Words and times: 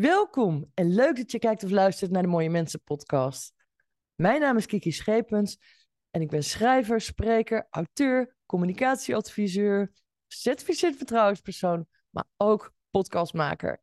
Welkom 0.00 0.70
en 0.74 0.94
leuk 0.94 1.16
dat 1.16 1.30
je 1.30 1.38
kijkt 1.38 1.64
of 1.64 1.70
luistert 1.70 2.10
naar 2.10 2.22
de 2.22 2.28
Mooie 2.28 2.50
Mensen 2.50 2.82
podcast. 2.82 3.54
Mijn 4.14 4.40
naam 4.40 4.56
is 4.56 4.66
Kiki 4.66 4.92
Schepens 4.92 5.58
en 6.10 6.20
ik 6.20 6.28
ben 6.28 6.44
schrijver, 6.44 7.00
spreker, 7.00 7.66
auteur, 7.70 8.36
communicatieadviseur, 8.46 9.92
certificeerd 10.26 10.96
vertrouwenspersoon, 10.96 11.86
maar 12.10 12.24
ook 12.36 12.72
podcastmaker. 12.90 13.82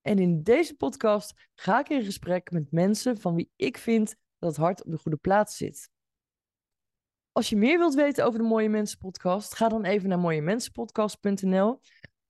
En 0.00 0.18
in 0.18 0.42
deze 0.42 0.76
podcast 0.76 1.48
ga 1.54 1.78
ik 1.78 1.88
in 1.88 2.04
gesprek 2.04 2.50
met 2.50 2.72
mensen 2.72 3.18
van 3.20 3.34
wie 3.34 3.50
ik 3.56 3.78
vind 3.78 4.14
dat 4.38 4.50
het 4.50 4.60
hart 4.60 4.84
op 4.84 4.90
de 4.90 4.98
goede 4.98 5.18
plaats 5.18 5.56
zit. 5.56 5.90
Als 7.32 7.48
je 7.48 7.56
meer 7.56 7.78
wilt 7.78 7.94
weten 7.94 8.24
over 8.24 8.38
de 8.38 8.46
Mooie 8.46 8.68
Mensen 8.68 8.98
podcast, 8.98 9.54
ga 9.54 9.68
dan 9.68 9.84
even 9.84 10.08
naar 10.08 10.18
mooiemensenpodcast.nl. 10.18 11.80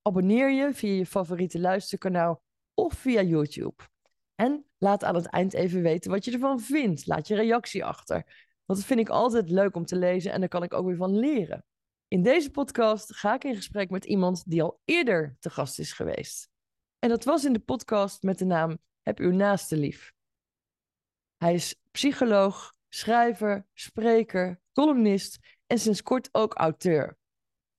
Abonneer 0.03 0.51
je 0.51 0.75
via 0.75 0.95
je 0.95 1.07
favoriete 1.07 1.61
luisterkanaal 1.61 2.43
of 2.85 2.93
via 2.93 3.23
YouTube. 3.23 3.83
En 4.35 4.65
laat 4.79 5.05
aan 5.05 5.15
het 5.15 5.27
eind 5.27 5.55
even 5.55 5.83
weten 5.83 6.11
wat 6.11 6.25
je 6.25 6.33
ervan 6.33 6.61
vindt. 6.61 7.07
Laat 7.07 7.29
je 7.29 7.35
reactie 7.35 7.85
achter. 7.85 8.49
Want 8.65 8.79
dat 8.79 8.89
vind 8.89 9.01
ik 9.01 9.09
altijd 9.09 9.51
leuk 9.51 9.77
om 9.77 9.85
te 9.85 9.97
lezen 9.97 10.33
en 10.33 10.41
daar 10.41 10.49
kan 10.49 10.63
ik 10.63 10.75
ook 10.75 10.87
weer 10.87 10.97
van 10.97 11.19
leren. 11.19 11.65
In 12.09 12.23
deze 12.23 12.51
podcast 12.51 13.15
ga 13.15 13.35
ik 13.35 13.45
in 13.45 13.55
gesprek 13.55 13.91
met 13.91 14.05
iemand 14.05 14.43
die 14.47 14.63
al 14.63 14.81
eerder 14.85 15.37
te 15.41 15.51
gast 15.51 15.79
is 15.79 15.93
geweest. 15.93 16.49
En 16.99 17.09
dat 17.09 17.25
was 17.25 17.45
in 17.45 17.53
de 17.53 17.59
podcast 17.59 18.23
met 18.23 18.39
de 18.39 18.45
naam 18.45 18.79
Heb 19.03 19.19
uw 19.19 19.31
naaste 19.31 19.77
lief. 19.77 20.13
Hij 21.37 21.55
is 21.55 21.81
psycholoog, 21.91 22.75
schrijver, 22.89 23.67
spreker, 23.73 24.61
columnist 24.73 25.39
en 25.67 25.79
sinds 25.79 26.03
kort 26.03 26.29
ook 26.33 26.55
auteur. 26.55 27.19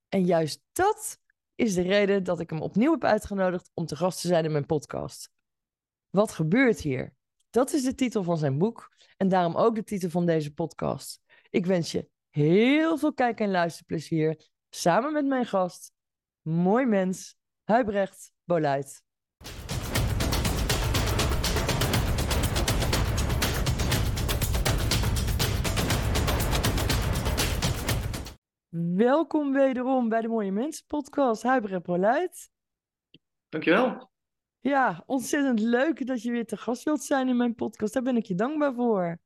En 0.10 0.26
juist 0.26 0.62
dat 0.72 1.20
is 1.62 1.74
de 1.74 1.82
reden 1.82 2.24
dat 2.24 2.40
ik 2.40 2.50
hem 2.50 2.62
opnieuw 2.62 2.92
heb 2.92 3.04
uitgenodigd 3.04 3.72
om 3.74 3.86
te 3.86 3.96
gast 3.96 4.22
te 4.22 4.28
zijn 4.28 4.46
in 4.46 4.52
mijn 4.52 4.66
podcast. 4.66 5.32
Wat 6.10 6.32
gebeurt 6.32 6.80
hier? 6.80 7.16
Dat 7.50 7.74
is 7.74 7.84
de 7.84 7.96
titel 7.96 8.24
van 8.24 8.38
zijn 8.38 8.58
boek 8.58 8.96
en 9.18 9.30
daarom 9.30 9.56
ook 9.56 9.76
de 9.76 9.84
titel 9.84 10.10
van 10.10 10.26
deze 10.26 10.54
podcast. 10.54 11.22
Ik 11.50 11.66
wens 11.66 11.92
je 11.92 12.10
heel 12.30 12.98
veel 12.98 13.14
kijk- 13.14 13.40
en 13.40 13.52
luisterplezier 13.52 14.50
samen 14.70 15.14
met 15.14 15.26
mijn 15.26 15.46
gast, 15.46 15.94
mooi 16.42 16.86
mens, 16.86 17.36
Huibrecht 17.64 18.32
Boluit. 18.44 19.04
Welkom 28.72 29.54
wederom 29.54 30.10
bij 30.10 30.22
de 30.22 30.28
Mooie 30.28 30.52
Mensen 30.52 30.86
podcast, 30.86 31.44
Huibrecht 31.44 31.84
Boluit. 31.84 32.52
Dankjewel. 33.50 34.12
Ja, 34.60 35.04
ontzettend 35.06 35.60
leuk 35.60 36.08
dat 36.08 36.22
je 36.22 36.32
weer 36.32 36.46
te 36.46 36.58
gast 36.58 36.84
wilt 36.84 37.04
zijn 37.04 37.28
in 37.28 37.38
mijn 37.38 37.56
podcast. 37.56 37.94
Daar 37.94 38.04
ben 38.04 38.18
ik 38.18 38.26
je 38.26 38.36
dankbaar 38.36 38.74
voor. 38.74 39.20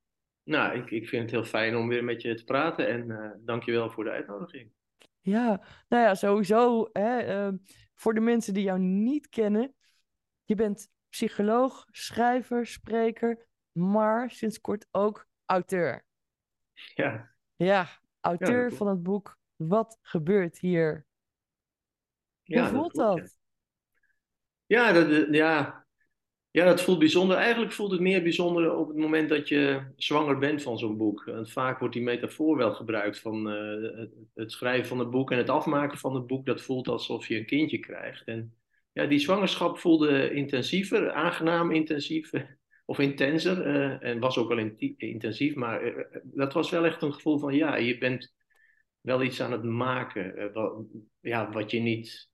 Nou, 0.44 0.78
ik, 0.78 0.92
ik 0.92 1.08
vind 1.08 1.22
het 1.22 1.32
heel 1.32 1.44
fijn 1.44 1.76
om 1.76 1.88
weer 1.88 2.04
met 2.04 2.22
je 2.22 2.36
te 2.36 2.44
praten 2.44 2.88
en 2.88 3.10
uh, 3.10 3.32
dankjewel 3.40 3.90
voor 3.90 4.04
de 4.04 4.10
uitnodiging. 4.10 4.72
Ja, 5.22 5.64
nou 5.88 6.04
ja, 6.04 6.16
sowieso. 6.16 6.90
Hè, 6.92 7.48
uh, 7.48 7.58
voor 7.94 8.14
de 8.14 8.22
mensen 8.22 8.54
die 8.54 8.64
jou 8.64 8.80
niet 8.80 9.30
kennen. 9.30 9.76
Je 10.44 10.56
bent 10.56 10.92
psycholoog, 11.10 11.86
schrijver, 11.92 12.66
spreker, 12.66 13.48
maar 13.72 14.32
sinds 14.32 14.62
kort 14.62 14.88
ook 14.92 15.28
auteur. 15.46 16.06
Ja. 16.94 17.34
Ja, 17.56 17.88
auteur 18.26 18.70
ja, 18.70 18.76
van 18.76 18.88
het 18.88 19.04
boek 19.04 19.38
Wat 19.56 19.98
gebeurt 20.02 20.60
hier? 20.60 21.06
Hoe 22.44 22.56
ja, 22.56 22.70
voelt 22.70 22.96
dat? 22.96 23.18
dat? 23.18 23.38
Ja, 24.66 24.92
dat, 24.92 25.28
ja. 25.32 25.86
ja, 26.52 26.66
dat 26.66 26.82
voelt 26.82 27.00
bijzonder. 27.00 27.38
Eigenlijk 27.38 27.72
voelt 27.72 27.92
het 27.92 28.00
meer 28.00 28.24
bijzonder 28.24 28.76
op 28.76 28.88
het 28.88 28.98
moment 28.98 29.30
dat 29.30 29.48
je 29.48 29.82
zwanger 29.96 30.38
bent 30.38 30.62
van 30.62 30.78
zo'n 30.78 30.98
boek. 30.98 31.24
Want 31.26 31.52
vaak 31.52 31.80
wordt 31.80 31.94
die 31.94 32.04
metafoor 32.04 32.58
wel 32.58 32.74
gebruikt 32.74 33.20
van 33.20 33.48
uh, 33.48 33.98
het, 33.98 34.12
het 34.34 34.52
schrijven 34.52 34.88
van 34.88 35.00
het 35.00 35.10
boek 35.10 35.32
en 35.32 35.38
het 35.38 35.50
afmaken 35.50 35.98
van 35.98 36.16
het 36.16 36.28
boek. 36.28 36.46
Dat 36.46 36.62
voelt 36.62 36.88
alsof 36.88 37.28
je 37.28 37.38
een 37.38 37.46
kindje 37.46 37.80
krijgt. 37.80 38.28
En 38.28 38.56
ja, 38.92 39.06
die 39.06 39.20
zwangerschap 39.20 39.78
voelde 39.78 40.34
intensiever, 40.34 41.12
aangenaam 41.12 41.72
intensiever 41.72 42.58
of 42.86 43.00
intenser. 43.00 43.68
Uh, 43.68 44.10
en 44.10 44.20
was 44.20 44.38
ook 44.38 44.48
wel 44.48 44.58
in, 44.58 44.96
intensief, 44.98 45.56
maar 45.56 45.86
uh, 45.86 46.06
dat 46.24 46.54
was 46.54 46.70
wel 46.70 46.86
echt 46.86 47.02
een 47.02 47.14
gevoel 47.14 47.40
van 47.40 47.56
ja, 47.56 47.76
je 47.76 47.98
bent 47.98 48.34
wel 49.02 49.24
iets 49.24 49.42
aan 49.42 49.52
het 49.52 49.64
maken. 49.64 50.54
Wat, 50.54 50.86
ja, 51.20 51.52
wat 51.52 51.72
je 51.72 51.80
niet 51.80 52.30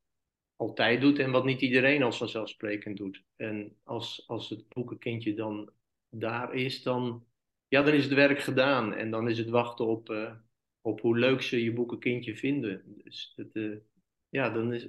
altijd 0.56 1.01
doet 1.01 1.19
en 1.19 1.31
wat 1.31 1.45
niet 1.45 1.61
iedereen 1.61 2.03
als 2.03 2.17
vanzelfsprekend 2.17 2.97
doet. 2.97 3.23
En 3.35 3.78
als, 3.84 4.23
als 4.28 4.50
het 4.50 4.67
boekenkindje 4.67 5.34
dan 5.34 5.72
daar 6.09 6.53
is, 6.53 6.84
dan, 6.84 7.25
ja, 7.67 7.81
dan 7.81 7.94
is 7.94 8.03
het 8.03 8.13
werk 8.13 8.40
gedaan. 8.40 8.94
En 8.94 9.11
dan 9.11 9.29
is 9.29 9.38
het 9.38 9.50
wachten 9.50 9.88
op, 9.88 10.35
op 10.81 11.01
hoe 11.01 11.17
leuk 11.17 11.41
ze 11.41 11.63
je 11.63 11.73
boekenkindje 11.73 12.35
vinden. 12.35 12.84
Dus 13.03 13.34
het, 13.35 13.81
ja, 14.29 14.50
dan 14.50 14.73
is, 14.73 14.88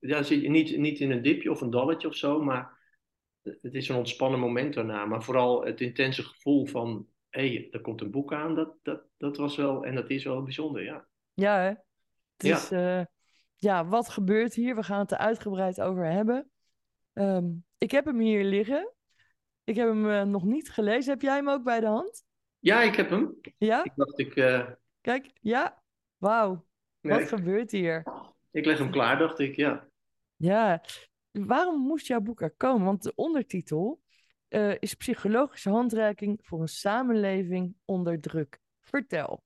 ja, 0.00 0.22
zit 0.22 0.42
je 0.42 0.50
niet, 0.50 0.76
niet 0.76 1.00
in 1.00 1.10
een 1.10 1.22
dipje 1.22 1.50
of 1.50 1.60
een 1.60 1.70
dalletje 1.70 2.08
of 2.08 2.16
zo, 2.16 2.42
maar 2.42 2.83
het 3.44 3.74
is 3.74 3.88
een 3.88 3.96
ontspannen 3.96 4.40
moment 4.40 4.74
daarna. 4.74 5.04
Maar 5.04 5.22
vooral 5.22 5.64
het 5.64 5.80
intense 5.80 6.22
gevoel 6.22 6.66
van, 6.66 7.08
hé, 7.28 7.48
hey, 7.54 7.68
er 7.70 7.80
komt 7.80 8.00
een 8.00 8.10
boek 8.10 8.32
aan, 8.32 8.54
dat, 8.54 8.74
dat, 8.82 9.02
dat 9.16 9.36
was 9.36 9.56
wel, 9.56 9.84
en 9.84 9.94
dat 9.94 10.10
is 10.10 10.24
wel 10.24 10.42
bijzonder, 10.42 10.82
ja. 10.82 11.06
Ja, 11.34 11.58
hè? 11.58 11.68
Het 11.68 11.78
Ja. 12.36 12.56
is, 12.56 12.70
eh, 12.70 13.04
ja, 13.56 13.86
wat 13.86 14.08
gebeurt 14.08 14.54
hier? 14.54 14.74
We 14.74 14.82
gaan 14.82 14.98
het 14.98 15.10
er 15.12 15.18
uitgebreid 15.18 15.80
over 15.80 16.04
hebben. 16.04 16.50
Ehm, 17.12 17.44
ik 17.78 17.90
heb 17.90 18.04
hem 18.04 18.18
hier 18.18 18.44
liggen. 18.44 18.92
Ik 19.64 19.76
heb 19.76 19.88
hem 19.88 20.10
eh, 20.10 20.22
nog 20.22 20.44
niet 20.44 20.70
gelezen. 20.70 21.12
Heb 21.12 21.22
jij 21.22 21.34
hem 21.36 21.48
ook 21.48 21.64
bij 21.64 21.80
de 21.80 21.86
hand? 21.86 22.24
Ja, 22.58 22.82
ik 22.82 22.94
heb 22.94 23.10
hem. 23.10 23.40
Ja? 23.58 23.84
Ik 23.84 23.92
dacht, 23.94 24.18
ik, 24.18 24.36
uh, 24.36 24.70
Kijk, 25.00 25.30
ja. 25.40 25.82
Wauw. 26.16 26.66
nee, 27.00 27.18
Wat 27.18 27.28
gebeurt 27.28 27.70
hier? 27.70 28.02
ik 28.50 28.64
leg 28.64 28.78
hem 28.78 28.90
klaar, 28.90 29.18
dacht 29.18 29.38
ik, 29.38 29.56
ja. 29.56 29.88
Ja. 30.36 30.82
Waarom 31.42 31.80
moest 31.80 32.06
jouw 32.06 32.20
boek 32.20 32.40
er 32.40 32.54
komen? 32.56 32.84
Want 32.84 33.02
de 33.02 33.12
ondertitel 33.14 34.00
eh, 34.48 34.74
is 34.78 34.94
Psychologische 34.94 35.70
handreiking 35.70 36.38
voor 36.42 36.60
een 36.60 36.68
samenleving 36.68 37.76
onder 37.84 38.20
druk. 38.20 38.58
Vertel. 38.80 39.42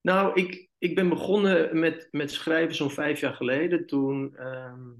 Nou, 0.00 0.40
ik, 0.40 0.68
ik 0.78 0.94
ben 0.94 1.08
begonnen 1.08 1.78
met, 1.78 2.08
met 2.10 2.30
schrijven 2.30 2.74
zo'n 2.74 2.90
vijf 2.90 3.20
jaar 3.20 3.34
geleden. 3.34 3.86
Toen, 3.86 4.36
ehm, 4.36 4.92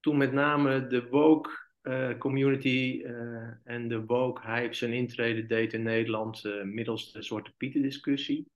toen 0.00 0.16
met 0.16 0.32
name 0.32 0.86
de 0.86 1.08
woke 1.08 1.50
uh, 1.82 2.18
community 2.18 3.02
uh, 3.04 3.48
en 3.64 3.88
de 3.88 4.04
woke 4.04 4.40
hype 4.46 4.74
zijn 4.74 4.92
intrede 4.92 5.46
deed 5.46 5.72
in 5.72 5.82
Nederland 5.82 6.42
middels 6.64 7.12
de 7.12 7.22
Zwarte 7.22 7.54
Pieten 7.56 7.82
discussie. 7.82 8.46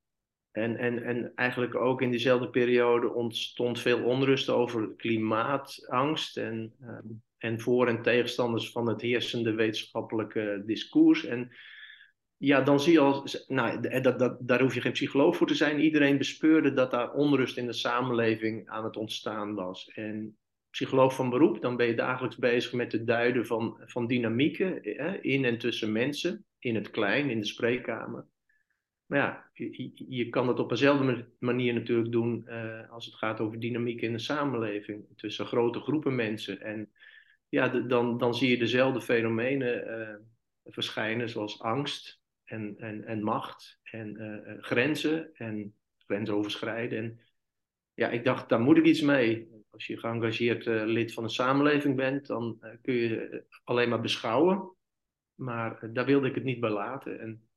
En, 0.53 0.77
en, 0.77 1.03
en 1.03 1.33
eigenlijk 1.35 1.75
ook 1.75 2.03
in 2.03 2.11
diezelfde 2.11 2.51
periode 2.51 3.13
ontstond 3.13 3.81
veel 3.81 4.03
onrust 4.05 4.49
over 4.49 4.95
klimaatangst 4.97 6.37
en, 6.37 6.73
en 7.39 7.61
voor- 7.61 7.89
en 7.89 8.03
tegenstanders 8.03 8.71
van 8.71 8.89
het 8.89 9.01
heersende 9.01 9.55
wetenschappelijke 9.55 10.63
discours. 10.67 11.25
En 11.25 11.51
ja, 12.37 12.61
dan 12.61 12.81
zie 12.81 12.93
je 12.93 12.99
al, 12.99 13.27
nou, 13.47 14.01
dat, 14.01 14.19
dat, 14.19 14.37
daar 14.41 14.61
hoef 14.61 14.75
je 14.75 14.81
geen 14.81 14.93
psycholoog 14.93 15.37
voor 15.37 15.47
te 15.47 15.55
zijn. 15.55 15.81
Iedereen 15.81 16.19
bespeurde 16.19 16.73
dat 16.73 16.91
daar 16.91 17.13
onrust 17.13 17.57
in 17.57 17.67
de 17.67 17.73
samenleving 17.73 18.69
aan 18.69 18.85
het 18.85 18.97
ontstaan 18.97 19.55
was. 19.55 19.89
En 19.89 20.39
psycholoog 20.71 21.15
van 21.15 21.31
beroep, 21.31 21.61
dan 21.61 21.77
ben 21.77 21.87
je 21.87 21.95
dagelijks 21.95 22.37
bezig 22.37 22.73
met 22.73 22.93
het 22.93 23.07
duiden 23.07 23.47
van, 23.47 23.81
van 23.85 24.07
dynamieken 24.07 24.79
hè, 24.83 25.21
in 25.21 25.45
en 25.45 25.59
tussen 25.59 25.93
mensen, 25.93 26.45
in 26.59 26.75
het 26.75 26.91
klein, 26.91 27.31
in 27.31 27.41
de 27.41 27.47
spreekkamer. 27.47 28.27
Maar 29.11 29.19
ja, 29.19 29.51
je, 29.53 29.93
je 30.09 30.29
kan 30.29 30.47
dat 30.47 30.59
op 30.59 30.69
dezelfde 30.69 31.27
manier 31.39 31.75
natuurlijk 31.75 32.13
doen 32.13 32.45
uh, 32.49 32.91
als 32.91 33.07
het 33.07 33.15
gaat 33.15 33.41
over 33.41 33.61
dynamiek 33.61 34.01
in 34.01 34.13
de 34.13 34.19
samenleving, 34.19 35.05
tussen 35.17 35.47
grote 35.47 35.81
groepen 35.81 36.15
mensen. 36.15 36.61
En 36.61 36.93
ja, 37.49 37.69
dan, 37.69 38.19
dan 38.19 38.35
zie 38.35 38.51
je 38.51 38.59
dezelfde 38.59 39.01
fenomenen 39.01 39.89
uh, 39.89 40.15
verschijnen, 40.65 41.29
zoals 41.29 41.61
angst, 41.61 42.21
en, 42.45 42.75
en, 42.79 43.05
en 43.05 43.23
macht 43.23 43.79
en 43.83 44.17
uh, 44.21 44.63
grenzen 44.63 45.35
en 45.35 45.75
grenzen 45.99 46.35
overschrijden. 46.35 46.99
En 46.99 47.21
ja, 47.95 48.09
ik 48.09 48.25
dacht, 48.25 48.49
daar 48.49 48.61
moet 48.61 48.77
ik 48.77 48.85
iets 48.85 49.03
mee. 49.03 49.49
Als 49.71 49.87
je 49.87 49.99
geëngageerd 49.99 50.67
lid 50.67 51.13
van 51.13 51.25
een 51.25 51.31
samenleving 51.31 51.97
bent, 51.97 52.27
dan 52.27 52.59
kun 52.83 52.95
je 52.95 53.45
alleen 53.65 53.89
maar 53.89 54.01
beschouwen. 54.01 54.75
Maar 55.35 55.93
daar 55.93 56.07
wilde 56.07 56.29
ik 56.29 56.35
het 56.35 56.45
niet 56.45 56.61
bij 56.61 56.71
laten. 56.71 57.21
En 57.21 57.50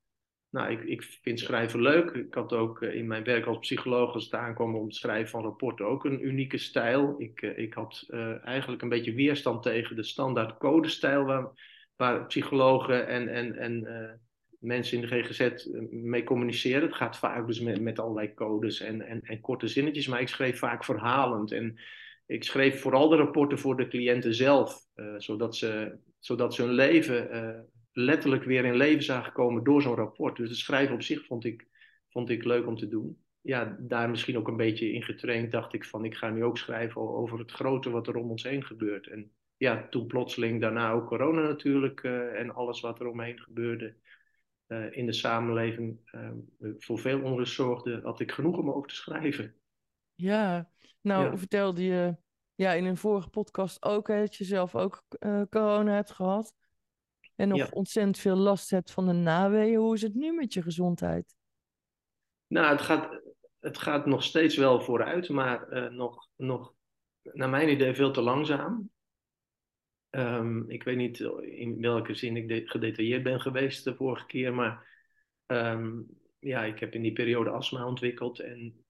nou, 0.53 0.71
ik, 0.71 0.83
ik 0.83 1.03
vind 1.21 1.39
schrijven 1.39 1.81
leuk. 1.81 2.11
Ik 2.11 2.33
had 2.33 2.53
ook 2.53 2.81
in 2.81 3.07
mijn 3.07 3.23
werk 3.23 3.45
als 3.45 3.57
psycholoog, 3.57 4.13
als 4.13 4.23
het 4.23 4.33
aankwam 4.33 4.75
om 4.75 4.85
het 4.85 4.95
schrijven 4.95 5.29
van 5.29 5.43
rapporten, 5.43 5.85
ook 5.85 6.05
een 6.05 6.25
unieke 6.25 6.57
stijl. 6.57 7.15
Ik, 7.17 7.41
ik 7.41 7.73
had 7.73 8.05
eigenlijk 8.43 8.81
een 8.81 8.89
beetje 8.89 9.13
weerstand 9.13 9.63
tegen 9.63 9.95
de 9.95 10.03
standaard 10.03 10.57
codestijl 10.57 11.23
waar, 11.23 11.47
waar 11.95 12.25
psychologen 12.25 13.07
en, 13.07 13.27
en, 13.27 13.55
en 13.55 14.21
mensen 14.59 14.97
in 14.97 15.07
de 15.07 15.23
GGZ 15.23 15.67
mee 15.89 16.23
communiceren. 16.23 16.81
Het 16.81 16.95
gaat 16.95 17.17
vaak 17.17 17.47
dus 17.47 17.59
met, 17.59 17.81
met 17.81 17.99
allerlei 17.99 18.33
codes 18.33 18.79
en, 18.79 19.01
en, 19.01 19.21
en 19.21 19.41
korte 19.41 19.67
zinnetjes, 19.67 20.07
maar 20.07 20.21
ik 20.21 20.27
schreef 20.27 20.59
vaak 20.59 20.83
verhalend. 20.83 21.51
En 21.51 21.79
ik 22.25 22.43
schreef 22.43 22.81
vooral 22.81 23.09
de 23.09 23.15
rapporten 23.15 23.59
voor 23.59 23.77
de 23.77 23.87
cliënten 23.87 24.35
zelf, 24.35 24.75
zodat, 25.17 25.55
ze, 25.55 25.97
zodat 26.19 26.53
ze 26.53 26.61
hun 26.61 26.73
leven 26.73 27.29
letterlijk 27.93 28.43
weer 28.43 28.65
in 28.65 28.75
leven 28.75 29.03
zagen 29.03 29.33
komen 29.33 29.63
door 29.63 29.81
zo'n 29.81 29.95
rapport. 29.95 30.35
Dus 30.35 30.49
het 30.49 30.57
schrijven 30.57 30.95
op 30.95 31.01
zich 31.01 31.25
vond 31.25 31.45
ik, 31.45 31.67
vond 32.09 32.29
ik 32.29 32.43
leuk 32.43 32.67
om 32.67 32.77
te 32.77 32.87
doen. 32.87 33.17
Ja, 33.41 33.77
daar 33.79 34.09
misschien 34.09 34.37
ook 34.37 34.47
een 34.47 34.57
beetje 34.57 34.91
in 34.91 35.03
getraind 35.03 35.51
dacht 35.51 35.73
ik 35.73 35.85
van 35.85 36.05
ik 36.05 36.15
ga 36.15 36.29
nu 36.29 36.43
ook 36.43 36.57
schrijven 36.57 37.01
over 37.01 37.39
het 37.39 37.51
grote 37.51 37.89
wat 37.89 38.07
er 38.07 38.15
om 38.15 38.29
ons 38.29 38.43
heen 38.43 38.63
gebeurt. 38.63 39.07
En 39.07 39.31
ja, 39.57 39.87
toen 39.89 40.07
plotseling 40.07 40.61
daarna 40.61 40.91
ook 40.91 41.07
corona 41.07 41.41
natuurlijk 41.41 42.03
uh, 42.03 42.39
en 42.39 42.53
alles 42.53 42.79
wat 42.79 42.99
er 42.99 43.07
omheen 43.07 43.39
gebeurde 43.39 43.95
uh, 44.67 44.97
in 44.97 45.05
de 45.05 45.13
samenleving 45.13 45.99
uh, 46.11 46.29
voor 46.77 46.99
veel 46.99 47.21
onrust 47.21 47.53
zorgde, 47.53 47.99
had 48.03 48.19
ik 48.19 48.31
genoeg 48.31 48.57
om 48.57 48.71
over 48.71 48.89
te 48.89 48.95
schrijven. 48.95 49.55
Ja, 50.15 50.69
nou 51.01 51.23
ja. 51.23 51.37
vertelde 51.37 51.83
je 51.83 52.15
ja, 52.55 52.73
in 52.73 52.85
een 52.85 52.97
vorige 52.97 53.29
podcast 53.29 53.83
ook 53.83 54.07
hè, 54.07 54.19
dat 54.19 54.35
je 54.35 54.43
zelf 54.43 54.75
ook 54.75 55.03
corona 55.49 55.93
hebt 55.93 56.11
gehad. 56.11 56.55
En 57.35 57.47
nog 57.47 57.71
ontzettend 57.71 58.17
veel 58.17 58.35
last 58.35 58.69
hebt 58.69 58.91
van 58.91 59.05
de 59.05 59.13
naweeën. 59.13 59.75
Hoe 59.75 59.95
is 59.95 60.01
het 60.01 60.13
nu 60.13 60.33
met 60.33 60.53
je 60.53 60.61
gezondheid? 60.61 61.35
Nou, 62.47 62.71
het 62.71 62.81
gaat, 62.81 63.21
het 63.59 63.77
gaat 63.77 64.05
nog 64.05 64.23
steeds 64.23 64.55
wel 64.55 64.81
vooruit, 64.81 65.29
maar 65.29 65.91
nog, 65.93 66.27
nog, 66.35 66.73
naar 67.21 67.49
mijn 67.49 67.69
idee, 67.69 67.93
veel 67.93 68.11
te 68.11 68.21
langzaam. 68.21 68.91
Um, 70.09 70.69
ik 70.69 70.83
weet 70.83 70.97
niet 70.97 71.19
in 71.41 71.81
welke 71.81 72.15
zin 72.15 72.37
ik 72.37 72.69
gedetailleerd 72.69 73.23
ben 73.23 73.41
geweest 73.41 73.83
de 73.83 73.95
vorige 73.95 74.25
keer, 74.25 74.53
maar 74.53 74.87
um, 75.45 76.07
ja, 76.39 76.63
ik 76.63 76.79
heb 76.79 76.93
in 76.93 77.01
die 77.01 77.13
periode 77.13 77.49
astma 77.49 77.85
ontwikkeld 77.85 78.39
en 78.39 78.85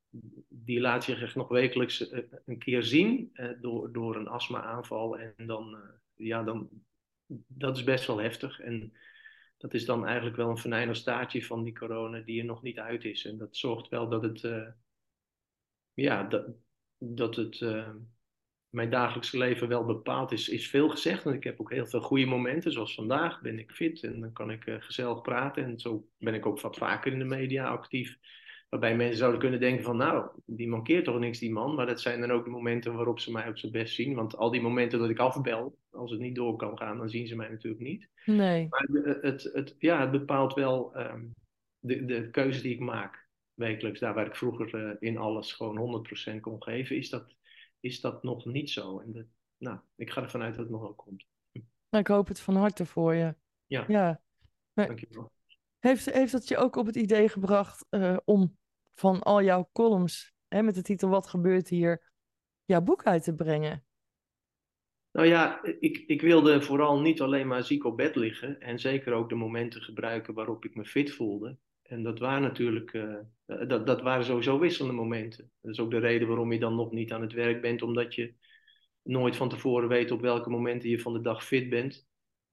die 0.47 0.79
laat 0.79 1.03
zich 1.03 1.21
echt 1.21 1.35
nog 1.35 1.47
wekelijks 1.47 2.09
eh, 2.09 2.23
een 2.45 2.57
keer 2.57 2.83
zien 2.83 3.29
uh, 3.33 3.51
door, 3.61 3.91
door 3.91 4.15
een 4.15 4.27
astma-aanval. 4.27 5.17
En 5.17 5.33
dan, 5.45 5.73
uh, 5.73 6.27
ja, 6.27 6.43
dan, 6.43 6.69
dat 7.47 7.77
is 7.77 7.83
best 7.83 8.07
wel 8.07 8.17
heftig. 8.17 8.59
En 8.59 8.93
dat 9.57 9.73
is 9.73 9.85
dan 9.85 10.05
eigenlijk 10.05 10.35
wel 10.35 10.49
een 10.49 10.57
venijnig 10.57 10.95
staartje 10.95 11.45
van 11.45 11.63
die 11.63 11.77
corona 11.77 12.19
die 12.19 12.39
er 12.39 12.45
nog 12.45 12.61
niet 12.61 12.79
uit 12.79 13.03
is. 13.03 13.25
En 13.25 13.37
dat 13.37 13.57
zorgt 13.57 13.89
wel 13.89 14.09
dat 14.09 14.21
het, 14.23 14.73
ja, 15.93 16.23
dat, 16.23 16.45
dat 16.97 17.35
het 17.35 17.59
mijn 18.73 18.89
dagelijkse 18.89 19.37
leven 19.37 19.67
wel 19.67 19.85
bepaald 19.85 20.31
is, 20.31 20.49
is 20.49 20.69
veel 20.69 20.89
gezegd. 20.89 21.25
En 21.25 21.33
ik 21.33 21.43
heb 21.43 21.61
ook 21.61 21.71
heel 21.71 21.85
veel 21.85 22.01
goede 22.01 22.25
momenten, 22.25 22.71
zoals 22.71 22.95
vandaag 22.95 23.41
ben 23.41 23.59
ik 23.59 23.71
fit 23.71 24.03
en 24.03 24.19
dan 24.19 24.33
kan 24.33 24.51
ik 24.51 24.65
uh, 24.65 24.75
gezellig 24.79 25.21
praten. 25.21 25.63
En 25.63 25.79
zo 25.79 26.07
ben 26.17 26.33
ik 26.33 26.45
ook 26.45 26.61
wat 26.61 26.77
vaker 26.77 27.11
in 27.11 27.19
de 27.19 27.25
media 27.25 27.67
actief. 27.67 28.17
Waarbij 28.69 28.95
mensen 28.95 29.17
zouden 29.17 29.39
kunnen 29.39 29.59
denken 29.59 29.83
van, 29.83 29.97
nou, 29.97 30.29
die 30.45 30.67
mankeert 30.67 31.05
toch 31.05 31.19
niks, 31.19 31.39
die 31.39 31.51
man. 31.51 31.75
Maar 31.75 31.85
dat 31.85 32.01
zijn 32.01 32.19
dan 32.19 32.31
ook 32.31 32.43
de 32.43 32.49
momenten 32.49 32.95
waarop 32.95 33.19
ze 33.19 33.31
mij 33.31 33.47
op 33.47 33.57
zijn 33.57 33.71
best 33.71 33.95
zien. 33.95 34.15
Want 34.15 34.37
al 34.37 34.51
die 34.51 34.61
momenten 34.61 34.99
dat 34.99 35.09
ik 35.09 35.19
afbel, 35.19 35.77
als 35.93 36.11
het 36.11 36.19
niet 36.19 36.35
door 36.35 36.55
kan 36.55 36.77
gaan, 36.77 36.97
dan 36.97 37.09
zien 37.09 37.27
ze 37.27 37.35
mij 37.35 37.49
natuurlijk 37.49 37.83
niet. 37.83 38.09
Nee. 38.25 38.67
Maar 38.69 38.87
het, 39.21 39.43
het, 39.53 39.75
ja, 39.79 40.01
het 40.01 40.11
bepaalt 40.11 40.53
wel 40.53 40.99
um, 40.99 41.33
de, 41.79 42.05
de 42.05 42.29
keuze 42.29 42.61
die 42.61 42.73
ik 42.73 42.79
maak 42.79 43.27
wekelijks. 43.53 43.99
Daar 43.99 44.13
waar 44.13 44.25
ik 44.25 44.35
vroeger 44.35 44.75
uh, 44.75 44.95
in 44.99 45.17
alles 45.17 45.53
gewoon 45.53 46.05
100% 46.33 46.39
kon 46.39 46.63
geven, 46.63 46.97
is 46.97 47.09
dat 47.09 47.35
is 47.79 48.01
dat 48.01 48.23
nog 48.23 48.45
niet 48.45 48.69
zo. 48.69 48.99
En 48.99 49.11
de, 49.11 49.27
nou, 49.57 49.79
ik 49.95 50.11
ga 50.11 50.21
ervan 50.21 50.41
uit 50.41 50.55
dat 50.55 50.63
het 50.63 50.71
nog 50.71 50.81
wel 50.81 50.93
komt. 50.93 51.25
Nou, 51.89 52.03
ik 52.03 52.07
hoop 52.07 52.27
het 52.27 52.39
van 52.39 52.55
harte 52.55 52.85
voor 52.85 53.13
je. 53.13 53.35
Ja, 53.65 53.85
ja. 53.87 54.21
Maar 54.73 54.87
dankjewel. 54.87 55.31
Heeft, 55.79 56.13
heeft 56.13 56.31
dat 56.31 56.47
je 56.47 56.57
ook 56.57 56.75
op 56.75 56.85
het 56.85 56.95
idee 56.95 57.29
gebracht 57.29 57.85
uh, 57.89 58.17
om 58.25 58.57
van 58.93 59.21
al 59.21 59.43
jouw 59.43 59.69
columns, 59.73 60.33
hè, 60.47 60.61
met 60.61 60.75
de 60.75 60.81
titel 60.81 61.09
Wat 61.09 61.27
gebeurt 61.27 61.69
hier, 61.69 62.11
jouw 62.65 62.81
boek 62.81 63.03
uit 63.03 63.23
te 63.23 63.35
brengen? 63.35 63.85
Nou 65.13 65.27
ja, 65.27 65.63
ik, 65.79 66.03
ik 66.07 66.21
wilde 66.21 66.61
vooral 66.61 67.01
niet 67.01 67.21
alleen 67.21 67.47
maar 67.47 67.63
ziek 67.63 67.85
op 67.85 67.97
bed 67.97 68.15
liggen 68.15 68.59
en 68.59 68.79
zeker 68.79 69.13
ook 69.13 69.29
de 69.29 69.35
momenten 69.35 69.81
gebruiken 69.81 70.33
waarop 70.33 70.65
ik 70.65 70.75
me 70.75 70.85
fit 70.85 71.11
voelde. 71.11 71.57
En 71.81 72.03
dat 72.03 72.19
waren 72.19 72.41
natuurlijk, 72.41 72.93
uh, 72.93 73.15
dat, 73.45 73.87
dat 73.87 74.01
waren 74.01 74.25
sowieso 74.25 74.59
wisselende 74.59 74.97
momenten. 74.97 75.51
Dat 75.61 75.71
is 75.71 75.79
ook 75.79 75.91
de 75.91 75.97
reden 75.97 76.27
waarom 76.27 76.51
je 76.51 76.59
dan 76.59 76.75
nog 76.75 76.91
niet 76.91 77.11
aan 77.11 77.21
het 77.21 77.33
werk 77.33 77.61
bent, 77.61 77.81
omdat 77.81 78.15
je 78.15 78.33
nooit 79.03 79.35
van 79.35 79.49
tevoren 79.49 79.89
weet 79.89 80.11
op 80.11 80.21
welke 80.21 80.49
momenten 80.49 80.89
je 80.89 80.99
van 80.99 81.13
de 81.13 81.21
dag 81.21 81.45
fit 81.45 81.69
bent. 81.69 82.07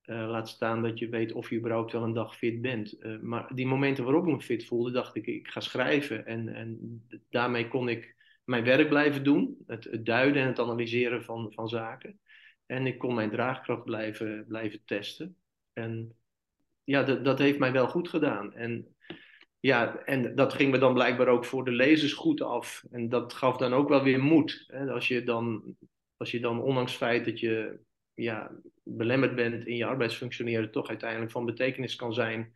Uh, 0.04 0.28
laat 0.28 0.48
staan 0.48 0.82
dat 0.82 0.98
je 0.98 1.08
weet 1.08 1.32
of 1.32 1.50
je 1.50 1.56
überhaupt 1.56 1.92
wel 1.92 2.02
een 2.02 2.12
dag 2.12 2.36
fit 2.36 2.60
bent. 2.60 3.20
Maar 3.22 3.54
die 3.54 3.66
momenten 3.66 4.04
waarop 4.04 4.26
ik 4.26 4.32
me 4.32 4.40
fit 4.40 4.66
voelde, 4.66 4.90
dacht 4.90 5.16
ik, 5.16 5.26
ik 5.26 5.48
ga 5.48 5.60
schrijven. 5.60 6.26
En, 6.26 6.48
en 6.48 7.02
daarmee 7.30 7.68
kon 7.68 7.88
ik 7.88 8.16
mijn 8.44 8.64
werk 8.64 8.88
blijven 8.88 9.24
doen, 9.24 9.56
het, 9.66 9.84
het, 9.84 10.06
duiden 10.06 10.42
en 10.42 10.48
het 10.48 10.58
analyseren 10.58 11.24
van, 11.24 11.52
van 11.52 11.68
zaken. 11.68 12.20
En 12.70 12.86
ik 12.86 12.98
kon 12.98 13.14
mijn 13.14 13.30
draagkracht 13.30 13.84
blijven, 13.84 14.44
blijven 14.48 14.80
testen. 14.84 15.36
En 15.72 16.16
ja, 16.84 17.02
dat, 17.02 17.24
dat 17.24 17.38
heeft 17.38 17.58
mij 17.58 17.72
wel 17.72 17.88
goed 17.88 18.08
gedaan. 18.08 18.54
En 18.54 18.96
ja, 19.60 19.96
en 20.04 20.34
dat 20.34 20.52
ging 20.52 20.70
me 20.70 20.78
dan 20.78 20.94
blijkbaar 20.94 21.28
ook 21.28 21.44
voor 21.44 21.64
de 21.64 21.70
lezers 21.70 22.12
goed 22.12 22.40
af. 22.40 22.84
En 22.90 23.08
dat 23.08 23.32
gaf 23.32 23.56
dan 23.56 23.72
ook 23.72 23.88
wel 23.88 24.02
weer 24.02 24.22
moed. 24.22 24.64
Hè? 24.66 24.90
Als, 24.90 25.08
je 25.08 25.24
dan, 25.24 25.76
als 26.16 26.30
je 26.30 26.40
dan, 26.40 26.62
ondanks 26.62 26.90
het 26.90 27.00
feit 27.00 27.24
dat 27.24 27.40
je 27.40 27.80
ja, 28.14 28.50
belemmerd 28.82 29.34
bent 29.34 29.66
in 29.66 29.76
je 29.76 29.84
arbeidsfunctioneren, 29.84 30.70
toch 30.70 30.88
uiteindelijk 30.88 31.30
van 31.30 31.44
betekenis 31.44 31.96
kan 31.96 32.14
zijn. 32.14 32.54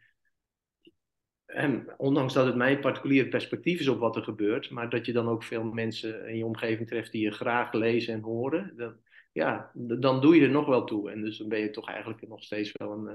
En 1.46 1.94
ondanks 1.96 2.34
dat 2.34 2.46
het 2.46 2.56
mijn 2.56 2.80
particulier 2.80 3.28
perspectief 3.28 3.80
is 3.80 3.88
op 3.88 3.98
wat 3.98 4.16
er 4.16 4.22
gebeurt, 4.22 4.70
maar 4.70 4.90
dat 4.90 5.06
je 5.06 5.12
dan 5.12 5.28
ook 5.28 5.42
veel 5.42 5.64
mensen 5.64 6.28
in 6.28 6.36
je 6.36 6.44
omgeving 6.46 6.88
treft 6.88 7.12
die 7.12 7.22
je 7.22 7.30
graag 7.30 7.72
lezen 7.72 8.14
en 8.14 8.20
horen, 8.20 8.72
dan, 8.76 9.02
ja, 9.34 9.70
dan 9.74 10.20
doe 10.20 10.34
je 10.36 10.42
er 10.42 10.50
nog 10.50 10.66
wel 10.66 10.84
toe. 10.84 11.10
En 11.10 11.22
dus 11.22 11.38
dan 11.38 11.48
ben 11.48 11.58
je 11.58 11.70
toch 11.70 11.88
eigenlijk 11.88 12.28
nog 12.28 12.42
steeds 12.42 12.72
wel 12.72 12.92
een, 12.92 13.08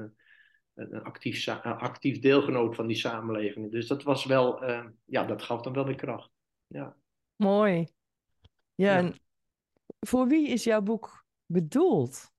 eh, 0.73 0.85
een 0.89 1.03
actief, 1.03 1.47
actief 1.63 2.19
deelgenoot 2.19 2.75
van 2.75 2.87
die 2.87 2.97
samenleving. 2.97 3.71
Dus 3.71 3.87
dat 3.87 4.03
was 4.03 4.25
wel, 4.25 4.63
uh, 4.63 4.85
ja, 5.05 5.25
dat 5.25 5.41
gaf 5.41 5.61
dan 5.61 5.73
wel 5.73 5.85
weer 5.85 5.95
kracht. 5.95 6.29
Ja. 6.67 6.95
Mooi. 7.35 7.87
Ja, 8.75 8.91
ja, 8.91 8.97
en 8.97 9.15
voor 9.99 10.27
wie 10.27 10.47
is 10.47 10.63
jouw 10.63 10.81
boek 10.81 11.25
bedoeld? 11.45 12.31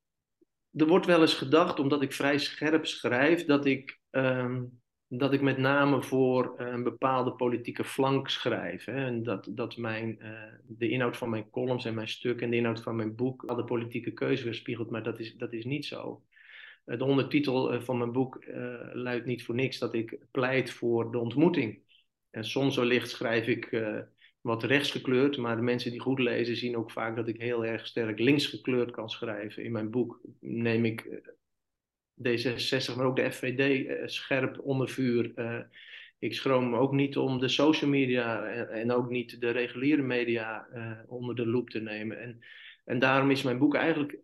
Er 0.73 0.87
wordt 0.87 1.07
wel 1.07 1.21
eens 1.21 1.35
gedacht, 1.35 1.79
omdat 1.79 2.03
ik 2.03 2.13
vrij 2.13 2.39
scherp 2.39 2.87
schrijf, 2.87 3.45
dat 3.45 3.67
ik, 3.67 4.01
um, 4.11 4.80
dat 5.13 5.33
ik 5.33 5.41
met 5.41 5.59
name 5.59 6.03
voor 6.03 6.55
een 6.57 6.83
bepaalde 6.83 7.33
politieke 7.33 7.85
flank 7.85 8.29
schrijf. 8.29 8.85
Hè? 8.85 9.05
En 9.05 9.23
dat, 9.23 9.49
dat 9.51 9.77
mijn, 9.77 10.19
uh, 10.23 10.43
de 10.67 10.89
inhoud 10.89 11.17
van 11.17 11.31
mijn 11.31 11.51
columns 11.51 11.85
en 11.85 11.95
mijn 11.95 12.09
stuk 12.09 12.41
en 12.41 12.51
de 12.51 12.57
inhoud 12.57 12.83
van 12.83 12.97
mijn 12.97 13.15
boek 13.15 13.45
al 13.45 13.57
de 13.57 13.65
politieke 13.65 14.13
keuze 14.13 14.45
weerspiegelt, 14.45 14.91
maar 14.91 15.03
dat 15.03 15.19
is, 15.19 15.35
dat 15.35 15.53
is 15.53 15.65
niet 15.65 15.87
zo. 15.87 16.23
Eh, 16.85 16.99
de 16.99 17.05
ondertitel 17.05 17.73
eh, 17.73 17.81
van 17.81 17.99
mijn 17.99 18.13
boek 18.13 18.45
luidt 18.93 19.27
niet 19.27 19.45
voor 19.45 19.55
niks 19.55 19.79
dat 19.79 19.95
ik 19.95 20.19
pleit 20.31 20.71
voor 20.71 21.13
de 21.13 21.19
ontmoeting. 21.19 21.79
En 22.31 22.45
soms 22.45 22.77
wellicht 22.77 23.11
schrijf 23.11 23.47
ik 23.47 23.83
wat 24.41 24.63
rechtsgekleurd, 24.63 25.37
maar 25.37 25.57
de 25.57 25.63
mensen 25.63 25.91
die 25.91 26.01
goed 26.01 26.19
lezen 26.19 26.57
zien 26.57 26.77
ook 26.77 26.91
vaak 26.91 27.17
dat 27.17 27.29
ik 27.29 27.41
heel 27.41 27.65
erg 27.65 27.87
sterk 27.87 28.19
linksgekleurd 28.19 28.91
kan 28.91 29.11
schrijven. 29.11 29.65
In 29.65 29.73
mijn 29.73 29.91
boek 29.91 30.21
neem 30.41 30.85
ik 30.85 31.23
D66, 32.29 32.97
maar 32.97 33.07
ook 33.07 33.17
de 33.17 33.33
FVD 33.33 33.89
scherp 34.11 34.59
onder 34.61 34.89
vuur. 34.89 35.33
ik 36.19 36.35
schroom 36.35 36.75
ook 36.75 36.93
niet 36.93 37.17
om 37.17 37.39
de 37.39 37.49
social 37.49 37.91
media 37.91 38.45
en, 38.45 38.69
en 38.69 38.93
ook 38.93 39.11
niet 39.11 39.41
de 39.41 39.51
reguliere 39.51 40.03
media 40.03 40.67
onder 41.07 41.35
de 41.35 41.47
loep 41.47 41.71
te 41.71 41.81
nemen. 41.81 42.21
En, 42.21 42.41
en 42.85 42.99
daarom 42.99 43.31
is 43.31 43.43
mijn 43.43 43.59
boek 43.59 43.75
eigenlijk 43.75 44.19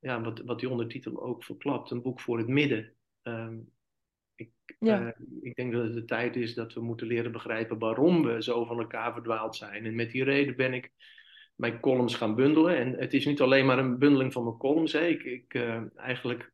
ja, 0.00 0.20
wat, 0.20 0.40
wat 0.40 0.60
die 0.60 0.68
ondertitel 0.68 1.22
ook 1.22 1.44
verklapt, 1.44 1.90
een 1.90 2.02
boek 2.02 2.20
voor 2.20 2.38
het 2.38 2.48
midden. 2.48 2.92
Um, 3.22 3.70
ik, 4.34 4.50
ja. 4.78 5.00
uh, 5.00 5.08
ik 5.40 5.54
denk 5.54 5.72
dat 5.72 5.82
het 5.82 5.94
de 5.94 6.04
tijd 6.04 6.36
is 6.36 6.54
dat 6.54 6.72
we 6.72 6.80
moeten 6.80 7.06
leren 7.06 7.32
begrijpen 7.32 7.78
waarom 7.78 8.22
we 8.22 8.42
zo 8.42 8.64
van 8.64 8.78
elkaar 8.78 9.12
verdwaald 9.12 9.56
zijn. 9.56 9.84
En 9.84 9.94
met 9.94 10.10
die 10.10 10.24
reden 10.24 10.56
ben 10.56 10.74
ik 10.74 10.92
mijn 11.54 11.80
columns 11.80 12.14
gaan 12.14 12.34
bundelen. 12.34 12.76
En 12.76 12.94
het 12.94 13.14
is 13.14 13.26
niet 13.26 13.40
alleen 13.40 13.66
maar 13.66 13.78
een 13.78 13.98
bundeling 13.98 14.32
van 14.32 14.44
mijn 14.44 14.56
columns. 14.56 14.92
Hè. 14.92 15.06
Ik, 15.06 15.22
ik 15.22 15.54
uh, 15.54 15.82
eigenlijk 15.96 16.52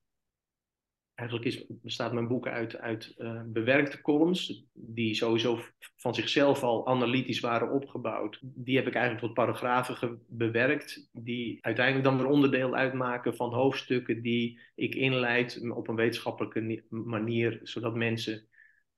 Eigenlijk 1.15 1.49
is, 1.49 1.65
bestaat 1.69 2.13
mijn 2.13 2.29
boek 2.29 2.47
uit, 2.47 2.77
uit 2.77 3.15
uh, 3.19 3.43
bewerkte 3.47 4.01
columns, 4.01 4.65
die 4.73 5.15
sowieso 5.15 5.61
van 5.97 6.15
zichzelf 6.15 6.63
al 6.63 6.87
analytisch 6.87 7.41
waren 7.41 7.71
opgebouwd. 7.71 8.39
Die 8.43 8.77
heb 8.77 8.87
ik 8.87 8.95
eigenlijk 8.95 9.25
tot 9.25 9.35
paragrafen 9.35 10.23
bewerkt, 10.29 11.09
die 11.13 11.59
uiteindelijk 11.61 12.05
dan 12.05 12.17
weer 12.17 12.27
onderdeel 12.27 12.75
uitmaken 12.75 13.37
van 13.37 13.53
hoofdstukken 13.53 14.23
die 14.23 14.61
ik 14.75 14.95
inleid 14.95 15.71
op 15.71 15.89
een 15.89 15.95
wetenschappelijke 15.95 16.85
manier, 16.89 17.61
zodat 17.63 17.95
mensen 17.95 18.49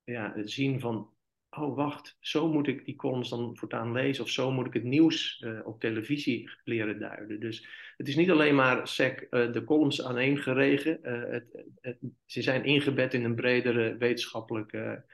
ja, 0.05 0.33
zien 0.45 0.81
van 0.81 1.11
oh 1.59 1.77
wacht, 1.77 2.17
zo 2.21 2.49
moet 2.49 2.67
ik 2.67 2.85
die 2.85 2.97
columns 2.97 3.31
dan 3.31 3.57
voortaan 3.57 3.93
lezen 3.93 4.25
of 4.25 4.31
zo 4.31 4.51
moet 4.51 4.67
ik 4.67 4.73
het 4.73 4.85
nieuws 4.85 5.43
uh, 5.45 5.67
op 5.67 5.81
televisie 5.81 6.51
leren 6.65 6.99
duiden. 6.99 7.41
Dus 7.41 7.69
het 7.97 8.09
is 8.09 8.17
niet 8.17 8.31
alleen 8.31 8.55
maar 8.55 8.89
sec 8.89 9.27
uh, 9.31 9.53
de 9.53 9.65
columns 9.65 10.03
aaneengeregen, 10.03 10.99
uh, 11.03 11.33
het, 11.33 11.65
het, 11.81 11.99
ze 12.27 12.43
zijn 12.43 12.65
ingebed 12.65 13.15
in 13.15 13.25
een 13.25 13.35
bredere 13.35 13.97
wetenschappelijke 13.97 15.05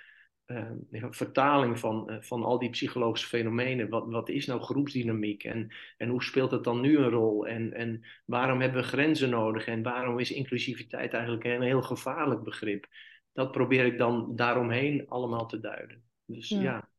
vertaling 1.10 1.78
van, 1.78 2.18
van 2.20 2.44
al 2.44 2.58
die 2.58 2.70
psychologische 2.70 3.28
fenomenen. 3.28 3.88
Wat, 3.88 4.06
wat 4.06 4.28
is 4.28 4.46
nou 4.46 4.60
groepsdynamiek 4.60 5.44
en, 5.44 5.74
en 5.96 6.08
hoe 6.08 6.22
speelt 6.22 6.50
het 6.50 6.64
dan 6.64 6.80
nu 6.80 6.96
een 6.98 7.10
rol? 7.10 7.46
En, 7.46 7.72
en 7.72 8.04
waarom 8.24 8.60
hebben 8.60 8.80
we 8.80 8.88
grenzen 8.88 9.30
nodig? 9.30 9.66
En 9.66 9.82
waarom 9.82 10.18
is 10.18 10.32
inclusiviteit 10.32 11.12
eigenlijk 11.12 11.44
een 11.44 11.62
heel 11.62 11.82
gevaarlijk 11.82 12.42
begrip? 12.42 12.86
Dat 13.32 13.52
probeer 13.52 13.84
ik 13.84 13.98
dan 13.98 14.36
daaromheen 14.36 15.08
allemaal 15.08 15.46
te 15.46 15.60
duiden. 15.60 16.02
Dus 16.32 16.48
ja. 16.48 16.90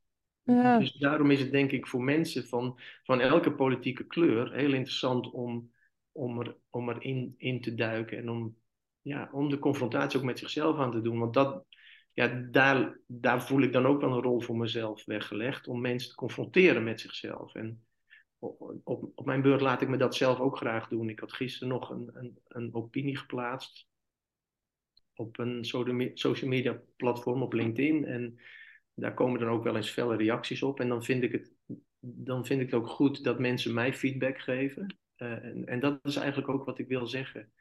ja. 0.43 0.79
Dus 0.79 0.93
daarom 0.93 1.31
is 1.31 1.39
het 1.39 1.51
denk 1.51 1.71
ik 1.71 1.87
voor 1.87 2.03
mensen 2.03 2.47
van, 2.47 2.79
van 3.03 3.19
elke 3.19 3.53
politieke 3.53 4.05
kleur 4.05 4.53
heel 4.53 4.73
interessant 4.73 5.31
om, 5.31 5.71
om, 6.11 6.39
er, 6.39 6.55
om 6.69 6.89
erin 6.89 7.35
in 7.37 7.61
te 7.61 7.73
duiken 7.75 8.17
en 8.17 8.29
om, 8.29 8.57
ja, 9.01 9.29
om 9.31 9.49
de 9.49 9.59
confrontatie 9.59 10.19
ook 10.19 10.25
met 10.25 10.39
zichzelf 10.39 10.77
aan 10.77 10.91
te 10.91 11.01
doen. 11.01 11.19
Want 11.19 11.33
dat, 11.33 11.65
ja, 12.13 12.27
daar, 12.51 12.99
daar 13.07 13.43
voel 13.43 13.61
ik 13.61 13.73
dan 13.73 13.85
ook 13.85 14.01
wel 14.01 14.11
een 14.11 14.21
rol 14.21 14.41
voor 14.41 14.57
mezelf 14.57 15.05
weggelegd 15.05 15.67
om 15.67 15.81
mensen 15.81 16.09
te 16.09 16.15
confronteren 16.15 16.83
met 16.83 17.01
zichzelf. 17.01 17.55
En 17.55 17.85
op, 18.39 18.81
op, 18.83 19.11
op 19.15 19.25
mijn 19.25 19.41
beurt 19.41 19.61
laat 19.61 19.81
ik 19.81 19.89
me 19.89 19.97
dat 19.97 20.15
zelf 20.15 20.39
ook 20.39 20.57
graag 20.57 20.87
doen. 20.87 21.09
Ik 21.09 21.19
had 21.19 21.33
gisteren 21.33 21.67
nog 21.67 21.89
een, 21.89 22.09
een, 22.13 22.39
een 22.47 22.73
opinie 22.73 23.17
geplaatst 23.17 23.87
op 25.15 25.39
een 25.39 25.65
social 26.13 26.49
media 26.49 26.81
platform 26.95 27.41
op 27.41 27.53
LinkedIn. 27.53 28.05
En 28.05 28.39
daar 28.95 29.13
komen 29.13 29.39
dan 29.39 29.49
ook 29.49 29.63
wel 29.63 29.75
eens 29.75 29.89
felle 29.89 30.15
reacties 30.15 30.63
op. 30.63 30.79
En 30.79 30.87
dan 30.87 31.03
vind 31.03 31.23
ik 31.23 31.31
het, 31.31 31.53
dan 31.99 32.45
vind 32.45 32.61
ik 32.61 32.71
het 32.71 32.79
ook 32.79 32.87
goed 32.87 33.23
dat 33.23 33.39
mensen 33.39 33.73
mij 33.73 33.93
feedback 33.93 34.39
geven. 34.39 34.97
Uh, 35.17 35.43
en, 35.43 35.65
en, 35.65 35.79
dat 35.79 35.99
is 36.03 36.15
eigenlijk 36.15 36.49
ook 36.49 36.65
wat 36.65 36.79
ik 36.79 36.87
wil 36.87 37.07
zeggen. 37.07 37.51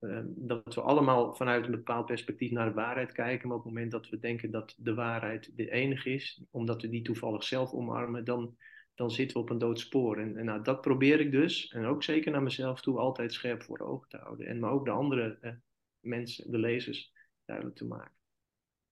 Uh, 0.00 0.20
dat 0.24 0.74
we 0.74 0.80
allemaal 0.80 1.34
vanuit 1.34 1.64
een 1.64 1.70
bepaald 1.70 2.06
perspectief 2.06 2.50
naar 2.50 2.68
de 2.68 2.74
waarheid 2.74 3.12
kijken. 3.12 3.48
Maar 3.48 3.56
op 3.56 3.64
het 3.64 3.72
moment 3.72 3.90
dat 3.90 4.08
we 4.08 4.18
denken 4.18 4.50
dat 4.50 4.74
de 4.76 4.94
waarheid 4.94 5.56
de 5.56 5.70
enige 5.70 6.10
is, 6.10 6.42
omdat 6.50 6.82
we 6.82 6.88
die 6.88 7.02
toevallig 7.02 7.44
zelf 7.44 7.72
omarmen, 7.72 8.24
dan, 8.24 8.56
dan 8.94 9.10
zitten 9.10 9.36
we 9.36 9.42
op 9.42 9.50
een 9.50 9.58
dood 9.58 9.80
spoor. 9.80 10.18
En, 10.18 10.36
en 10.36 10.44
nou, 10.44 10.62
dat 10.62 10.80
probeer 10.80 11.20
ik 11.20 11.30
dus, 11.30 11.68
en 11.68 11.84
ook 11.84 12.02
zeker 12.02 12.32
naar 12.32 12.42
mezelf 12.42 12.80
toe, 12.80 12.98
altijd 12.98 13.32
scherp 13.32 13.62
voor 13.62 13.78
ogen 13.78 14.08
te 14.08 14.16
houden. 14.16 14.46
En 14.46 14.58
maar 14.58 14.70
ook 14.70 14.84
de 14.84 14.90
andere 14.90 15.38
uh, 15.40 15.52
mensen, 16.00 16.50
de 16.50 16.58
lezers, 16.58 17.12
duidelijk 17.44 17.76
te 17.76 17.86
maken. 17.86 18.16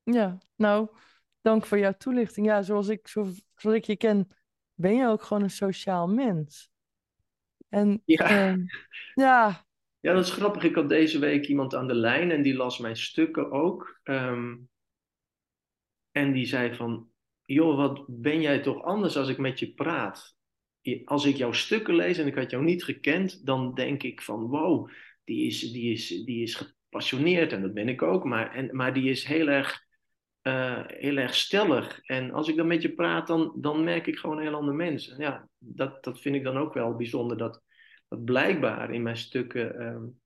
Ja, 0.03 0.39
nou, 0.57 0.89
dank 1.47 1.67
voor 1.67 1.79
jouw 1.79 1.95
toelichting. 1.99 2.47
Ja, 2.47 2.63
zoals 2.63 2.89
ik, 2.89 3.09
zo, 3.09 3.29
zoals 3.57 3.77
ik 3.77 3.85
je 3.85 3.97
ken, 3.97 4.29
ben 4.75 4.95
je 4.95 5.07
ook 5.07 5.23
gewoon 5.23 5.43
een 5.43 5.51
sociaal 5.51 6.09
mens. 6.09 6.71
En 7.69 8.03
ja. 8.05 8.55
Uh, 8.55 8.65
ja. 9.15 9.65
Ja, 10.01 10.13
dat 10.13 10.25
is 10.25 10.33
grappig. 10.33 10.63
Ik 10.63 10.75
had 10.75 10.89
deze 10.89 11.19
week 11.19 11.47
iemand 11.47 11.75
aan 11.75 11.87
de 11.87 11.95
lijn 11.95 12.31
en 12.31 12.43
die 12.43 12.55
las 12.55 12.79
mijn 12.79 12.97
stukken 12.97 13.51
ook. 13.51 14.01
Um, 14.05 14.69
en 16.11 16.33
die 16.33 16.47
zei 16.47 16.75
van, 16.75 17.11
joh, 17.43 17.77
wat 17.77 18.05
ben 18.09 18.41
jij 18.41 18.61
toch 18.63 18.83
anders 18.83 19.17
als 19.17 19.29
ik 19.29 19.39
met 19.39 19.59
je 19.59 19.75
praat? 19.75 20.37
Als 21.05 21.25
ik 21.25 21.37
jouw 21.37 21.53
stukken 21.53 21.95
lees 21.95 22.19
en 22.19 22.27
ik 22.27 22.35
had 22.35 22.51
jou 22.51 22.65
niet 22.65 22.85
gekend, 22.85 23.47
dan 23.47 23.75
denk 23.75 24.03
ik 24.03 24.23
van, 24.23 24.47
wow, 24.47 24.91
die 25.25 25.47
is, 25.47 25.61
die 25.73 25.93
is, 25.93 26.09
die 26.09 26.43
is 26.43 26.55
gepassioneerd 26.55 27.53
en 27.53 27.63
dat 27.63 27.75
ben 27.75 27.89
ik 27.89 28.03
ook. 28.03 28.25
Maar, 28.25 28.55
en, 28.55 28.77
maar 28.77 28.95
die 28.95 29.11
is 29.11 29.25
heel 29.25 29.49
erg 29.49 29.86
uh, 30.47 30.83
heel 30.87 31.17
erg 31.17 31.35
stellig. 31.35 32.01
En 32.01 32.33
als 32.33 32.49
ik 32.49 32.57
dan 32.57 32.67
met 32.67 32.83
je 32.83 32.93
praat, 32.93 33.27
dan, 33.27 33.53
dan 33.57 33.85
merk 33.85 34.07
ik 34.07 34.19
gewoon 34.19 34.37
een 34.37 34.43
heel 34.43 34.55
ander 34.55 34.75
mens. 34.75 35.09
En 35.09 35.21
ja, 35.21 35.49
dat, 35.59 36.05
dat 36.05 36.21
vind 36.21 36.35
ik 36.35 36.45
dan 36.45 36.57
ook 36.57 36.75
wel 36.75 36.97
bijzonder, 36.97 37.37
dat, 37.37 37.63
dat 38.09 38.25
blijkbaar 38.25 38.91
in 38.91 39.03
mijn 39.03 39.17
stukken 39.17 39.83
um, 39.83 40.21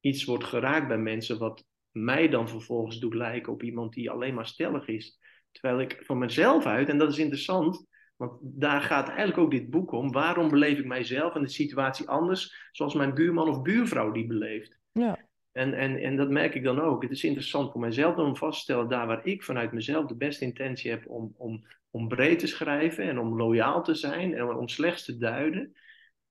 iets 0.00 0.24
wordt 0.24 0.44
geraakt 0.44 0.88
bij 0.88 0.98
mensen, 0.98 1.38
wat 1.38 1.64
mij 1.90 2.28
dan 2.28 2.48
vervolgens 2.48 2.98
doet 2.98 3.14
lijken 3.14 3.52
op 3.52 3.62
iemand 3.62 3.92
die 3.92 4.10
alleen 4.10 4.34
maar 4.34 4.46
stellig 4.46 4.86
is. 4.86 5.18
Terwijl 5.50 5.80
ik 5.80 6.02
van 6.04 6.18
mezelf 6.18 6.66
uit, 6.66 6.88
en 6.88 6.98
dat 6.98 7.10
is 7.10 7.18
interessant, 7.18 7.86
want 8.16 8.38
daar 8.42 8.80
gaat 8.80 9.08
eigenlijk 9.08 9.38
ook 9.38 9.50
dit 9.50 9.70
boek 9.70 9.92
om. 9.92 10.12
Waarom 10.12 10.50
beleef 10.50 10.78
ik 10.78 10.86
mijzelf 10.86 11.34
en 11.34 11.42
de 11.42 11.48
situatie 11.48 12.08
anders, 12.08 12.68
zoals 12.72 12.94
mijn 12.94 13.14
buurman 13.14 13.48
of 13.48 13.62
buurvrouw 13.62 14.10
die 14.10 14.26
beleeft? 14.26 14.78
Ja. 14.92 15.27
En, 15.52 15.74
en, 15.74 15.96
en 15.96 16.16
dat 16.16 16.30
merk 16.30 16.54
ik 16.54 16.62
dan 16.62 16.80
ook. 16.80 17.02
Het 17.02 17.10
is 17.10 17.24
interessant 17.24 17.72
voor 17.72 17.80
mijzelf 17.80 18.16
om 18.16 18.36
vast 18.36 18.56
te 18.56 18.62
stellen, 18.62 18.88
daar 18.88 19.06
waar 19.06 19.26
ik 19.26 19.42
vanuit 19.42 19.72
mezelf 19.72 20.06
de 20.06 20.16
beste 20.16 20.44
intentie 20.44 20.90
heb 20.90 21.08
om, 21.08 21.34
om, 21.36 21.66
om 21.90 22.08
breed 22.08 22.38
te 22.38 22.46
schrijven 22.46 23.04
en 23.04 23.18
om 23.18 23.36
loyaal 23.36 23.82
te 23.82 23.94
zijn 23.94 24.34
en 24.34 24.56
om 24.56 24.68
slechts 24.68 25.04
te 25.04 25.16
duiden, 25.16 25.76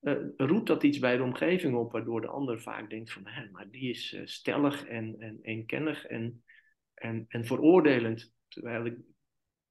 uh, 0.01 0.15
roept 0.37 0.67
dat 0.67 0.83
iets 0.83 0.99
bij 0.99 1.17
de 1.17 1.23
omgeving 1.23 1.75
op, 1.75 1.91
waardoor 1.91 2.21
de 2.21 2.27
ander 2.27 2.61
vaak 2.61 2.89
denkt 2.89 3.11
van, 3.11 3.27
hé, 3.27 3.49
maar 3.51 3.69
die 3.69 3.89
is 3.89 4.13
uh, 4.13 4.21
stellig 4.25 4.85
en, 4.85 5.15
en 5.19 5.39
eenkennig 5.41 6.05
en, 6.05 6.43
en, 6.93 7.25
en 7.27 7.45
veroordelend. 7.45 8.35
Terwijl 8.47 8.85
ik 8.85 8.97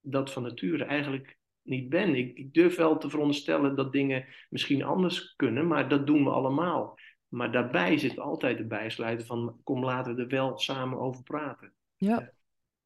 dat 0.00 0.32
van 0.32 0.42
nature 0.42 0.84
eigenlijk 0.84 1.38
niet 1.62 1.88
ben. 1.88 2.14
Ik, 2.14 2.36
ik 2.36 2.54
durf 2.54 2.76
wel 2.76 2.98
te 2.98 3.10
veronderstellen 3.10 3.76
dat 3.76 3.92
dingen 3.92 4.26
misschien 4.50 4.82
anders 4.82 5.34
kunnen, 5.36 5.66
maar 5.66 5.88
dat 5.88 6.06
doen 6.06 6.24
we 6.24 6.30
allemaal. 6.30 6.98
Maar 7.36 7.52
daarbij 7.52 7.98
zit 7.98 8.18
altijd 8.18 8.58
de 8.58 8.66
bijsluiten 8.66 9.26
van 9.26 9.60
kom 9.64 9.84
laten 9.84 10.14
we 10.14 10.22
er 10.22 10.28
wel 10.28 10.58
samen 10.58 10.98
over 10.98 11.22
praten. 11.22 11.72
Ja, 11.96 12.32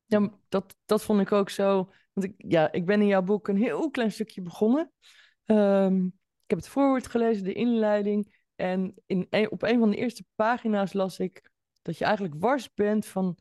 ja 0.05 0.31
dat, 0.49 0.77
dat 0.85 1.05
vond 1.05 1.21
ik 1.21 1.33
ook 1.33 1.51
zo. 1.51 1.93
Want 2.13 2.27
ik, 2.27 2.35
ja, 2.37 2.73
ik 2.73 2.87
ben 2.87 3.01
in 3.01 3.07
jouw 3.07 3.23
boek 3.23 3.49
een 3.49 3.57
heel 3.57 3.91
klein 3.91 4.13
stukje 4.13 4.43
begonnen. 4.43 4.93
Um, 5.45 6.07
ik 6.43 6.51
heb 6.51 6.59
het 6.59 6.69
voorwoord 6.69 7.07
gelezen, 7.07 7.45
de 7.45 7.53
inleiding. 7.53 8.45
En 8.55 8.95
in 9.07 9.51
op 9.51 9.63
een 9.63 9.79
van 9.79 9.91
de 9.91 9.97
eerste 9.97 10.25
pagina's 10.35 10.93
las 10.93 11.19
ik 11.19 11.51
dat 11.83 11.99
je 11.99 12.05
eigenlijk 12.05 12.35
wars 12.39 12.75
bent 12.75 13.07
van 13.07 13.39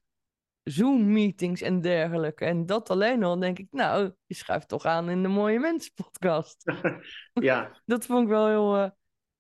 Zoom-meetings 0.64 1.62
en 1.62 1.82
dergelijke. 1.82 2.46
En 2.46 2.66
dat 2.66 2.90
alleen 2.90 3.24
al 3.24 3.40
denk 3.40 3.60
ik, 3.60 3.68
nou, 3.72 4.14
je 4.26 4.36
schuift 4.36 4.68
toch 4.68 4.86
aan 4.86 5.10
in 5.10 5.22
de 5.22 5.28
Mooie 5.28 5.60
Mensen 5.60 5.94
podcast. 5.94 6.64
ja. 7.34 7.72
dat 7.86 8.06
vond 8.06 8.24
ik 8.24 8.30
wel 8.30 8.48
heel 8.48 8.78
uh, 8.78 8.90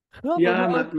grappig. 0.09 0.43
Ja, 0.43 0.67
maar 0.67 0.89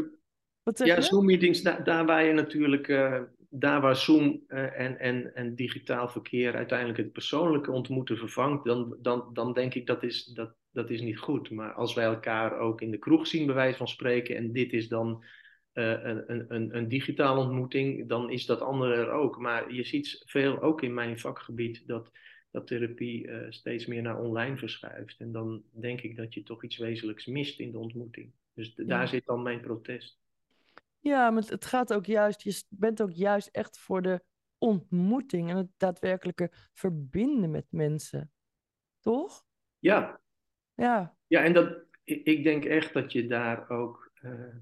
ja, 0.75 1.01
Zoom-meetings, 1.01 1.63
daar, 1.63 1.85
daar, 1.85 2.07
waar 2.07 2.25
je 2.25 2.33
natuurlijk, 2.33 2.89
uh, 2.89 3.21
daar 3.49 3.81
waar 3.81 3.97
Zoom 3.97 4.45
uh, 4.49 4.81
en, 4.81 4.99
en, 4.99 5.35
en 5.35 5.55
digitaal 5.55 6.09
verkeer 6.09 6.55
uiteindelijk 6.55 6.99
het 6.99 7.13
persoonlijke 7.13 7.71
ontmoeten 7.71 8.17
vervangt, 8.17 8.65
dan, 8.65 8.97
dan, 9.01 9.31
dan 9.33 9.53
denk 9.53 9.75
ik 9.75 9.87
dat 9.87 10.03
is, 10.03 10.25
dat, 10.25 10.55
dat 10.73 10.91
is 10.91 11.01
niet 11.01 11.19
goed. 11.19 11.51
Maar 11.51 11.73
als 11.73 11.95
wij 11.95 12.05
elkaar 12.05 12.59
ook 12.59 12.81
in 12.81 12.91
de 12.91 12.99
kroeg 12.99 13.27
zien, 13.27 13.47
bij 13.47 13.55
wijze 13.55 13.77
van 13.77 13.89
spreken, 13.89 14.37
en 14.37 14.53
dit 14.53 14.73
is 14.73 14.89
dan 14.89 15.25
uh, 15.75 16.05
een, 16.05 16.45
een, 16.55 16.77
een 16.77 16.89
digitale 16.89 17.41
ontmoeting, 17.41 18.09
dan 18.09 18.31
is 18.31 18.47
dat 18.47 18.61
andere 18.61 18.95
er 18.95 19.11
ook. 19.11 19.39
Maar 19.39 19.73
je 19.73 19.85
ziet 19.85 20.23
veel, 20.27 20.61
ook 20.61 20.83
in 20.83 20.95
mijn 20.95 21.19
vakgebied, 21.19 21.83
dat, 21.87 22.11
dat 22.51 22.67
therapie 22.67 23.31
steeds 23.49 23.87
meer 23.87 24.03
naar 24.03 24.21
online 24.21 24.57
verschuift. 24.57 25.21
En 25.21 25.33
dan 25.33 25.63
denk 25.71 26.01
ik 26.01 26.17
dat 26.17 26.35
je 26.35 26.43
toch 26.43 26.65
iets 26.65 26.77
wezenlijks 26.77 27.27
mist 27.27 27.61
in 27.61 27.71
de 27.71 27.79
ontmoeting. 27.79 28.33
Dus 28.55 28.75
daar 28.75 29.09
zit 29.09 29.27
dan 29.27 29.43
mijn 29.43 29.61
protest. 29.61 30.20
Ja, 31.01 31.31
maar 31.31 31.43
het 31.43 31.65
gaat 31.65 31.93
ook 31.93 32.07
juist, 32.07 32.43
je 32.43 32.63
bent 32.69 33.03
ook 33.03 33.13
juist 33.13 33.49
echt 33.49 33.79
voor 33.79 34.03
de 34.03 34.23
ontmoeting 34.59 35.51
en 35.51 35.57
het 35.57 35.69
daadwerkelijke 35.77 36.51
verbinden 36.73 37.51
met 37.51 37.67
mensen. 37.71 38.33
Toch? 39.01 39.45
Ja. 39.79 40.21
Ja. 40.75 41.17
Ja, 41.27 41.45
en 41.45 41.53
dat, 41.53 41.79
ik 42.05 42.43
denk 42.43 42.65
echt 42.65 42.93
dat 42.93 43.13
je 43.13 43.27
daar 43.27 43.69
ook 43.69 44.13
uh, 44.23 44.57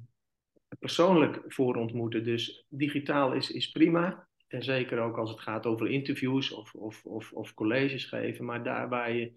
persoonlijk 0.79 1.43
voor 1.47 1.77
ontmoeten. 1.77 2.25
Dus 2.25 2.67
digitaal 2.69 3.33
is, 3.33 3.51
is 3.51 3.71
prima. 3.71 4.29
En 4.47 4.63
zeker 4.63 4.99
ook 4.99 5.17
als 5.17 5.31
het 5.31 5.41
gaat 5.41 5.67
over 5.67 5.91
interviews 5.91 6.53
of, 6.53 6.75
of, 6.75 7.05
of, 7.05 7.33
of 7.33 7.55
colleges 7.55 8.05
geven. 8.05 8.45
Maar 8.45 8.63
daar 8.63 8.89
waar 8.89 9.13
je, 9.13 9.33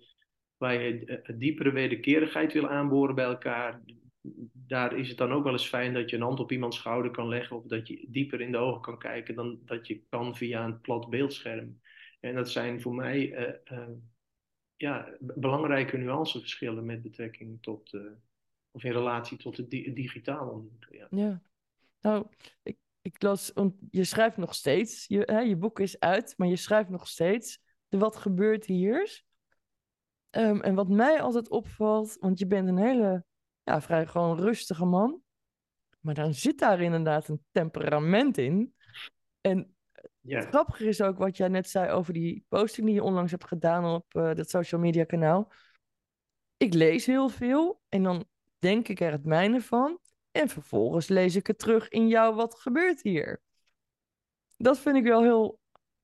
waar 0.58 0.81
je 0.81 1.22
diepere 1.38 1.72
wederkerigheid 1.72 2.53
wil 2.53 2.70
aanboren 2.70 3.15
bij 3.15 3.25
elkaar, 3.25 3.81
daar 4.54 4.98
is 4.98 5.10
het 5.10 5.18
dan 5.18 5.32
ook 5.32 5.44
wel 5.44 5.51
eens 5.51 5.68
fijn 5.68 5.94
dat 5.94 6.10
je 6.10 6.16
een 6.16 6.22
hand 6.22 6.40
op 6.40 6.51
iemands 6.51 6.78
schouder 6.78 7.12
kan 7.12 7.28
leggen 7.28 7.56
of 7.58 7.66
dat 7.66 7.88
je 7.88 8.06
dieper 8.10 8.42
in 8.42 8.51
de 8.51 8.58
ogen 8.58 8.82
kan 8.82 8.98
kijken 8.98 9.36
dan 9.36 9.60
dat 9.66 9.88
je 9.88 10.04
kan 10.10 10.36
via 10.36 10.66
een 10.66 10.82
plat 10.82 11.10
beeldscherm. 11.10 11.82
En 12.20 12.36
dat 12.36 12.50
zijn 12.50 12.82
voor 12.82 12.96
mij 12.96 13.30
uh, 13.30 13.78
uh, 13.78 13.88
ja, 14.75 15.18
belangrijke 15.20 15.98
nuanceverschillen 15.98 16.86
met 16.86 17.01
betrekking 17.01 17.62
tot, 17.62 17.94
uh, 17.94 18.12
of 18.72 18.84
in 18.84 18.92
relatie 18.92 19.38
tot 19.38 19.58
het 19.58 19.70
di 19.70 20.12
ontmoeten. 20.28 20.98
Ja. 20.98 21.08
ja, 21.10 21.42
nou, 22.01 22.28
ik, 22.63 22.78
ik 23.01 23.22
las, 23.22 23.51
want 23.54 23.74
je 23.90 24.04
schrijft 24.04 24.38
nog 24.38 24.56
steeds, 24.56 25.06
je, 25.08 25.20
hè, 25.25 25.40
je 25.40 25.56
boek 25.56 25.80
is 25.80 26.00
uit, 26.00 26.34
maar 26.38 26.48
je 26.48 26.56
schrijft 26.56 26.90
nog 26.90 27.08
steeds 27.08 27.62
de 27.88 27.98
Wat 27.98 28.16
gebeurt 28.16 28.66
hier? 28.66 29.24
Um, 30.32 30.62
en 30.62 30.75
wat 30.75 30.90
mij 30.90 31.22
altijd 31.22 31.50
opvalt, 31.50 32.18
want 32.20 32.40
je 32.40 32.48
bent 32.48 32.68
een 32.68 32.78
hele 32.78 33.25
ja, 33.63 33.82
vrij 33.82 34.08
gewoon 34.08 34.39
rustige 34.39 34.86
man. 34.86 35.22
Maar 36.00 36.13
dan 36.13 36.34
zit 36.34 36.60
daar 36.60 36.82
inderdaad 36.82 37.27
een 37.27 37.46
temperament 37.51 38.38
in. 38.38 38.75
En 39.41 39.75
ja. 40.22 40.39
het 40.39 40.48
grappige 40.48 40.86
is 40.86 41.01
ook 41.01 41.18
wat 41.18 41.38
jij 41.38 41.48
net 41.48 41.70
zei 41.70 41.91
over 41.91 42.13
die 42.13 42.46
posting 42.48 42.86
die 42.86 42.96
je 42.96 43.03
onlangs 43.03 43.32
hebt 43.32 43.48
gedaan 43.48 43.86
op 43.86 44.13
uh, 44.13 44.34
dat 44.34 44.50
social 44.50 44.82
media 44.82 45.03
kanaal. 45.03 45.51
Ik 46.58 46.74
lees 46.74 47.06
heel 47.06 47.30
veel 47.30 47.82
en 47.89 48.03
dan 48.03 48.25
denk 48.58 48.88
ik 48.88 49.00
er 49.00 49.12
het 49.12 49.25
mijne 49.25 49.62
van. 49.62 50.00
En 50.32 50.50
vervolgens 50.50 51.08
lees 51.08 51.36
ik 51.36 51.48
het 51.48 51.60
terug 51.60 51.89
in 51.89 52.08
jou, 52.08 52.36
wat 52.36 52.60
gebeurt 52.60 53.01
hier? 53.01 53.41
Dat 54.58 54.80
vind 54.80 54.96
ik 54.96 55.03
wel 55.03 55.22
heel 55.22 55.60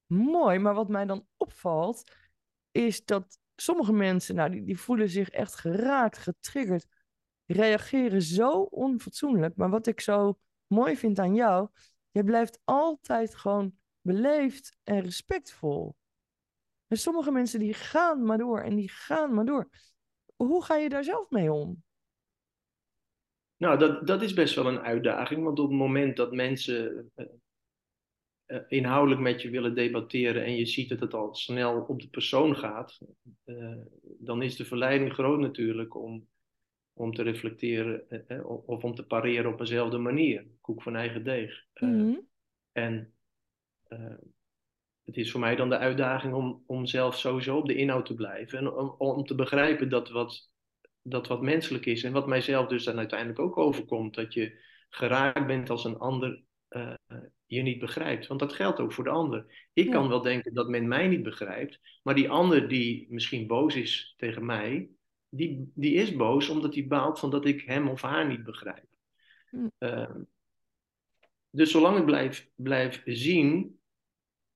mooi. 0.06 0.60
Maar 0.60 0.74
wat 0.74 0.90
mij 0.90 1.06
dan 1.06 1.28
opvalt, 1.38 2.12
is 2.72 3.06
dat 3.06 3.40
sommige 3.56 3.94
mensen, 3.94 4.36
nou, 4.36 4.50
die, 4.50 4.64
die 4.64 4.80
voelen 4.80 5.10
zich 5.10 5.30
echt 5.30 5.56
geraakt, 5.56 6.18
getriggerd, 6.18 6.86
reageren 7.54 8.22
zo 8.22 8.62
onfatsoenlijk. 8.62 9.56
Maar 9.56 9.70
wat 9.70 9.88
ik 9.88 10.00
zo 10.00 10.40
mooi 10.68 10.98
vind 10.98 11.20
aan 11.20 11.36
jou, 11.36 11.70
je 12.12 12.24
blijft 12.24 12.60
altijd 12.64 13.36
gewoon 13.36 13.74
beleefd 14.02 14.78
en 14.84 15.02
respectvol. 15.02 15.96
En 16.88 16.98
sommige 16.98 17.32
mensen 17.32 17.60
die 17.60 17.74
gaan 17.74 18.24
maar 18.24 18.38
door 18.38 18.62
en 18.62 18.76
die 18.76 18.90
gaan 18.90 19.34
maar 19.34 19.46
door. 19.46 19.70
Hoe 20.36 20.64
ga 20.64 20.76
je 20.76 20.90
daar 20.90 21.04
zelf 21.04 21.30
mee 21.30 21.52
om? 21.52 21.84
Nou, 23.58 23.78
dat, 23.78 24.08
dat 24.08 24.22
is 24.22 24.34
best 24.34 24.56
wel 24.56 24.68
een 24.68 24.80
uitdaging, 24.80 25.44
want 25.44 25.60
op 25.60 25.70
het 25.70 25.78
moment 25.78 26.18
dat 26.18 26.32
mensen 26.32 27.12
uh, 27.16 27.26
uh, 28.48 28.62
inhoudelijk 28.68 29.22
met 29.22 29.42
je 29.42 29.50
willen 29.50 29.76
debatteren 29.76 30.46
en 30.46 30.56
je 30.56 30.66
ziet 30.66 30.90
dat 30.90 31.00
het 31.00 31.14
al 31.14 31.36
snel 31.36 31.82
op 31.82 32.02
de 32.02 32.10
persoon 32.10 32.56
gaat, 32.56 33.00
uh, 33.46 33.78
dan 34.20 34.42
is 34.42 34.56
de 34.56 34.66
verleiding 34.66 35.14
groot 35.14 35.40
natuurlijk 35.40 35.96
om, 35.96 36.28
om 36.98 37.14
te 37.14 37.24
reflecteren 37.24 38.06
of 38.68 38.84
om 38.84 38.96
te 38.96 39.06
pareren 39.06 39.52
op 39.52 39.58
dezelfde 39.58 39.98
manier. 39.98 40.48
Koek 40.62 40.82
van 40.84 40.96
eigen 40.96 41.24
deeg. 41.24 41.66
Mm-hmm. 41.74 42.28
En 42.72 43.14
het 45.04 45.18
is 45.18 45.32
voor 45.32 45.40
mij 45.40 45.56
dan 45.56 45.70
de 45.70 45.78
uitdaging 45.78 46.34
om, 46.34 46.64
om 46.66 46.86
zelf 46.86 47.18
sowieso 47.18 47.58
op 47.58 47.68
de 47.68 47.76
inhoud 47.76 48.06
te 48.06 48.16
blijven 48.16 48.60
en 48.60 48.72
om, 48.72 48.96
om 48.98 49.26
te 49.26 49.36
begrijpen 49.36 49.90
dat 49.90 50.10
wat 50.10 50.50
dat 51.10 51.28
wat 51.28 51.42
menselijk 51.42 51.86
is 51.86 52.04
en 52.04 52.12
wat 52.12 52.28
mijzelf 52.28 52.68
dus 52.68 52.84
dan 52.84 52.98
uiteindelijk 52.98 53.40
ook 53.40 53.58
overkomt, 53.58 54.16
dat 54.16 54.34
je 54.34 54.60
geraakt 54.90 55.48
bent 55.48 55.70
als 55.70 55.86
een 55.86 55.98
ander 55.98 56.44
uh, 56.70 56.94
je 57.46 57.62
niet 57.62 57.80
begrijpt. 57.80 58.28
Want 58.28 58.40
dat 58.40 58.54
geldt 58.54 58.80
ook 58.80 58.94
voor 58.94 59.04
de 59.04 59.10
ander. 59.10 59.70
Ik 59.74 59.92
kan 59.92 60.08
wel 60.08 60.22
denken 60.22 60.54
dat 60.54 60.68
men 60.68 60.88
mij 60.88 61.08
niet 61.08 61.24
begrijpt, 61.24 61.80
maar 62.04 62.16
die 62.16 62.30
ander 62.30 62.68
die 62.68 63.08
misschien 63.10 63.48
boos 63.48 63.76
is 63.76 64.14
tegen 64.18 64.46
mij, 64.46 64.90
die, 65.30 65.72
die 65.76 65.94
is 65.94 66.16
boos 66.16 66.50
omdat 66.50 66.74
hij 66.74 66.88
baalt 66.88 67.20
van 67.20 67.30
dat 67.30 67.46
ik 67.46 67.62
hem 67.62 67.88
of 67.88 68.02
haar 68.02 68.28
niet 68.28 68.44
begrijp. 68.44 68.88
Hm. 69.50 69.68
Uh, 69.80 70.16
dus 71.50 71.72
zolang 71.72 71.98
ik 71.98 72.06
blijf, 72.06 72.50
blijf 72.56 73.02
zien 73.06 73.80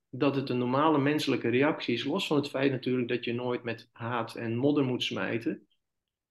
dat 0.10 0.36
het 0.36 0.50
een 0.50 0.58
normale 0.58 0.98
menselijke 0.98 1.50
reactie 1.50 1.94
is, 1.94 2.04
los 2.04 2.28
van 2.28 2.38
het 2.38 2.50
feit 2.50 2.72
natuurlijk 2.72 3.08
dat 3.08 3.26
je 3.26 3.34
nooit 3.34 3.64
met 3.64 3.90
haat 3.92 4.36
en 4.36 4.56
modder 4.56 4.84
moet 4.84 5.04
smijten, 5.04 5.68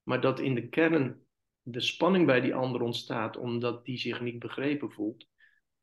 maar 0.03 0.21
dat 0.21 0.41
in 0.41 0.55
de 0.55 0.69
kern 0.69 1.25
de 1.63 1.81
spanning 1.81 2.27
bij 2.27 2.41
die 2.41 2.55
ander 2.55 2.83
ontstaat 2.83 3.37
omdat 3.37 3.85
die 3.85 3.99
zich 3.99 4.21
niet 4.21 4.39
begrepen 4.39 4.91
voelt, 4.91 5.29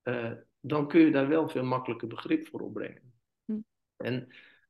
uh, 0.03 0.31
dan 0.59 0.87
kun 0.87 1.01
je 1.01 1.11
daar 1.11 1.27
wel 1.27 1.49
veel 1.49 1.63
makkelijker 1.63 2.07
begrip 2.07 2.47
voor 2.47 2.61
opbrengen. 2.61 3.13
Hm. 3.45 3.59
En, 3.97 4.27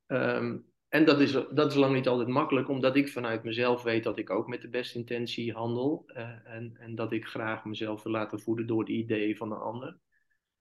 um, 0.07 0.65
en 0.89 1.05
dat, 1.05 1.19
is, 1.19 1.31
dat 1.31 1.71
is 1.71 1.75
lang 1.75 1.93
niet 1.93 2.07
altijd 2.07 2.27
makkelijk, 2.27 2.69
omdat 2.69 2.95
ik 2.95 3.09
vanuit 3.09 3.43
mezelf 3.43 3.83
weet 3.83 4.03
dat 4.03 4.17
ik 4.17 4.29
ook 4.29 4.47
met 4.47 4.61
de 4.61 4.69
beste 4.69 4.97
intentie 4.97 5.53
handel 5.53 6.05
uh, 6.07 6.29
en, 6.43 6.75
en 6.79 6.95
dat 6.95 7.11
ik 7.11 7.25
graag 7.25 7.65
mezelf 7.65 8.03
wil 8.03 8.11
laten 8.11 8.39
voeden 8.39 8.67
door 8.67 8.85
de 8.85 8.91
ideeën 8.91 9.37
van 9.37 9.49
de 9.49 9.55
ander. 9.55 9.97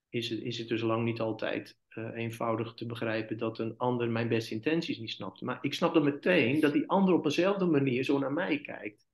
Is 0.09 0.29
het, 0.29 0.41
is 0.41 0.59
het 0.59 0.69
dus 0.69 0.81
lang 0.81 1.05
niet 1.05 1.21
altijd 1.21 1.79
uh, 1.91 2.09
eenvoudig 2.15 2.75
te 2.75 2.87
begrijpen 2.87 3.39
dat 3.39 3.59
een 3.59 3.75
ander 3.77 4.11
mijn 4.11 4.29
beste 4.29 4.55
intenties 4.55 4.99
niet 4.99 5.11
snapt. 5.11 5.41
Maar 5.41 5.59
ik 5.61 5.75
snap 5.75 5.95
dan 5.95 6.05
meteen 6.05 6.61
dat 6.61 6.73
die 6.73 6.89
ander 6.89 7.15
op 7.15 7.25
dezelfde 7.25 7.67
manier 7.67 8.05
zo 8.05 8.19
naar 8.19 8.33
mij 8.33 8.61
kijkt. 8.61 9.07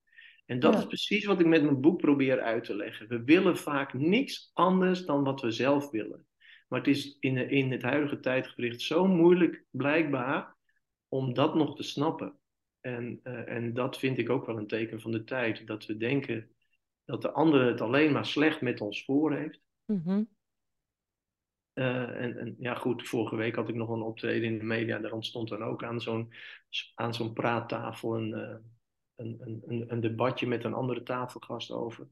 En 0.47 0.61
dat 0.61 0.79
is 0.79 0.87
precies 0.87 1.25
wat 1.25 1.41
ik 1.41 1.47
met 1.47 1.63
mijn 1.63 1.81
boek 1.81 2.01
probeer 2.01 2.41
uit 2.41 2.65
te 2.65 2.77
leggen. 2.77 3.09
We 3.09 3.25
willen 3.25 3.57
vaak 3.57 3.93
niks 3.93 4.51
anders 4.53 5.05
dan 5.05 5.25
wat 5.25 5.41
we 5.41 5.51
zelf 5.51 5.91
willen. 5.91 6.27
Maar 6.69 6.79
het 6.79 6.89
is 6.89 7.17
in, 7.21 7.51
in 7.51 7.73
het 7.73 7.83
huidige 7.83 8.21
tijdgericht 8.21 8.81
zo 8.81 9.07
moeilijk, 9.07 9.65
blijkbaar, 9.71 10.57
om 11.13 11.35
dat 11.35 11.55
nog 11.55 11.77
te 11.77 11.83
snappen. 11.83 12.39
En, 12.81 13.21
uh, 13.25 13.49
en 13.49 13.75
dat 13.75 13.99
vind 13.99 14.19
ik 14.19 14.31
ook 14.31 14.47
wel 14.47 14.57
een 14.57 14.67
teken 14.67 15.01
van 15.01 15.11
de 15.11 15.25
tijd. 15.25 15.67
Dat 15.67 15.87
we 15.87 15.97
denken 15.97 16.51
dat 17.05 17.23
de 17.23 17.31
ander 17.31 17.67
het 17.67 17.81
alleen 17.81 18.13
maar 18.13 18.27
slecht 18.27 18.61
met 18.61 18.81
ons 18.81 19.05
voor 19.05 19.37
heeft. 19.37 19.61
Mm 19.87 20.29
uh, 21.75 22.21
en, 22.21 22.39
en, 22.39 22.57
ja, 22.59 22.75
goed, 22.75 23.09
vorige 23.09 23.37
week 23.37 23.55
had 23.55 23.69
ik 23.69 23.75
nog 23.75 23.89
een 23.89 24.03
optreden 24.03 24.49
in 24.49 24.59
de 24.59 24.65
media. 24.65 24.99
Daar 24.99 25.13
ontstond 25.13 25.49
dan 25.49 25.63
ook 25.63 25.85
aan 25.85 26.01
zo'n, 26.01 26.33
aan 26.95 27.15
zo'n 27.15 27.33
praattafel 27.33 28.17
een, 28.17 28.29
uh, 28.29 28.57
een, 29.17 29.63
een, 29.67 29.85
een, 29.89 30.01
debatje 30.01 30.47
met 30.47 30.65
een 30.65 30.75
andere 30.75 31.03
tafelgast 31.03 31.71
over. 31.71 32.09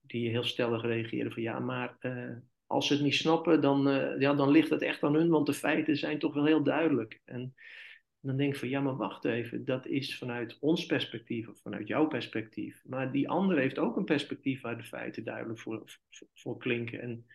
Die 0.00 0.30
heel 0.30 0.44
stellig 0.44 0.82
reageerde 0.82 1.30
van 1.30 1.42
ja, 1.42 1.58
maar 1.58 1.98
als 2.66 2.86
ze 2.86 2.92
het 2.92 3.02
niet 3.02 3.14
snappen, 3.14 3.60
dan, 3.60 3.82
ja, 4.18 4.34
dan 4.34 4.50
ligt 4.50 4.70
het 4.70 4.82
echt 4.82 5.02
aan 5.02 5.14
hun, 5.14 5.30
want 5.30 5.46
de 5.46 5.54
feiten 5.54 5.96
zijn 5.96 6.18
toch 6.18 6.34
wel 6.34 6.44
heel 6.44 6.62
duidelijk. 6.62 7.20
En 7.24 7.54
dan 8.26 8.36
denk 8.36 8.52
ik 8.52 8.58
van 8.58 8.68
ja, 8.68 8.80
maar 8.80 8.96
wacht 8.96 9.24
even, 9.24 9.64
dat 9.64 9.86
is 9.86 10.18
vanuit 10.18 10.56
ons 10.60 10.86
perspectief 10.86 11.48
of 11.48 11.60
vanuit 11.60 11.88
jouw 11.88 12.06
perspectief. 12.06 12.82
Maar 12.84 13.12
die 13.12 13.28
ander 13.28 13.58
heeft 13.58 13.78
ook 13.78 13.96
een 13.96 14.04
perspectief 14.04 14.60
waar 14.60 14.76
de 14.76 14.84
feiten 14.84 15.24
duidelijk 15.24 15.60
voor, 15.60 15.98
voor, 16.34 16.58
klinken. 16.58 17.00
En 17.00 17.26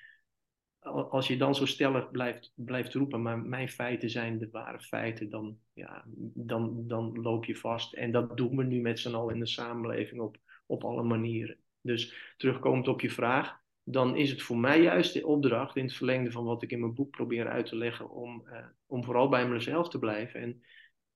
als 1.10 1.28
je 1.28 1.38
dan 1.38 1.56
zo 1.56 1.66
stellig 1.66 2.12
blijft, 2.12 2.52
blijft 2.56 2.94
roepen, 2.94 3.22
maar 3.22 3.40
mijn 3.40 3.70
feiten 3.70 4.10
zijn 4.10 4.40
de 4.40 4.50
ware 4.52 4.80
feiten, 4.80 5.30
dan, 5.30 5.60
ja, 5.74 6.04
dan, 6.34 6.88
dan 6.88 7.22
loop 7.22 7.46
je 7.46 7.56
vast. 7.56 7.94
En 7.94 8.12
dat 8.12 8.38
doen 8.38 8.58
we 8.58 8.64
nu 8.64 8.82
met 8.82 9.00
z'n 9.00 9.14
allen 9.14 9.34
in 9.34 9.40
de 9.40 9.48
samenleving 9.48 10.22
op, 10.22 10.38
op 10.66 10.84
alle 10.84 11.04
manieren. 11.04 11.58
Dus 11.82 12.34
terugkomend 12.38 12.88
op 12.88 13.02
je 13.02 13.10
vraag, 13.10 13.61
dan 13.92 14.16
is 14.16 14.30
het 14.30 14.42
voor 14.42 14.58
mij 14.58 14.82
juist 14.82 15.14
de 15.14 15.28
opdracht, 15.28 15.76
in 15.76 15.84
het 15.84 15.94
verlengde 15.94 16.32
van 16.32 16.44
wat 16.44 16.64
ik 16.64 16.72
in 16.72 16.80
mijn 16.80 16.94
boek 16.94 17.12
probeer 17.12 17.48
uit 17.48 17.66
te 17.66 17.76
leggen, 17.76 18.10
om, 18.10 18.44
uh, 18.46 18.66
om 18.86 19.04
vooral 19.04 19.30
bij 19.30 19.48
mezelf 19.48 19.90
te 19.90 20.00
blijven 20.00 20.40
en, 20.40 20.64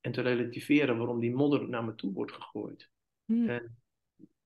en 0.02 0.12
te 0.12 0.22
relativeren 0.22 0.98
waarom 0.98 1.20
die 1.20 1.36
modder 1.36 1.70
naar 1.70 1.84
me 1.84 1.96
toe 1.96 2.14
wordt 2.14 2.32
gegooid. 2.32 2.90
Hmm. 3.26 3.50
En, 3.50 3.78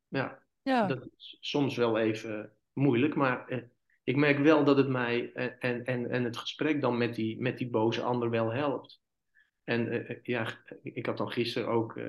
ja, 0.08 0.44
ja, 0.62 0.88
dat 0.88 1.10
is 1.18 1.38
soms 1.40 1.76
wel 1.76 1.98
even 1.98 2.54
moeilijk, 2.74 3.16
maar. 3.16 3.52
Uh, 3.52 3.58
ik 4.04 4.16
merk 4.16 4.38
wel 4.38 4.64
dat 4.64 4.78
het 4.78 4.88
mij 4.88 5.34
en, 5.34 5.86
en, 5.86 6.10
en 6.10 6.24
het 6.24 6.38
gesprek 6.38 6.82
dan 6.82 6.98
met 6.98 7.16
die, 7.16 7.42
met 7.42 7.58
die 7.58 7.70
boze 7.70 8.02
ander 8.02 8.30
wel 8.30 8.54
helpt. 8.54 9.02
En 9.64 10.20
ja, 10.24 10.58
ik 10.82 11.06
had 11.06 11.18
dan 11.18 11.32
gisteren 11.32 11.68
ook, 11.68 12.00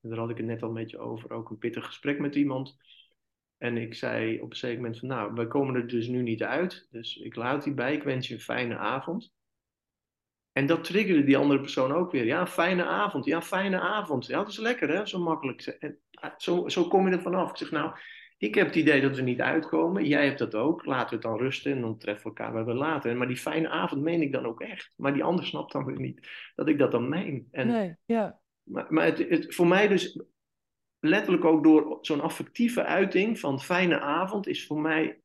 daar 0.00 0.18
had 0.18 0.30
ik 0.30 0.36
het 0.36 0.46
net 0.46 0.62
al 0.62 0.68
een 0.68 0.74
beetje 0.74 0.98
over, 0.98 1.30
ook 1.30 1.50
een 1.50 1.58
pittig 1.58 1.86
gesprek 1.86 2.18
met 2.18 2.34
iemand. 2.34 2.76
En 3.62 3.76
ik 3.76 3.94
zei 3.94 4.40
op 4.40 4.50
een 4.50 4.56
zeker 4.56 4.76
moment 4.76 4.98
van, 4.98 5.08
nou, 5.08 5.32
wij 5.34 5.46
komen 5.46 5.74
er 5.74 5.88
dus 5.88 6.06
nu 6.06 6.22
niet 6.22 6.42
uit. 6.42 6.86
Dus 6.90 7.16
ik 7.16 7.36
laat 7.36 7.64
die 7.64 7.74
bij, 7.74 7.94
ik 7.94 8.02
wens 8.02 8.28
je 8.28 8.34
een 8.34 8.40
fijne 8.40 8.76
avond. 8.76 9.32
En 10.52 10.66
dat 10.66 10.84
triggerde 10.84 11.24
die 11.24 11.36
andere 11.36 11.60
persoon 11.60 11.92
ook 11.92 12.10
weer. 12.10 12.24
Ja, 12.24 12.46
fijne 12.46 12.84
avond. 12.84 13.24
Ja, 13.24 13.42
fijne 13.42 13.80
avond. 13.80 14.26
Ja, 14.26 14.38
dat 14.38 14.48
is 14.48 14.58
lekker 14.58 14.88
hè, 14.88 15.06
zo 15.06 15.18
makkelijk. 15.18 15.66
En, 15.66 15.98
zo, 16.36 16.68
zo 16.68 16.88
kom 16.88 17.08
je 17.08 17.16
er 17.16 17.22
vanaf. 17.22 17.50
Ik 17.50 17.56
zeg, 17.56 17.70
nou, 17.70 17.94
ik 18.38 18.54
heb 18.54 18.66
het 18.66 18.76
idee 18.76 19.00
dat 19.00 19.16
we 19.16 19.22
niet 19.22 19.40
uitkomen. 19.40 20.06
Jij 20.06 20.24
hebt 20.24 20.38
dat 20.38 20.54
ook. 20.54 20.84
Laten 20.84 21.08
we 21.08 21.14
het 21.14 21.24
dan 21.24 21.38
rusten 21.38 21.72
en 21.72 21.80
dan 21.80 21.98
treffen 21.98 22.32
we 22.32 22.38
elkaar 22.38 22.64
weer 22.64 22.74
later. 22.74 23.16
Maar 23.16 23.28
die 23.28 23.36
fijne 23.36 23.68
avond 23.68 24.02
meen 24.02 24.22
ik 24.22 24.32
dan 24.32 24.46
ook 24.46 24.60
echt. 24.60 24.94
Maar 24.96 25.12
die 25.12 25.24
ander 25.24 25.46
snapt 25.46 25.72
dan 25.72 25.84
weer 25.84 26.00
niet 26.00 26.28
dat 26.54 26.68
ik 26.68 26.78
dat 26.78 26.90
dan 26.90 27.08
meen. 27.08 27.48
En, 27.50 27.66
nee, 27.66 27.96
ja. 28.04 28.40
Maar, 28.62 28.86
maar 28.88 29.04
het, 29.04 29.28
het, 29.28 29.54
voor 29.54 29.66
mij 29.66 29.88
dus 29.88 30.20
letterlijk 31.02 31.44
ook 31.44 31.62
door 31.64 31.98
zo'n 32.00 32.20
affectieve 32.20 32.84
uiting 32.84 33.38
van 33.38 33.60
fijne 33.60 34.00
avond 34.00 34.46
is 34.46 34.66
voor 34.66 34.80
mij. 34.80 35.20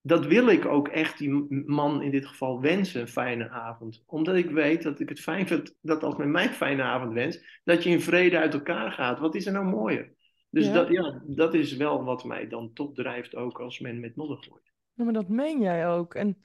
Dat 0.00 0.26
wil 0.26 0.48
ik 0.48 0.64
ook 0.64 0.88
echt 0.88 1.18
die 1.18 1.64
man 1.66 2.02
in 2.02 2.10
dit 2.10 2.26
geval 2.26 2.60
wensen, 2.60 3.00
een 3.00 3.08
fijne 3.08 3.48
avond. 3.48 4.02
Omdat 4.06 4.36
ik 4.36 4.50
weet 4.50 4.82
dat 4.82 5.00
ik 5.00 5.08
het 5.08 5.20
fijn 5.20 5.46
vind 5.46 5.76
dat 5.80 6.02
als 6.02 6.16
men 6.16 6.30
mij 6.30 6.46
een 6.46 6.52
fijne 6.52 6.82
avond 6.82 7.12
wens, 7.12 7.60
dat 7.64 7.82
je 7.82 7.90
in 7.90 8.00
vrede 8.00 8.38
uit 8.38 8.54
elkaar 8.54 8.92
gaat. 8.92 9.18
Wat 9.18 9.34
is 9.34 9.46
er 9.46 9.52
nou 9.52 9.64
mooier? 9.64 10.12
Dus 10.50 10.72
Dat, 10.72 10.88
ja, 10.88 11.22
dat 11.26 11.54
is 11.54 11.76
wel 11.76 12.04
wat 12.04 12.24
mij 12.24 12.48
dan 12.48 12.72
toch 12.72 12.92
drijft 12.92 13.34
ook 13.34 13.60
als 13.60 13.80
men 13.80 14.00
met 14.00 14.16
modder 14.16 14.36
gooit. 14.36 14.72
Ja, 14.92 15.04
maar 15.04 15.12
dat 15.12 15.28
meen 15.28 15.60
jij 15.60 15.88
ook. 15.88 16.14
En 16.14 16.44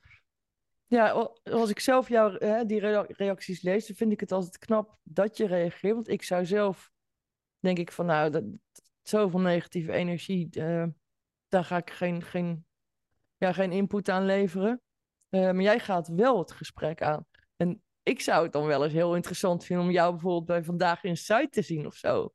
ja, 0.88 1.30
als 1.44 1.70
ik 1.70 1.80
zelf 1.80 2.10
jou, 2.10 2.46
hè, 2.46 2.66
die 2.66 2.80
reacties 3.08 3.62
lees, 3.62 3.88
dan 3.88 3.96
vind 3.96 4.12
ik 4.12 4.20
het 4.20 4.32
altijd 4.32 4.58
knap 4.58 4.98
dat 5.04 5.38
je 5.38 5.48
reageert. 5.48 5.94
Want 5.94 6.08
ik 6.08 6.24
zou 6.24 6.46
zelf, 6.46 6.92
denk 7.60 7.78
ik 7.78 7.92
van 7.92 8.06
nou, 8.06 8.30
dat, 8.30 8.44
zoveel 9.02 9.40
negatieve 9.40 9.92
energie, 9.92 10.50
uh, 10.58 10.86
daar 11.48 11.64
ga 11.64 11.78
ik 11.78 11.90
geen, 11.90 12.22
geen, 12.22 12.66
ja, 13.38 13.54
geen 13.54 13.72
input 13.72 14.10
aan 14.10 14.26
leveren. 14.26 14.82
Uh, 15.30 15.42
maar 15.42 15.62
jij 15.62 15.80
gaat 15.80 16.08
wel 16.08 16.40
het 16.40 16.52
gesprek 16.52 17.02
aan. 17.02 17.26
En 17.56 17.84
ik 18.04 18.22
zou 18.22 18.44
het 18.44 18.52
dan 18.52 18.66
wel 18.66 18.84
eens 18.84 18.94
heel 18.94 19.16
interessant 19.16 19.66
vinden 19.66 19.86
om 19.86 19.92
jou 19.92 20.12
bijvoorbeeld 20.12 20.46
bij 20.46 20.64
Vandaag 20.64 21.04
in 21.04 21.18
Site 21.18 21.48
te 21.50 21.62
zien 21.62 21.86
of 21.86 21.96
zo. 21.96 22.34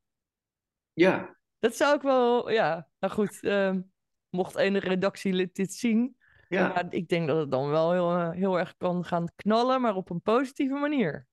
Ja, 0.92 1.36
dat 1.58 1.76
zou 1.76 1.96
ik 1.96 2.02
wel, 2.02 2.50
ja. 2.50 2.88
Nou 2.98 3.12
goed, 3.12 3.38
uh, 3.42 3.76
mocht 4.28 4.56
ene 4.56 4.78
redactielid 4.78 5.54
dit 5.54 5.72
zien. 5.72 6.16
Ja. 6.48 6.68
Maar 6.68 6.86
ik 6.88 7.08
denk 7.08 7.26
dat 7.28 7.36
het 7.36 7.50
dan 7.50 7.70
wel 7.70 7.92
heel, 7.92 8.10
eh, 8.10 8.30
heel 8.30 8.58
erg 8.58 8.76
kan 8.76 9.04
gaan 9.04 9.28
knallen, 9.36 9.80
maar 9.80 9.94
op 9.94 10.10
een 10.10 10.22
positieve 10.22 10.74
manier. 10.74 11.26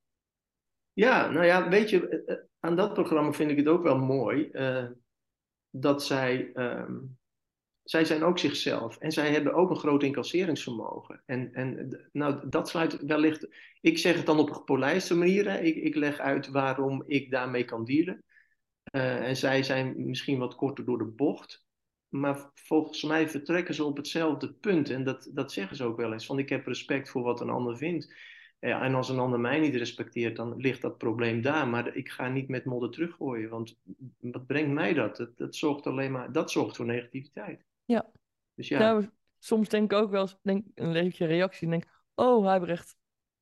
Ja, 0.94 1.30
nou 1.30 1.46
ja, 1.46 1.70
weet 1.70 1.90
je, 1.90 2.08
eh, 2.08 2.36
eh, 2.36 2.44
aan 2.62 2.76
dat 2.76 2.94
programma 2.94 3.32
vind 3.32 3.52
ik 3.52 3.58
het 3.58 3.68
ook 3.68 3.84
wel 3.84 3.98
mooi. 3.98 4.50
Uh, 4.52 4.86
dat 5.70 6.04
zij 6.04 6.52
um, 6.54 7.20
zij 7.84 8.06
zijn 8.06 8.24
ook 8.24 8.40
zichzelf. 8.40 8.98
En 8.98 9.12
zij 9.12 9.32
hebben 9.32 9.54
ook 9.54 9.70
een 9.70 9.76
groot 9.76 10.04
incasseringsvermogen. 10.04 11.24
En, 11.26 11.54
en 11.54 12.00
nou, 12.12 12.50
dat 12.50 12.70
sluit 12.70 13.06
wellicht. 13.06 13.48
Ik 13.82 13.98
zeg 13.98 14.16
het 14.16 14.26
dan 14.26 14.40
op 14.40 14.50
een 14.50 14.56
gepolijste 14.56 15.16
manier. 15.16 15.64
Ik, 15.64 15.76
ik 15.76 15.96
leg 15.96 16.20
uit 16.20 16.48
waarom 16.48 17.04
ik 17.06 17.32
daarmee 17.32 17.66
kan 17.66 17.86
dealen. 17.86 18.24
Uh, 18.92 19.28
en 19.28 19.36
zij 19.36 19.64
zijn 19.64 20.06
misschien 20.06 20.38
wat 20.38 20.56
korter 20.56 20.86
door 20.86 20.98
de 20.98 21.06
bocht. 21.06 21.66
Maar 22.10 22.52
volgens 22.54 23.04
mij 23.04 23.30
vertrekken 23.30 23.74
ze 23.74 23.84
op 23.84 23.98
hetzelfde 23.98 24.54
punt. 24.54 24.90
En 24.90 25.04
dat, 25.04 25.30
dat 25.34 25.52
zeggen 25.52 25.76
ze 25.78 25.84
ook 25.84 25.98
wel 25.98 26.14
eens. 26.14 26.26
Van 26.26 26.40
ik 26.40 26.50
heb 26.50 26.68
respect 26.68 27.10
voor 27.10 27.24
wat 27.24 27.42
een 27.42 27.50
ander 27.50 27.78
vindt. 27.78 28.14
Ja, 28.62 28.82
en 28.82 28.96
als 28.96 29.10
een 29.10 29.20
ander 29.20 29.40
mij 29.40 29.60
niet 29.60 29.76
respecteert, 29.76 30.36
dan 30.36 30.58
ligt 30.58 30.82
dat 30.82 30.98
probleem 30.98 31.42
daar. 31.42 31.68
Maar 31.68 31.96
ik 31.96 32.10
ga 32.10 32.28
niet 32.28 32.48
met 32.48 32.66
modder 32.66 32.92
teruggooien. 32.92 33.50
Want 33.50 33.80
wat 34.20 34.46
brengt 34.46 34.72
mij 34.72 34.94
dat? 34.94 35.18
Dat, 35.18 35.38
dat 35.38 35.56
zorgt 35.56 35.88
alleen 35.88 36.12
maar 36.12 36.32
dat 36.32 36.52
zorgt 36.52 36.76
voor 36.76 36.86
negativiteit. 36.86 37.66
Ja. 37.86 38.12
Dus 38.56 38.68
ja. 38.68 38.80
Nou, 38.80 39.10
soms 39.40 39.70
denk 39.70 39.92
ik 39.92 39.98
ook 39.98 40.12
wel 40.12 40.22
eens, 40.22 40.38
denk, 40.42 40.66
een 40.76 40.92
leefje 40.92 41.26
reactie. 41.26 41.70
Denk, 41.70 41.84
oh 42.16 42.46
Huibrecht, 42.46 42.96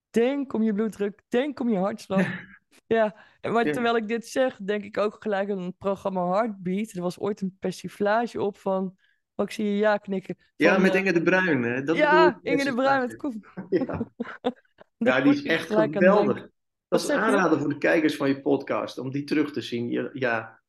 denk 0.09 0.53
om 0.53 0.63
je 0.63 0.73
bloeddruk, 0.73 1.23
denk 1.27 1.59
om 1.59 1.69
je 1.69 1.77
hartslag. 1.77 2.27
ja, 2.87 3.15
maar 3.41 3.63
terwijl 3.63 3.95
ik 3.95 4.07
dit 4.07 4.27
zeg, 4.27 4.57
denk 4.57 4.83
ik 4.83 4.97
ook 4.97 5.15
gelijk 5.19 5.49
aan 5.49 5.61
het 5.61 5.77
programma 5.77 6.25
Heartbeat. 6.25 6.91
Er 6.91 7.01
was 7.01 7.19
ooit 7.19 7.41
een 7.41 7.57
persiflage 7.59 8.41
op 8.41 8.57
van, 8.57 8.97
oh, 9.35 9.45
ik 9.45 9.51
zie 9.51 9.65
je 9.65 9.77
ja 9.77 9.97
knikken. 9.97 10.37
ja, 10.55 10.77
met 10.77 10.93
uh, 10.93 10.99
Inge 10.99 11.13
de 11.13 11.21
Bruin. 11.21 11.63
Hè? 11.63 11.83
Dat 11.83 11.95
ja, 11.95 12.39
Inge 12.41 12.63
de 12.63 12.73
Bruin 12.73 13.01
met 13.01 13.37
ja. 13.87 14.11
ja, 15.07 15.21
die 15.21 15.33
is 15.33 15.43
echt 15.43 15.67
geweldig. 15.67 16.49
Dat 16.87 16.99
is 16.99 17.07
een 17.07 17.19
aanrader 17.19 17.59
voor 17.59 17.69
de 17.69 17.77
kijkers 17.77 18.15
van 18.15 18.27
je 18.27 18.41
podcast, 18.41 18.97
om 18.97 19.11
die 19.11 19.23
terug 19.23 19.51
te 19.51 19.61
zien. 19.61 19.89
Ja, 19.89 20.09
ja. 20.13 20.59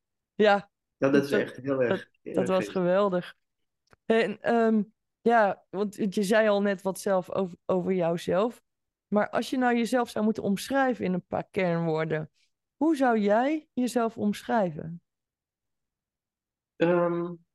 ja 0.97 1.09
dat 1.09 1.23
is 1.23 1.31
echt 1.31 1.55
heel 1.55 1.83
erg. 1.83 2.09
Dat, 2.21 2.35
dat 2.35 2.47
was 2.47 2.67
geweldig. 2.67 3.35
En 4.05 4.55
um, 4.55 4.93
ja, 5.21 5.63
want 5.69 5.95
je 5.95 6.23
zei 6.23 6.47
al 6.47 6.61
net 6.61 6.81
wat 6.81 6.99
zelf 6.99 7.31
over, 7.31 7.57
over 7.65 7.93
jouzelf. 7.93 8.61
Maar 9.07 9.29
als 9.29 9.49
je 9.49 9.57
nou 9.57 9.75
jezelf 9.75 10.09
zou 10.09 10.25
moeten 10.25 10.43
omschrijven 10.43 11.05
in 11.05 11.13
een 11.13 11.27
paar 11.27 11.47
kernwoorden, 11.51 12.31
hoe 12.75 12.95
zou 12.95 13.19
jij 13.19 13.67
jezelf 13.73 14.17
omschrijven? 14.17 15.01
Um, 16.75 17.45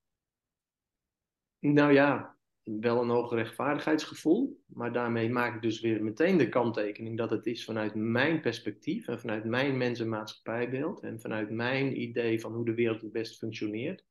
nou 1.59 1.93
ja, 1.93 2.36
wel 2.67 3.03
een 3.03 3.09
hoog 3.09 3.33
rechtvaardigheidsgevoel. 3.33 4.63
Maar 4.67 4.93
daarmee 4.93 5.31
maak 5.31 5.55
ik 5.55 5.63
dus 5.63 5.81
weer 5.81 6.03
meteen 6.03 6.37
de 6.37 6.49
kanttekening 6.49 7.17
dat 7.17 7.31
het 7.31 7.47
is 7.47 7.65
vanuit 7.65 7.95
mijn 7.95 8.41
perspectief 8.41 9.09
en 9.09 9.21
vanuit 9.21 9.45
mijn 9.45 9.77
mens- 9.77 10.01
en 10.01 10.09
maatschappijbeeld 10.09 11.01
en 11.01 11.21
vanuit 11.21 11.51
mijn 11.51 12.01
idee 12.01 12.41
van 12.41 12.53
hoe 12.53 12.65
de 12.65 12.75
wereld 12.75 13.01
het 13.01 13.13
best 13.13 13.39
functioneert. 13.39 14.05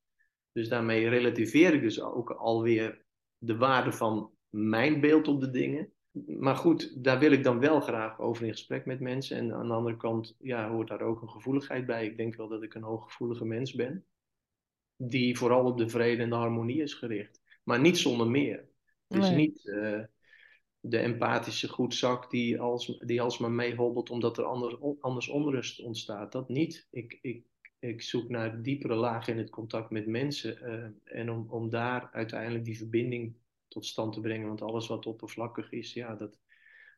Dus 0.52 0.70
daarmee 0.70 1.10
relativeer 1.10 1.74
ik 1.74 1.82
dus 1.82 2.02
ook 2.02 2.30
alweer 2.32 3.06
de 3.38 3.58
waarde 3.58 3.92
van 3.92 4.32
mijn 4.50 5.00
beeld 5.00 5.28
op 5.28 5.40
de 5.40 5.50
dingen. 5.50 5.94
Maar 6.28 6.56
goed, 6.56 7.04
daar 7.04 7.20
wil 7.20 7.32
ik 7.32 7.44
dan 7.44 7.60
wel 7.60 7.80
graag 7.80 8.20
over 8.20 8.46
in 8.46 8.52
gesprek 8.52 8.86
met 8.86 9.00
mensen. 9.00 9.38
En 9.38 9.54
aan 9.54 9.68
de 9.68 9.74
andere 9.74 9.98
kant 9.98 10.36
ja, 10.40 10.70
hoort 10.70 10.88
daar 10.88 11.02
ook 11.02 11.22
een 11.22 11.30
gevoeligheid 11.30 11.86
bij. 11.86 12.06
Ik 12.06 12.18
denk 12.18 12.36
wel 12.36 12.48
dat 12.48 12.64
ik 12.64 12.74
een 12.74 12.84
hooggevoelige 12.84 13.46
mens 13.46 13.74
ben. 13.74 14.06
Die 14.98 15.38
vooral 15.38 15.66
op 15.66 15.78
de 15.78 15.90
vrede 15.90 16.24
en 16.24 16.30
de 16.30 16.36
harmonie 16.36 16.82
is 16.82 16.94
gericht. 16.94 17.44
Maar 17.66 17.80
niet 17.80 17.98
zonder 17.98 18.28
meer. 18.28 18.68
Het 19.08 19.24
is 19.24 19.30
niet 19.30 19.66
uh, 19.66 20.04
de 20.80 20.98
empathische 20.98 21.68
goedzak 21.68 22.32
die, 22.32 22.60
als, 22.60 22.98
die 23.06 23.22
alsmaar 23.22 23.52
meehobbelt 23.52 24.10
omdat 24.10 24.38
er 24.38 24.44
anders, 24.44 24.76
anders 25.00 25.28
onrust 25.28 25.82
ontstaat. 25.82 26.32
Dat 26.32 26.50
niet. 26.50 26.88
Ik, 26.92 27.20
ik 27.22 27.46
ik 27.86 28.02
zoek 28.02 28.30
naar 28.30 28.62
diepere 28.62 28.96
lagen 28.96 29.34
in 29.34 29.40
het 29.40 29.50
contact 29.50 29.90
met 29.90 30.08
mensen. 30.08 30.58
Uh, 30.64 31.18
en 31.20 31.32
om, 31.32 31.46
om 31.50 31.70
daar 31.70 32.10
uiteindelijk 32.12 32.66
die 32.66 32.78
verbinding 32.78 33.36
tot 33.68 33.86
stand 33.86 34.14
te 34.14 34.20
brengen. 34.20 34.48
Want 34.48 34.62
alles 34.62 34.88
wat 34.88 35.06
oppervlakkig 35.06 35.72
is, 35.72 35.94
ja, 35.94 36.16
dat, 36.16 36.40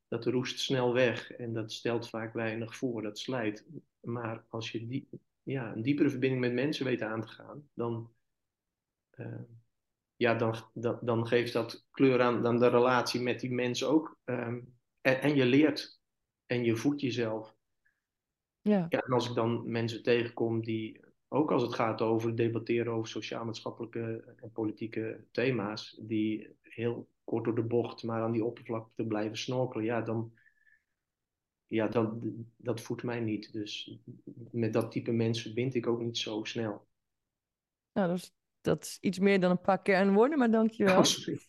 dat 0.07 0.25
roest 0.25 0.59
snel 0.59 0.93
weg. 0.93 1.31
En 1.31 1.53
dat 1.53 1.71
stelt 1.71 2.09
vaak 2.09 2.33
weinig 2.33 2.75
voor, 2.75 3.01
dat 3.01 3.19
slijt. 3.19 3.67
Maar 3.99 4.45
als 4.49 4.71
je 4.71 4.87
die, 4.87 5.09
ja, 5.43 5.73
een 5.73 5.81
diepere 5.81 6.09
verbinding 6.09 6.41
met 6.41 6.53
mensen 6.53 6.85
weet 6.85 7.01
aan 7.01 7.21
te 7.21 7.27
gaan, 7.27 7.69
dan, 7.73 8.11
uh, 9.15 9.41
ja, 10.17 10.35
dan, 10.35 10.55
dan, 10.73 10.99
dan 11.01 11.27
geeft 11.27 11.53
dat 11.53 11.85
kleur 11.91 12.21
aan, 12.21 12.47
aan 12.47 12.59
de 12.59 12.67
relatie 12.67 13.21
met 13.21 13.39
die 13.39 13.51
mensen 13.51 13.89
ook. 13.89 14.17
Um, 14.25 14.75
en, 15.01 15.21
en 15.21 15.35
je 15.35 15.45
leert 15.45 16.01
en 16.45 16.63
je 16.63 16.75
voedt 16.75 17.01
jezelf. 17.01 17.55
Ja. 18.61 18.85
ja. 18.89 19.01
En 19.01 19.13
als 19.13 19.29
ik 19.29 19.35
dan 19.35 19.71
mensen 19.71 20.03
tegenkom 20.03 20.61
die, 20.61 21.05
ook 21.27 21.51
als 21.51 21.61
het 21.61 21.73
gaat 21.73 22.01
over 22.01 22.35
debatteren 22.35 22.93
over 22.93 23.07
sociaal-maatschappelijke 23.07 24.35
en 24.37 24.51
politieke 24.51 25.25
thema's, 25.31 25.99
die 26.01 26.55
heel 26.61 27.09
kort 27.23 27.45
door 27.45 27.55
de 27.55 27.63
bocht, 27.63 28.03
maar 28.03 28.21
aan 28.21 28.31
die 28.31 28.45
oppervlakte 28.45 29.05
blijven 29.05 29.37
snorkelen, 29.37 29.85
ja, 29.85 30.01
dan, 30.01 30.33
ja, 31.65 31.87
dan, 31.87 32.21
dat 32.55 32.81
voedt 32.81 33.03
mij 33.03 33.19
niet. 33.19 33.53
Dus 33.53 33.99
met 34.51 34.73
dat 34.73 34.91
type 34.91 35.11
mensen 35.11 35.43
verbind 35.43 35.75
ik 35.75 35.87
ook 35.87 36.01
niet 36.01 36.17
zo 36.17 36.43
snel. 36.43 36.87
Nou, 37.93 38.07
dat 38.07 38.17
is, 38.17 38.36
dat 38.67 38.83
is 38.83 38.97
iets 39.01 39.19
meer 39.19 39.39
dan 39.39 39.51
een 39.51 39.61
paar 39.61 39.81
kernwoorden, 39.81 40.37
maar 40.37 40.51
dankjewel. 40.51 40.97
Oh, 40.97 41.03
sorry. 41.03 41.39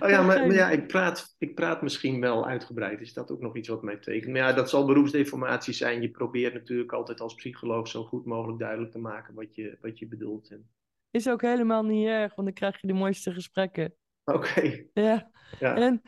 Oh 0.00 0.08
ja, 0.08 0.22
maar, 0.22 0.46
maar, 0.46 0.52
ja, 0.52 0.70
ik 0.70 0.86
praat, 0.86 1.34
ik 1.38 1.54
praat 1.54 1.82
misschien 1.82 2.20
wel 2.20 2.46
uitgebreid. 2.46 3.00
Is 3.00 3.12
dat 3.12 3.30
ook 3.30 3.40
nog 3.40 3.56
iets 3.56 3.68
wat 3.68 3.82
mij 3.82 3.96
tekent? 3.96 4.32
Maar 4.32 4.40
ja, 4.40 4.52
dat 4.52 4.70
zal 4.70 4.86
beroepsdeformatie 4.86 5.74
zijn. 5.74 6.02
Je 6.02 6.10
probeert 6.10 6.54
natuurlijk 6.54 6.92
altijd 6.92 7.20
als 7.20 7.34
psycholoog 7.34 7.88
zo 7.88 8.04
goed 8.04 8.24
mogelijk 8.24 8.58
duidelijk 8.58 8.92
te 8.92 8.98
maken 8.98 9.34
wat 9.34 9.54
je, 9.54 9.78
wat 9.80 9.98
je 9.98 10.08
bedoelt. 10.08 10.50
En... 10.50 10.70
Is 11.10 11.28
ook 11.28 11.42
helemaal 11.42 11.82
niet 11.82 12.06
erg, 12.06 12.34
want 12.34 12.46
dan 12.46 12.56
krijg 12.56 12.80
je 12.80 12.86
de 12.86 12.92
mooiste 12.92 13.32
gesprekken. 13.32 13.94
Oké. 14.24 14.84
Ja. 14.92 15.30
ja. 15.58 15.76
En, 15.76 16.02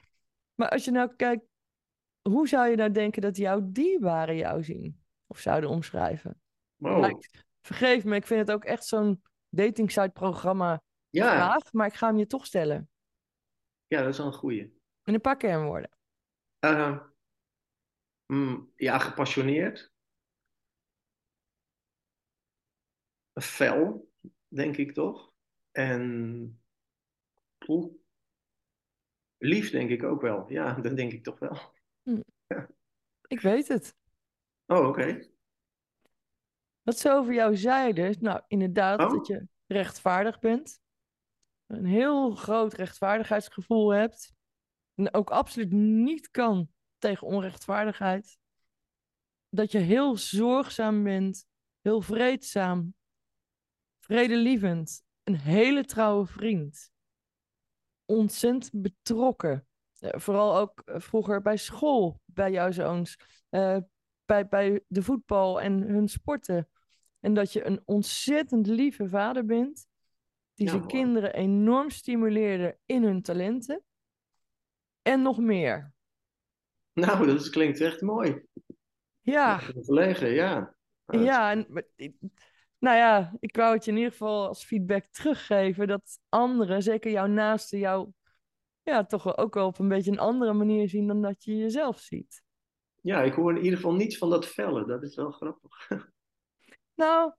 maar 0.55 0.69
als 0.69 0.85
je 0.85 0.91
nou 0.91 1.13
kijkt, 1.17 1.45
hoe 2.29 2.49
zou 2.49 2.69
je 2.69 2.77
nou 2.77 2.91
denken 2.91 3.23
dat 3.23 3.37
jouw 3.37 3.61
dierbaren 3.65 4.37
jou 4.37 4.65
zien? 4.65 5.01
Of 5.27 5.39
zouden 5.39 5.71
omschrijven? 5.71 6.41
Wow. 6.77 7.21
vergeef 7.61 8.05
me, 8.05 8.17
ik 8.17 8.27
vind 8.27 8.41
het 8.41 8.51
ook 8.51 8.65
echt 8.65 8.85
zo'n 8.85 9.23
dating 9.53 9.91
site 9.91 10.11
programma 10.13 10.83
ja. 11.11 11.35
vraag, 11.35 11.73
maar 11.73 11.87
ik 11.87 11.95
ga 11.95 12.07
hem 12.07 12.19
je 12.19 12.27
toch 12.27 12.47
stellen. 12.47 12.91
Ja, 13.87 14.01
dat 14.01 14.09
is 14.09 14.19
wel 14.19 14.27
een 14.27 14.33
goeie. 14.33 14.81
In 15.05 15.15
een 15.15 15.21
paar 15.21 15.37
kernwoorden. 15.37 15.91
Uh, 16.65 17.07
mm, 18.27 18.73
ja, 18.77 18.99
gepassioneerd. 18.99 19.93
Fel, 23.41 24.11
denk 24.49 24.77
ik 24.77 24.95
toch. 24.95 25.33
En 25.71 26.63
poeh. 27.59 27.95
lief, 29.39 29.71
denk 29.71 29.91
ik 29.91 30.03
ook 30.03 30.21
wel. 30.21 30.51
Ja, 30.51 30.75
dat 30.81 30.97
denk 30.97 31.13
ik 31.13 31.25
toch 31.25 31.39
wel. 31.39 31.59
Hm. 32.03 32.21
Ik 33.27 33.41
weet 33.41 33.69
het. 33.69 33.97
Oh, 34.67 34.89
oké. 34.89 35.32
Wat 36.83 36.99
ze 36.99 37.11
over 37.11 37.35
jou 37.35 37.57
zeiden, 37.57 38.17
nou 38.21 38.41
inderdaad 38.47 39.01
oh. 39.01 39.11
dat 39.11 39.27
je 39.27 39.47
rechtvaardig 39.67 40.39
bent 40.39 40.83
een 41.73 41.85
heel 41.85 42.35
groot 42.35 42.73
rechtvaardigheidsgevoel 42.73 43.93
hebt. 43.93 44.35
En 44.95 45.15
ook 45.15 45.31
absoluut 45.31 45.73
niet 45.73 46.31
kan 46.31 46.69
tegen 46.99 47.27
onrechtvaardigheid. 47.27 48.39
Dat 49.49 49.73
je 49.73 49.79
heel 49.79 50.17
zorgzaam 50.17 51.03
bent, 51.03 51.47
heel 51.81 52.01
vreedzaam, 52.01 52.95
vredelievend, 54.01 55.03
een 55.23 55.37
hele 55.37 55.85
trouwe 55.85 56.27
vriend. 56.27 56.91
Ontzettend 58.05 58.83
betrokken. 58.83 59.67
Eh, 59.99 60.21
vooral 60.21 60.57
ook 60.57 60.81
eh, 60.81 61.01
vroeger 61.01 61.43
bij 61.43 61.57
school, 61.57 62.21
bij 62.25 62.51
jouw 62.51 62.71
zoons. 62.71 63.17
Uh, 63.51 63.79
bij, 64.25 64.49
bij 64.49 64.85
de 64.89 65.03
voetbal 65.03 65.61
en 65.61 65.81
hun 65.81 66.09
sporten. 66.09 66.69
En 67.23 67.35
dat 67.35 67.53
je 67.53 67.67
een 67.67 67.83
ontzettend 67.85 68.67
lieve 68.67 69.09
vader 69.09 69.45
bent 69.45 69.87
die 70.55 70.69
zijn 70.69 70.87
kinderen 70.87 71.35
enorm 71.35 71.91
stimuleerde 71.91 72.79
in 72.87 73.03
hun 73.03 73.23
talenten. 73.23 73.83
En 75.03 75.23
nog 75.23 75.39
meer. 75.39 75.93
Nou, 76.93 77.27
dat 77.27 77.51
klinkt 77.51 77.81
echt 77.81 78.01
mooi. 78.01 78.43
Ja. 79.21 79.61
Verlegen, 79.61 80.31
ja. 80.31 80.75
Ja, 81.07 81.51
en, 81.51 81.67
nou 82.79 82.97
ja, 82.97 83.37
ik 83.39 83.57
wou 83.57 83.75
het 83.75 83.85
je 83.85 83.91
in 83.91 83.97
ieder 83.97 84.13
geval 84.13 84.47
als 84.49 84.65
feedback 84.65 85.07
teruggeven 85.07 85.87
dat 85.87 86.19
anderen, 86.29 86.83
zeker 86.83 87.11
jouw 87.11 87.27
naasten, 87.27 87.79
jou 87.79 88.13
ja, 88.83 89.05
toch 89.05 89.37
ook 89.37 89.55
wel 89.55 89.67
op 89.67 89.79
een 89.79 89.89
beetje 89.89 90.11
een 90.11 90.19
andere 90.19 90.53
manier 90.53 90.89
zien 90.89 91.07
dan 91.07 91.23
dat 91.23 91.45
je 91.45 91.57
jezelf 91.57 91.99
ziet. 91.99 92.43
Ja, 93.03 93.23
ik 93.23 93.33
hoor 93.33 93.51
in 93.51 93.63
ieder 93.63 93.77
geval 93.77 93.95
niets 93.95 94.19
van 94.19 94.31
dat 94.31 94.47
vellen. 94.47 94.87
Dat 94.87 95.03
is 95.03 95.17
wel 95.17 95.31
grappig. 95.31 95.89
Nou, 96.95 97.33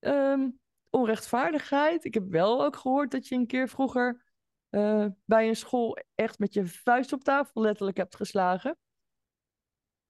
um, 0.00 0.60
onrechtvaardigheid. 0.90 2.04
Ik 2.04 2.14
heb 2.14 2.28
wel 2.28 2.64
ook 2.64 2.76
gehoord 2.76 3.10
dat 3.10 3.28
je 3.28 3.34
een 3.34 3.46
keer 3.46 3.68
vroeger 3.68 4.24
uh, 4.70 5.06
bij 5.24 5.48
een 5.48 5.56
school 5.56 5.98
echt 6.14 6.38
met 6.38 6.54
je 6.54 6.66
vuist 6.66 7.12
op 7.12 7.24
tafel 7.24 7.60
letterlijk 7.60 7.96
hebt 7.96 8.16
geslagen. 8.16 8.76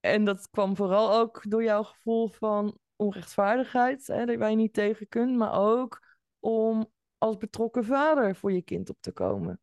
En 0.00 0.24
dat 0.24 0.50
kwam 0.50 0.76
vooral 0.76 1.12
ook 1.12 1.42
door 1.48 1.62
jouw 1.62 1.82
gevoel 1.82 2.28
van 2.28 2.78
onrechtvaardigheid, 2.96 4.06
hè, 4.06 4.26
dat 4.26 4.36
wij 4.36 4.54
niet 4.54 4.72
tegen 4.72 5.08
kunt, 5.08 5.36
maar 5.36 5.52
ook 5.52 6.06
om 6.38 6.92
als 7.18 7.36
betrokken 7.36 7.84
vader 7.84 8.36
voor 8.36 8.52
je 8.52 8.62
kind 8.62 8.90
op 8.90 8.96
te 9.00 9.12
komen? 9.12 9.60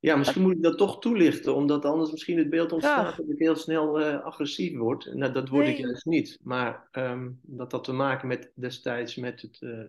Ja, 0.00 0.16
misschien 0.16 0.42
moet 0.42 0.56
ik 0.56 0.62
dat 0.62 0.78
toch 0.78 0.98
toelichten, 0.98 1.54
omdat 1.54 1.84
anders 1.84 2.10
misschien 2.10 2.38
het 2.38 2.50
beeld 2.50 2.72
ontstaat 2.72 3.16
dat 3.16 3.28
ik 3.28 3.38
heel 3.38 3.56
snel 3.56 4.00
eh, 4.00 4.24
agressief 4.24 4.76
word. 4.76 5.14
Nou, 5.14 5.32
dat 5.32 5.48
word 5.48 5.66
ik 5.66 5.76
juist 5.76 6.04
niet. 6.04 6.38
Maar 6.42 6.88
ehm, 6.90 7.30
dat 7.42 7.72
had 7.72 7.84
te 7.84 7.92
maken 7.92 8.28
met 8.28 8.52
destijds 8.54 9.16
met 9.16 9.42
het, 9.42 9.62
eh, 9.62 9.84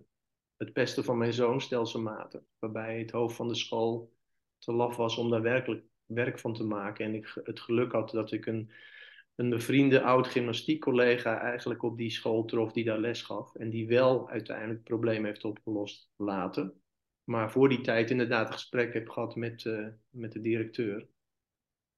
het 0.57 0.73
pesten 0.73 1.03
van 1.03 1.17
mijn 1.17 1.33
zoon 1.33 1.61
stelselmatig. 1.61 2.41
Waarbij 2.59 2.99
het 2.99 3.11
hoofd 3.11 3.35
van 3.35 3.47
de 3.47 3.55
school 3.55 4.13
te 4.57 4.73
laf 4.73 4.95
was 4.95 5.17
om 5.17 5.29
daar 5.29 5.41
werkelijk 5.41 5.83
werk 6.05 6.39
van 6.39 6.53
te 6.53 6.63
maken. 6.63 7.05
En 7.05 7.15
ik 7.15 7.41
het 7.43 7.59
geluk 7.59 7.91
had 7.91 8.09
dat 8.09 8.31
ik 8.31 8.45
een, 8.45 8.71
een 9.35 9.49
bevriende 9.49 10.01
oud 10.01 10.27
gymnastiekcollega 10.27 11.39
eigenlijk 11.39 11.83
op 11.83 11.97
die 11.97 12.09
school 12.09 12.45
trof 12.45 12.71
die 12.71 12.83
daar 12.83 12.99
les 12.99 13.21
gaf. 13.21 13.55
En 13.55 13.69
die 13.69 13.87
wel 13.87 14.29
uiteindelijk 14.29 14.77
het 14.77 14.87
probleem 14.87 15.25
heeft 15.25 15.43
opgelost 15.43 16.09
later. 16.15 16.73
Maar 17.27 17.51
voor 17.51 17.69
die 17.69 17.81
tijd 17.81 18.11
inderdaad 18.11 18.47
een 18.47 18.53
gesprek 18.53 18.93
heb 18.93 19.09
gehad 19.09 19.35
met, 19.35 19.65
eh, 19.65 19.87
met 20.09 20.31
de 20.31 20.41
directeur. 20.41 21.07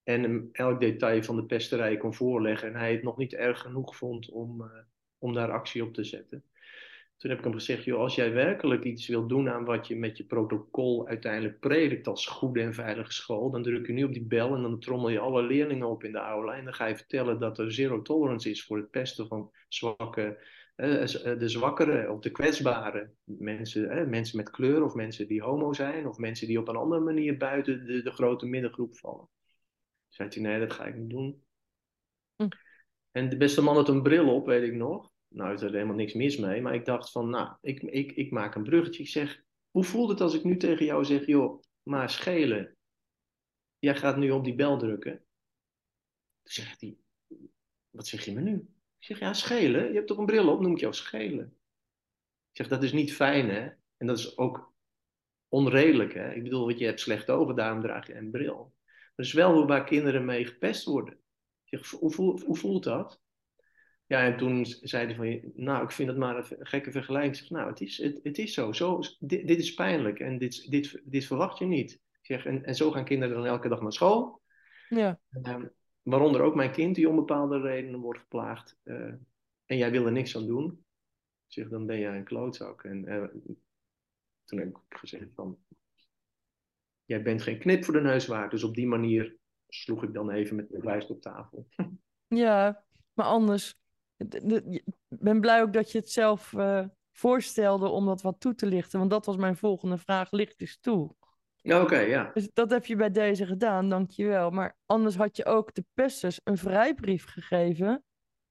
En 0.04 0.22
hem 0.22 0.50
elk 0.52 0.80
detail 0.80 1.24
van 1.24 1.36
de 1.36 1.46
pesterij 1.46 1.98
kon 1.98 2.14
voorleggen. 2.14 2.68
En 2.68 2.76
hij 2.76 2.92
het 2.92 3.04
nog 3.04 3.18
niet 3.18 3.34
erg 3.34 3.60
genoeg 3.60 3.96
vond 3.96 4.30
om, 4.30 4.62
eh, 4.62 4.68
om 5.18 5.34
daar 5.34 5.52
actie 5.52 5.84
op 5.84 5.94
te 5.94 6.04
zetten. 6.04 6.44
Toen 7.18 7.30
heb 7.30 7.40
ik 7.40 7.46
hem 7.46 7.54
gezegd, 7.54 7.84
joh, 7.84 8.00
als 8.00 8.16
jij 8.16 8.34
werkelijk 8.34 8.84
iets 8.84 9.08
wil 9.08 9.28
doen 9.28 9.50
aan 9.50 9.66
wat 9.66 9.88
je 9.88 9.96
met 9.96 10.18
je 10.18 10.24
protocol 10.24 11.08
uiteindelijk 11.08 11.60
predikt 11.60 12.08
als 12.08 12.28
goede 12.28 12.62
en 12.62 12.74
veilige 12.74 13.14
school, 13.14 13.52
dan 13.52 13.64
druk 13.64 13.88
je 13.88 13.94
nu 13.94 14.04
op 14.04 14.14
die 14.14 14.26
bel 14.26 14.56
en 14.56 14.62
dan 14.62 14.80
trommel 14.80 15.10
je 15.10 15.20
alle 15.20 15.44
leerlingen 15.44 15.88
op 15.88 16.04
in 16.04 16.12
de 16.12 16.18
aula 16.18 16.54
en 16.54 16.64
dan 16.64 16.74
ga 16.74 16.86
je 16.86 16.96
vertellen 16.96 17.40
dat 17.40 17.60
er 17.60 17.72
zero 17.72 18.02
tolerance 18.02 18.50
is 18.50 18.64
voor 18.64 18.78
het 18.78 18.92
pesten 18.92 19.28
van 19.28 19.52
zwakke, 19.68 20.38
de 20.80 21.50
zwakkeren 21.50 22.12
of 22.12 22.20
de 22.20 22.32
kwetsbaren. 22.32 23.18
Mensen, 23.24 23.90
eh, 23.90 24.08
mensen 24.08 24.38
met 24.38 24.50
kleur 24.50 24.84
of 24.84 24.94
mensen 24.94 25.28
die 25.28 25.42
homo 25.42 25.74
zijn 25.74 26.08
of 26.08 26.18
mensen 26.18 26.48
die 26.48 26.60
op 26.60 26.68
een 26.68 26.76
andere 26.76 27.02
manier 27.02 27.38
buiten 27.38 27.86
de, 27.86 28.02
de 28.02 28.12
grote 28.12 28.46
middengroep 28.46 28.98
vallen. 28.98 29.30
Zei 30.08 30.30
hij, 30.30 30.42
nee, 30.42 30.60
dat 30.60 30.74
ga 30.74 30.86
ik 30.86 30.96
niet 30.96 31.10
doen. 31.10 31.44
Hm. 32.36 32.48
En 33.12 33.30
de 33.30 33.38
beste 33.38 33.62
man 33.62 33.76
had 33.76 33.90
een 33.90 34.04
bril 34.04 34.36
op, 34.36 34.46
weet 34.46 34.64
ik 34.64 34.76
nog. 34.76 35.12
Nou, 35.28 35.54
is 35.54 35.62
er 35.62 35.72
helemaal 35.72 35.96
niks 35.96 36.14
mis 36.14 36.38
mee. 36.38 36.62
Maar 36.62 36.74
ik 36.74 36.86
dacht 36.86 37.12
van, 37.12 37.30
nou, 37.30 37.56
ik, 37.62 37.82
ik, 37.82 38.12
ik 38.12 38.32
maak 38.32 38.56
een 38.56 38.64
bruggetje. 38.64 39.04
Ik 39.04 39.10
zeg, 39.10 39.44
hoe 39.72 39.84
voelt 39.84 40.10
het 40.10 40.22
als 40.22 40.34
ik 40.34 40.44
nu 40.44 40.58
tegen 40.58 40.86
jou 40.86 41.06
zeg, 41.06 41.26
joh, 41.26 41.62
maar 41.84 42.10
schelen. 42.10 42.78
Jij 43.80 43.96
gaat 43.96 44.18
nu 44.18 44.32
op 44.32 44.44
die 44.44 44.56
bel 44.56 44.78
drukken. 44.78 45.26
Toen 46.42 46.54
zegt 46.54 46.82
hij, 46.82 46.98
wat 47.90 48.08
zeg 48.08 48.26
je 48.26 48.34
me 48.34 48.42
nu? 48.42 48.70
Ik 49.00 49.06
zeg, 49.06 49.20
ja, 49.20 49.34
schelen. 49.34 49.88
Je 49.88 49.94
hebt 49.94 50.08
toch 50.08 50.18
een 50.18 50.26
bril 50.26 50.50
op, 50.50 50.60
noem 50.60 50.72
ik 50.72 50.80
jou 50.80 50.94
schelen. 50.94 51.46
Ik 52.52 52.56
zeg, 52.58 52.68
dat 52.68 52.84
is 52.84 52.92
niet 52.92 53.14
fijn, 53.14 53.50
hè? 53.50 53.70
En 53.98 54.08
dat 54.08 54.18
is 54.18 54.38
ook 54.38 54.74
onredelijk, 55.48 56.14
hè? 56.14 56.34
Ik 56.34 56.44
bedoel, 56.44 56.66
want 56.66 56.80
je 56.80 56.86
hebt 56.86 57.00
slechte 57.00 57.32
ogen, 57.32 57.56
daarom 57.56 57.82
draag 57.82 58.08
je 58.08 58.16
een 58.16 58.32
bril. 58.32 58.74
Dat 59.16 59.26
is 59.26 59.34
wel 59.34 59.54
hoe 59.54 59.66
waar 59.66 59.84
kinderen 59.84 60.26
mee 60.26 60.46
gepest 60.46 60.86
worden. 60.86 61.14
Ik 61.66 61.80
zeg, 61.80 61.90
hoe, 62.00 62.12
voel- 62.12 62.40
hoe 62.40 62.56
voelt 62.58 62.84
dat? 62.84 63.22
Ja, 64.06 64.24
en 64.26 64.38
toen 64.38 64.66
zei 64.66 65.06
hij 65.06 65.16
van, 65.16 65.52
nou, 65.56 65.84
ik 65.84 65.92
vind 65.92 66.10
het 66.10 66.18
maar 66.18 66.38
een 66.38 66.66
gekke 66.68 66.92
vergelijking. 66.92 67.34
Ik 67.34 67.40
zeg, 67.42 67.50
nou, 67.50 67.70
het 67.70 67.82
is, 67.82 67.98
het, 67.98 68.20
het 68.24 68.38
is 68.38 68.54
zo. 68.54 68.72
zo 68.72 69.02
dit, 69.20 69.48
dit 69.48 69.60
is 69.60 69.74
pijnlijk 69.74 70.20
en 70.20 70.38
dit, 70.38 70.72
dit, 70.72 71.02
dit 71.04 71.26
verwacht 71.26 71.58
je 71.58 71.66
niet. 71.66 71.92
Ik 71.92 72.26
zeg, 72.26 72.46
en, 72.46 72.64
en 72.64 72.76
zo 72.76 72.92
gaan 72.92 73.06
kinderen 73.06 73.36
dan 73.36 73.46
elke 73.46 73.70
dag 73.70 73.82
naar 73.82 73.94
school. 73.94 74.42
Ja, 74.90 75.20
Ehm, 75.44 75.66
waaronder 76.04 76.42
ook 76.42 76.56
mijn 76.56 76.72
kind 76.72 76.96
die 76.96 77.10
om 77.10 77.16
bepaalde 77.16 77.60
redenen 77.60 78.00
wordt 78.00 78.20
geplaagd. 78.20 78.78
Eh, 78.84 79.14
en 79.66 79.78
jij 79.78 79.92
wil 79.92 80.06
er 80.06 80.12
niks 80.12 80.36
aan 80.38 80.46
doen. 80.48 80.86
Zeg, 81.48 81.70
dan 81.70 81.86
ben 81.86 82.00
jij 82.00 82.18
een 82.18 82.24
klootzak. 82.24 82.84
En 82.84 83.06
eh, 83.06 83.24
toen 84.46 84.60
heb 84.60 84.68
ik 84.68 84.78
gezegd 84.90 85.28
van, 85.36 85.58
jij 87.06 87.22
bent 87.22 87.42
geen 87.42 87.60
knip 87.60 87.84
voor 87.84 87.94
de 87.94 88.02
neus 88.02 88.28
waard. 88.28 88.52
Dus 88.52 88.64
op 88.64 88.76
die 88.76 88.88
manier 88.88 89.38
sloeg 89.68 90.04
ik 90.04 90.14
dan 90.14 90.30
even 90.30 90.56
met 90.56 90.70
mijn 90.70 90.84
lijst 90.84 91.10
op 91.10 91.22
tafel. 91.22 91.68
ja, 92.28 92.84
maar 93.14 93.26
anders. 93.26 93.80
de- 94.16 94.46
de- 94.46 94.84
Ik 95.10 95.20
ben 95.20 95.40
blij 95.42 95.62
ook 95.62 95.74
dat 95.74 95.92
je 95.92 95.98
het 95.98 96.10
zelf 96.10 96.54
eh, 96.54 96.86
voorstelde 97.12 97.88
om 97.88 98.06
dat 98.06 98.22
wat 98.22 98.40
toe 98.40 98.56
te 98.56 98.66
lichten. 98.66 99.00
Want 99.00 99.12
dat 99.12 99.26
was 99.26 99.36
mijn 99.36 99.58
volgende 99.58 99.98
vraag. 99.98 100.32
Licht 100.32 100.60
dus 100.60 100.80
toe. 100.80 101.16
Oké, 101.64 102.00
ja. 102.00 102.32
Dus 102.34 102.50
dat 102.54 102.70
heb 102.72 102.86
je 102.86 102.96
bij 102.96 103.12
deze 103.12 103.46
gedaan, 103.46 103.90
dankjewel. 103.90 104.50
Maar 104.50 104.78
anders 104.86 105.16
had 105.16 105.38
je 105.38 105.46
ook 105.46 105.74
de 105.74 105.86
pesters 105.94 106.40
een 106.44 106.58
vrijbrief 106.58 107.26
gegeven 107.26 108.04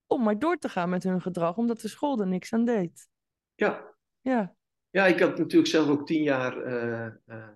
om 0.06 0.22
maar 0.22 0.38
door 0.38 0.56
te 0.56 0.68
gaan 0.68 0.88
met 0.88 1.02
hun 1.02 1.20
gedrag, 1.20 1.56
omdat 1.56 1.80
de 1.80 1.88
school 1.88 2.20
er 2.20 2.26
niks 2.26 2.52
aan 2.52 2.64
deed. 2.64 3.08
Ja, 3.54 3.94
Ja, 4.20 4.56
Ja, 4.90 5.06
ik 5.06 5.20
had 5.20 5.38
natuurlijk 5.38 5.70
zelf 5.70 5.88
ook 5.88 6.06
tien 6.06 6.22
jaar 6.22 6.62
eh, 6.62 7.06
eh, 7.06 7.48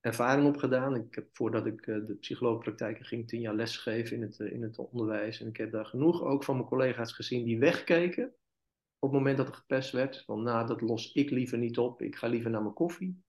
ervaring 0.00 0.46
opgedaan. 0.48 0.94
Ik 0.94 1.14
heb, 1.14 1.28
voordat 1.32 1.66
ik 1.66 1.86
eh, 1.86 2.06
de 2.06 2.14
psycholoogpraktijk 2.14 3.06
ging, 3.06 3.28
tien 3.28 3.40
jaar 3.40 3.54
lesgegeven 3.54 4.16
in 4.16 4.22
het, 4.22 4.38
in 4.38 4.62
het 4.62 4.78
onderwijs. 4.78 5.40
En 5.40 5.46
ik 5.46 5.56
heb 5.56 5.72
daar 5.72 5.86
genoeg 5.86 6.22
ook 6.22 6.44
van 6.44 6.56
mijn 6.56 6.68
collega's 6.68 7.12
gezien 7.12 7.44
die 7.44 7.58
wegkeken 7.58 8.34
op 8.98 9.10
het 9.10 9.18
moment 9.18 9.36
dat 9.36 9.48
er 9.48 9.54
gepest 9.54 9.92
werd. 9.92 10.22
Van, 10.24 10.42
nou, 10.42 10.66
dat 10.66 10.80
los 10.80 11.12
ik 11.12 11.30
liever 11.30 11.58
niet 11.58 11.78
op. 11.78 12.02
Ik 12.02 12.16
ga 12.16 12.26
liever 12.26 12.50
naar 12.50 12.62
mijn 12.62 12.74
koffie. 12.74 13.22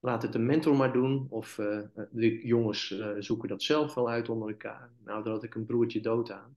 Laat 0.00 0.22
het 0.22 0.34
een 0.34 0.46
mentor 0.46 0.76
maar 0.76 0.92
doen. 0.92 1.26
Of 1.30 1.58
eh, 1.58 1.80
de 2.10 2.46
jongens 2.46 2.98
eh, 2.98 3.10
zoeken 3.18 3.48
dat 3.48 3.62
zelf 3.62 3.94
wel 3.94 4.10
uit 4.10 4.28
onder 4.28 4.48
elkaar. 4.48 4.90
Nou, 5.04 5.22
daar 5.22 5.32
had 5.32 5.42
ik 5.42 5.54
een 5.54 5.66
broertje 5.66 6.00
dood 6.00 6.30
aan. 6.30 6.56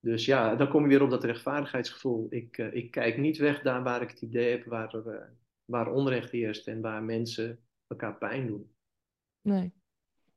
Dus 0.00 0.24
ja, 0.24 0.56
dan 0.56 0.68
kom 0.68 0.82
je 0.82 0.88
weer 0.88 1.02
op 1.02 1.10
dat 1.10 1.24
rechtvaardigheidsgevoel. 1.24 2.26
Ik, 2.30 2.58
eh, 2.58 2.74
ik 2.74 2.90
kijk 2.90 3.16
niet 3.16 3.36
weg 3.36 3.62
daar 3.62 3.82
waar 3.82 4.02
ik 4.02 4.10
het 4.10 4.22
idee 4.22 4.50
heb 4.50 4.64
waar, 4.64 4.94
er, 4.94 5.32
waar 5.64 5.92
onrecht 5.92 6.30
heerst 6.30 6.66
en 6.68 6.80
waar 6.80 7.02
mensen 7.02 7.60
elkaar 7.86 8.18
pijn 8.18 8.46
doen. 8.46 8.74
nee. 9.40 9.72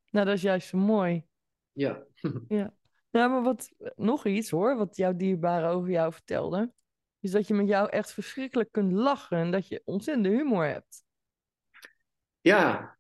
Nou, 0.09 0.25
dat 0.25 0.35
is 0.35 0.41
juist 0.41 0.67
zo 0.67 0.77
mooi. 0.77 1.25
Ja, 1.71 2.05
Ja. 2.47 2.75
Nou, 3.11 3.29
maar 3.29 3.43
wat, 3.43 3.73
nog 3.95 4.25
iets 4.25 4.49
hoor, 4.49 4.77
wat 4.77 4.95
jouw 4.95 5.15
dierbare 5.15 5.67
over 5.67 5.89
jou 5.89 6.13
vertelde, 6.13 6.73
is 7.19 7.31
dat 7.31 7.47
je 7.47 7.53
met 7.53 7.67
jou 7.67 7.89
echt 7.89 8.13
verschrikkelijk 8.13 8.71
kunt 8.71 8.91
lachen 8.91 9.37
en 9.37 9.51
dat 9.51 9.67
je 9.67 9.81
ontzettende 9.85 10.29
humor 10.29 10.65
hebt. 10.65 11.03
ja, 12.51 12.97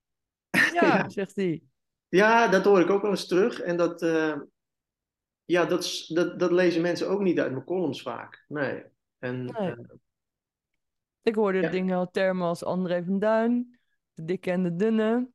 Ja, 0.73 1.09
zegt 1.09 1.35
hij. 1.35 1.61
ja 2.09 2.47
dat 2.47 2.63
hoor 2.65 2.79
ik 2.79 2.89
ook 2.89 3.01
wel 3.01 3.11
eens 3.11 3.27
terug. 3.27 3.59
En 3.61 3.77
dat, 3.77 4.01
eh, 4.01 4.39
ja, 5.45 5.65
dat, 5.65 6.05
dat, 6.07 6.39
dat 6.39 6.51
lezen 6.51 6.81
mensen 6.81 7.09
ook 7.09 7.21
niet 7.21 7.39
uit 7.39 7.51
mijn 7.51 7.63
columns 7.65 8.01
vaak. 8.01 8.45
Nee. 8.47 8.83
En, 9.19 9.45
Nee. 9.45 9.71
eh, 9.71 9.77
Ik 11.21 11.35
hoorde 11.35 11.59
Ja. 11.59 11.69
dingen 11.69 11.97
al 11.97 12.11
termen 12.11 12.47
als 12.47 12.63
André 12.63 13.03
van 13.03 13.19
Duin, 13.19 13.79
de 14.13 14.25
dikke 14.25 14.51
en 14.51 14.63
de 14.63 14.75
dunne. 14.75 15.29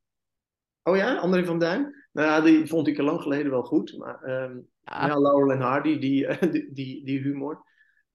oh 0.83 0.95
ja, 0.95 1.17
André 1.17 1.45
van 1.45 1.59
Duin? 1.59 1.95
Nou 2.11 2.27
ja, 2.27 2.41
die 2.41 2.67
vond 2.67 2.87
ik 2.87 2.99
al 2.99 3.05
lang 3.05 3.21
geleden 3.21 3.51
wel 3.51 3.63
goed. 3.63 3.97
Maar 3.97 4.21
ehm, 4.23 4.59
Ja, 4.81 5.07
Ja, 5.07 5.19
Laurel 5.19 5.51
en 5.51 5.61
Hardy, 5.61 5.99
die, 5.99 6.27
eh, 6.27 6.51
die, 6.51 6.71
die, 6.73 7.05
die 7.05 7.19
humor. 7.19 7.65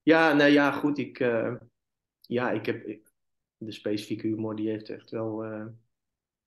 Ja, 0.02 0.32
nou 0.32 0.50
ja, 0.50 0.70
goed. 0.72 0.98
Ik, 0.98 1.18
ja, 2.20 2.50
ik 2.50 2.66
heb 2.66 2.84
ik- 2.84 3.10
de 3.56 3.72
specifieke 3.72 4.26
humor, 4.26 4.56
die 4.56 4.68
heeft 4.68 4.88
echt 4.88 5.10
wel. 5.10 5.44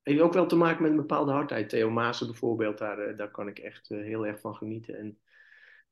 Heeft 0.05 0.21
ook 0.21 0.33
wel 0.33 0.45
te 0.45 0.55
maken 0.55 0.81
met 0.81 0.91
een 0.91 0.97
bepaalde 0.97 1.31
hardheid. 1.31 1.69
Theo 1.69 1.89
Maassen 1.89 2.27
bijvoorbeeld, 2.27 2.77
daar, 2.77 2.99
eh, 2.99 3.17
daar 3.17 3.31
kan 3.31 3.47
ik 3.47 3.59
echt 3.59 3.91
eh, 3.91 3.97
heel 3.97 4.25
erg 4.25 4.39
van 4.39 4.55
genieten. 4.55 4.97
En, 4.97 5.17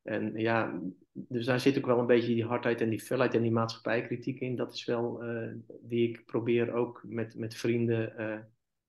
en 0.04 0.34
ja, 0.36 0.80
dus 1.12 1.45
daar 1.45 1.60
zit 1.60 1.78
ook 1.78 1.86
wel 1.86 1.99
een 1.99 2.06
beetje 2.06 2.34
die 2.34 2.45
hardheid 2.45 2.82
en 2.82 2.89
die 2.89 3.02
felheid 3.02 3.34
en 3.34 3.41
die 3.41 3.52
maatschappijkritiek 3.52 4.39
in. 4.39 4.56
Dat 4.56 4.73
is 4.73 4.86
wel 4.86 5.23
eh, 5.23 5.52
die 5.82 6.10
ik 6.10 6.26
probeer 6.26 6.73
ook 6.73 7.02
met, 7.06 7.36
met 7.36 7.56
vrienden 7.56 8.13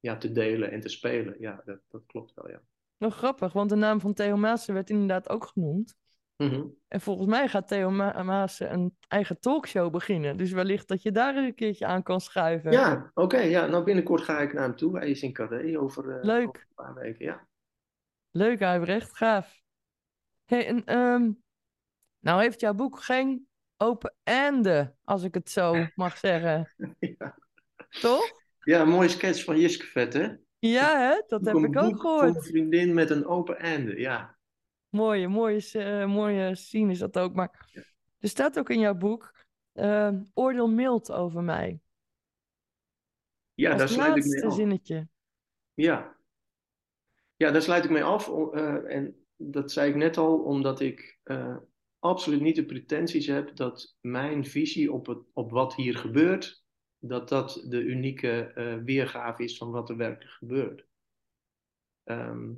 ja, 0.00 0.16
te 0.16 0.32
delen 0.32 0.70
en 0.70 0.80
te 0.80 0.88
spelen. 0.88 1.37
Ja, 1.38 1.62
dat, 1.64 1.78
dat 1.88 2.02
klopt 2.06 2.34
wel, 2.34 2.50
ja. 2.50 2.62
nog 2.98 3.16
grappig, 3.16 3.52
want 3.52 3.70
de 3.70 3.76
naam 3.76 4.00
van 4.00 4.14
Theo 4.14 4.37
Maassen 4.37 4.74
werd 4.74 4.90
inderdaad 4.90 5.28
ook 5.28 5.46
genoemd. 5.46 5.96
Mhm. 6.36 6.64
En 6.88 7.00
volgens 7.00 7.28
mij 7.28 7.48
gaat 7.48 7.68
Theo 7.68 7.90
Ma 7.90 8.22
Maassen 8.22 8.72
een 8.72 8.96
eigen 9.08 9.40
talkshow 9.40 9.92
beginnen. 9.92 10.36
Dus 10.36 10.52
wellicht 10.52 10.88
dat 10.88 11.02
je 11.02 11.12
daar 11.12 11.36
een 11.36 11.54
keertje 11.54 11.86
aan 11.86 12.02
kan 12.02 12.20
schuiven. 12.20 12.72
Ja, 12.72 13.10
oké. 13.14 13.38
ja. 13.38 13.66
Nou, 13.66 13.84
binnenkort 13.84 14.22
ga 14.22 14.40
ik 14.40 14.52
naar 14.52 14.62
hem 14.62 14.76
toe. 14.76 14.98
Hij 14.98 15.10
is 15.10 15.22
in 15.22 15.32
Carré 15.32 15.80
over, 15.80 16.16
eh, 16.18 16.24
Leuk. 16.24 16.48
over 16.48 16.60
een 16.68 16.74
paar 16.84 16.94
weken. 16.94 17.24
Ja. 17.24 17.46
Leuk, 18.30 18.60
Huibrecht, 18.60 19.16
gaaf. 19.16 19.62
Hey, 20.44 20.66
en, 20.66 20.84
ehm, 20.84 21.30
nou 22.20 22.40
heeft 22.42 22.60
jouw 22.60 22.74
boek 22.74 23.00
geen 23.00 23.48
open 23.76 24.14
einde, 24.22 24.94
als 25.04 25.22
ik 25.22 25.34
het 25.34 25.50
zo 25.50 25.74
mag 25.94 26.18
zeggen. 26.18 26.74
ja. 26.98 27.38
Toch? 28.00 28.30
ja, 28.60 28.80
een 28.80 28.88
mooie 28.88 29.08
sketch 29.08 29.44
van 29.44 29.60
Jiske 29.60 29.86
Vet, 29.86 30.12
hè? 30.12 30.28
Ja, 30.58 30.98
hè? 30.98 31.22
Dat 31.26 31.44
heb 31.44 31.56
ik 31.56 31.76
ook 31.82 32.00
gehoord. 32.00 32.36
een 32.36 32.42
vriendin 32.42 32.94
met 32.94 33.10
een 33.10 33.26
open 33.26 33.58
einde. 33.58 33.98
Ja, 34.00 34.33
Mooie, 34.94 35.28
mooie, 35.28 35.61
eh, 35.72 36.07
mooie 36.07 36.54
scene 36.54 36.90
is 36.92 36.98
dat 36.98 37.18
ook. 37.18 37.35
Maar 37.35 37.68
Ja. 37.72 37.83
er 38.18 38.28
staat 38.28 38.59
ook 38.59 38.70
in 38.70 38.78
jouw 38.80 38.94
boek, 38.94 39.35
ehm, 39.72 40.22
oordeel 40.35 40.68
mild 40.68 41.12
over 41.12 41.42
mij. 41.42 41.80
ja 43.54 43.74
daar 43.74 43.88
sluit 43.88 44.16
ik 44.16 44.24
mee 44.24 44.44
af. 44.44 44.54
zinnetje. 44.54 45.09
Ja. 45.74 46.16
ja, 47.37 47.50
daar 47.50 47.62
sluit 47.62 47.85
ik 47.85 47.90
mee 47.90 48.04
af. 48.04 48.28
eh, 48.52 48.94
en 48.96 49.26
dat 49.37 49.72
zei 49.72 49.90
ik 49.90 49.96
net 49.96 50.16
al, 50.16 50.38
omdat 50.38 50.80
ik 50.80 51.18
eh, 51.22 51.57
absoluut 51.98 52.40
niet 52.40 52.57
de 52.57 52.64
pretenties 52.64 53.26
heb 53.26 53.57
dat 53.57 53.96
mijn 54.00 54.44
visie 54.46 54.92
op, 54.92 55.07
het, 55.07 55.18
op 55.33 55.50
wat 55.50 55.74
hier 55.74 55.96
gebeurt 55.96 56.64
dat 56.98 57.28
dat 57.28 57.64
de 57.68 57.80
unieke 57.80 58.52
weergave 58.85 59.42
is 59.42 59.57
van 59.57 59.70
wat 59.70 59.88
er 59.90 59.96
werkelijk 59.96 60.30
gebeurt. 60.33 60.87
Ehm, 62.04 62.52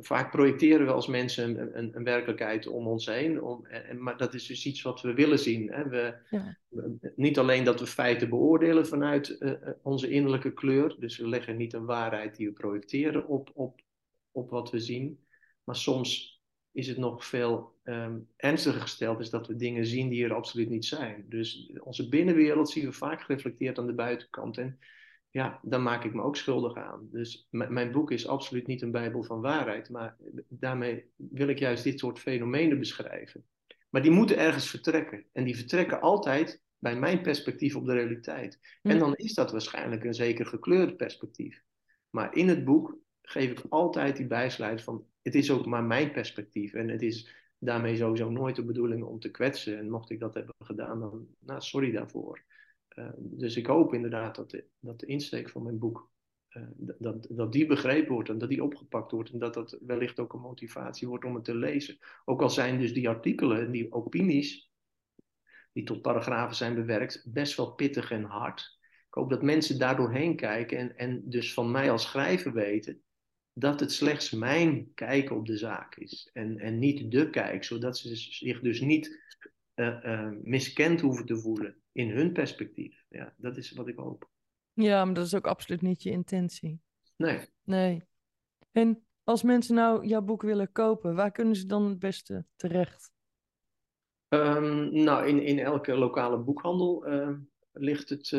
vaak 0.00 0.30
projecteren 0.30 0.86
we 0.86 0.92
als 0.92 1.06
mensen 1.06 1.60
een, 1.60 1.78
een, 1.78 1.96
een 1.96 2.04
werkelijkheid 2.04 2.66
om 2.66 2.86
ons 2.86 3.06
heen, 3.06 3.42
om, 3.42 3.66
en, 3.66 4.02
maar 4.02 4.16
dat 4.16 4.34
is 4.34 4.46
dus 4.46 4.66
iets 4.66 4.82
wat 4.82 5.00
we 5.00 5.14
willen 5.14 5.38
zien. 5.38 5.72
Hè? 5.72 5.88
We, 5.88 6.14
ja. 6.30 6.58
niet 7.16 7.38
alleen 7.38 7.64
dat 7.64 7.80
we 7.80 7.86
feiten 7.86 8.28
beoordelen 8.28 8.86
vanuit 8.86 9.36
uh, 9.40 9.52
onze 9.82 10.08
innerlijke 10.08 10.52
kleur, 10.52 10.96
dus 10.98 11.18
we 11.18 11.28
leggen 11.28 11.56
niet 11.56 11.72
een 11.72 11.84
waarheid 11.84 12.36
die 12.36 12.46
we 12.46 12.52
projecteren 12.52 13.26
op, 13.26 13.50
op, 13.54 13.80
op 14.32 14.50
wat 14.50 14.70
we 14.70 14.80
zien, 14.80 15.18
maar 15.64 15.76
soms 15.76 16.42
is 16.72 16.88
het 16.88 16.96
nog 16.96 17.24
veel 17.24 17.74
um, 17.84 18.28
ernstiger 18.36 18.80
gesteld, 18.80 19.20
is 19.20 19.30
dat 19.30 19.46
we 19.46 19.56
dingen 19.56 19.86
zien 19.86 20.08
die 20.08 20.24
er 20.24 20.34
absoluut 20.34 20.68
niet 20.68 20.84
zijn. 20.84 21.24
Dus 21.28 21.72
onze 21.80 22.08
binnenwereld 22.08 22.70
zien 22.70 22.84
we 22.84 22.92
vaak 22.92 23.22
gereflecteerd 23.22 23.78
aan 23.78 23.86
de 23.86 23.94
buitenkant. 23.94 24.58
En 24.58 24.78
ja, 25.34 25.60
daar 25.62 25.80
maak 25.80 26.04
ik 26.04 26.14
me 26.14 26.22
ook 26.22 26.36
schuldig 26.36 26.76
aan. 26.76 27.08
Dus 27.10 27.48
mijn 27.50 27.92
boek 27.92 28.10
is 28.10 28.26
absoluut 28.26 28.66
niet 28.66 28.82
een 28.82 28.90
bijbel 28.90 29.22
van 29.22 29.40
waarheid, 29.40 29.90
maar 29.90 30.16
daarmee 30.48 31.10
wil 31.16 31.48
ik 31.48 31.58
juist 31.58 31.84
dit 31.84 31.98
soort 31.98 32.18
fenomenen 32.18 32.78
beschrijven. 32.78 33.44
Maar 33.90 34.02
die 34.02 34.10
moeten 34.10 34.38
ergens 34.38 34.70
vertrekken. 34.70 35.24
En 35.32 35.44
die 35.44 35.56
vertrekken 35.56 36.00
altijd 36.00 36.62
bij 36.78 36.96
mijn 36.96 37.22
perspectief 37.22 37.76
op 37.76 37.86
de 37.86 37.92
realiteit. 37.92 38.78
En 38.82 38.98
dan 38.98 39.14
is 39.14 39.34
dat 39.34 39.50
waarschijnlijk 39.50 40.04
een 40.04 40.14
zeker 40.14 40.46
gekleurd 40.46 40.96
perspectief. 40.96 41.62
Maar 42.10 42.34
in 42.36 42.48
het 42.48 42.64
boek 42.64 42.98
geef 43.22 43.50
ik 43.50 43.60
altijd 43.68 44.16
die 44.16 44.26
bijsluit 44.26 44.82
van 44.82 45.06
het 45.22 45.34
is 45.34 45.50
ook 45.50 45.66
maar 45.66 45.84
mijn 45.84 46.12
perspectief. 46.12 46.74
En 46.74 46.88
het 46.88 47.02
is 47.02 47.34
daarmee 47.58 47.96
sowieso 47.96 48.30
nooit 48.30 48.56
de 48.56 48.64
bedoeling 48.64 49.04
om 49.04 49.20
te 49.20 49.30
kwetsen. 49.30 49.78
En 49.78 49.90
mocht 49.90 50.10
ik 50.10 50.20
dat 50.20 50.34
hebben 50.34 50.54
gedaan, 50.58 51.00
dan 51.00 51.26
nou, 51.38 51.60
sorry 51.60 51.92
daarvoor. 51.92 52.44
Uh, 52.94 53.08
dus 53.16 53.56
ik 53.56 53.66
hoop 53.66 53.94
inderdaad 53.94 54.36
dat 54.36 54.50
de, 54.50 54.64
dat 54.80 55.00
de 55.00 55.06
insteek 55.06 55.50
van 55.50 55.62
mijn 55.62 55.78
boek, 55.78 56.10
uh, 56.50 56.62
dat, 56.76 57.26
dat 57.30 57.52
die 57.52 57.66
begrepen 57.66 58.12
wordt 58.12 58.28
en 58.28 58.38
dat 58.38 58.48
die 58.48 58.62
opgepakt 58.62 59.10
wordt. 59.10 59.30
En 59.30 59.38
dat 59.38 59.54
dat 59.54 59.78
wellicht 59.80 60.18
ook 60.18 60.32
een 60.32 60.40
motivatie 60.40 61.08
wordt 61.08 61.24
om 61.24 61.34
het 61.34 61.44
te 61.44 61.54
lezen. 61.54 61.98
Ook 62.24 62.42
al 62.42 62.50
zijn 62.50 62.78
dus 62.78 62.94
die 62.94 63.08
artikelen 63.08 63.64
en 63.64 63.70
die 63.70 63.92
opinies, 63.92 64.70
die 65.72 65.84
tot 65.84 66.02
paragrafen 66.02 66.56
zijn 66.56 66.74
bewerkt, 66.74 67.26
best 67.32 67.56
wel 67.56 67.72
pittig 67.72 68.10
en 68.10 68.24
hard. 68.24 68.78
Ik 68.80 69.14
hoop 69.20 69.30
dat 69.30 69.42
mensen 69.42 69.78
daar 69.78 69.96
doorheen 69.96 70.36
kijken 70.36 70.78
en, 70.78 70.96
en 70.96 71.22
dus 71.24 71.54
van 71.54 71.70
mij 71.70 71.90
als 71.90 72.02
schrijver 72.02 72.52
weten 72.52 73.02
dat 73.52 73.80
het 73.80 73.92
slechts 73.92 74.30
mijn 74.30 74.90
kijk 74.94 75.30
op 75.30 75.46
de 75.46 75.56
zaak 75.56 75.96
is 75.96 76.30
en, 76.32 76.58
en 76.58 76.78
niet 76.78 77.10
de 77.10 77.30
kijk, 77.30 77.64
zodat 77.64 77.98
ze 77.98 78.16
zich 78.16 78.60
dus 78.60 78.80
niet 78.80 79.22
uh, 79.74 80.30
miskend 80.42 81.00
hoeven 81.00 81.26
te 81.26 81.38
voelen 81.38 81.83
in 81.94 82.10
hun 82.10 82.32
perspectief. 82.32 83.04
Ja, 83.08 83.34
dat 83.36 83.56
is 83.56 83.72
wat 83.72 83.88
ik 83.88 83.96
hoop. 83.96 84.30
Ja, 84.72 85.04
maar 85.04 85.14
dat 85.14 85.26
is 85.26 85.34
ook 85.34 85.46
absoluut 85.46 85.82
niet 85.82 86.02
je 86.02 86.10
intentie. 86.10 86.80
Nee. 87.16 87.48
Nee. 87.62 88.04
En 88.72 89.06
als 89.22 89.42
mensen 89.42 89.74
nou 89.74 90.06
jouw 90.06 90.22
boek 90.22 90.42
willen 90.42 90.72
kopen, 90.72 91.14
waar 91.14 91.30
kunnen 91.30 91.56
ze 91.56 91.66
dan 91.66 91.88
het 91.88 91.98
beste 91.98 92.46
terecht? 92.56 93.12
Um, 94.28 95.02
nou, 95.02 95.26
in, 95.26 95.42
in 95.42 95.58
elke 95.58 95.94
lokale 95.94 96.38
boekhandel 96.38 97.08
uh, 97.08 97.38
ligt 97.72 98.08
het, 98.08 98.30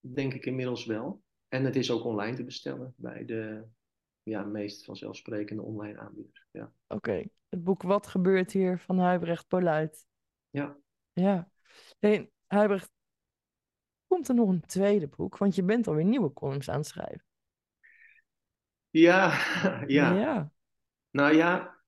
denk 0.00 0.34
ik, 0.34 0.46
inmiddels 0.46 0.86
wel. 0.86 1.22
En 1.48 1.64
het 1.64 1.76
is 1.76 1.90
ook 1.90 2.04
online 2.04 2.36
te 2.36 2.44
bestellen 2.44 2.94
bij 2.96 3.24
de 3.24 3.64
ja, 4.22 4.44
meest 4.44 4.84
vanzelfsprekende 4.84 5.62
online 5.62 5.98
aanbieders. 5.98 6.46
Ja. 6.50 6.72
Oké, 6.86 7.24
het 7.48 7.64
boek 7.64 7.82
Wat 7.82 8.06
gebeurt 8.06 8.52
hier 8.52 8.78
van 8.78 8.98
Huibrecht 8.98 9.48
Poluit. 9.48 10.06
Ja. 10.50 10.76
Ja. 11.12 11.50
Hey, 11.98 12.31
Huibrecht, 12.52 12.90
komt 14.06 14.28
er 14.28 14.34
nog 14.34 14.48
een 14.48 14.66
tweede 14.66 15.08
boek? 15.08 15.38
Want 15.38 15.54
je 15.54 15.62
bent 15.62 15.86
alweer 15.86 16.04
nieuwe 16.04 16.32
columns 16.32 16.70
aan 16.70 16.78
het 16.78 16.86
schrijven. 16.86 17.24
Ja, 18.90 19.30
ja. 19.86 20.14
ja. 20.14 20.52
Nou 21.10 21.34
ja, 21.34 21.82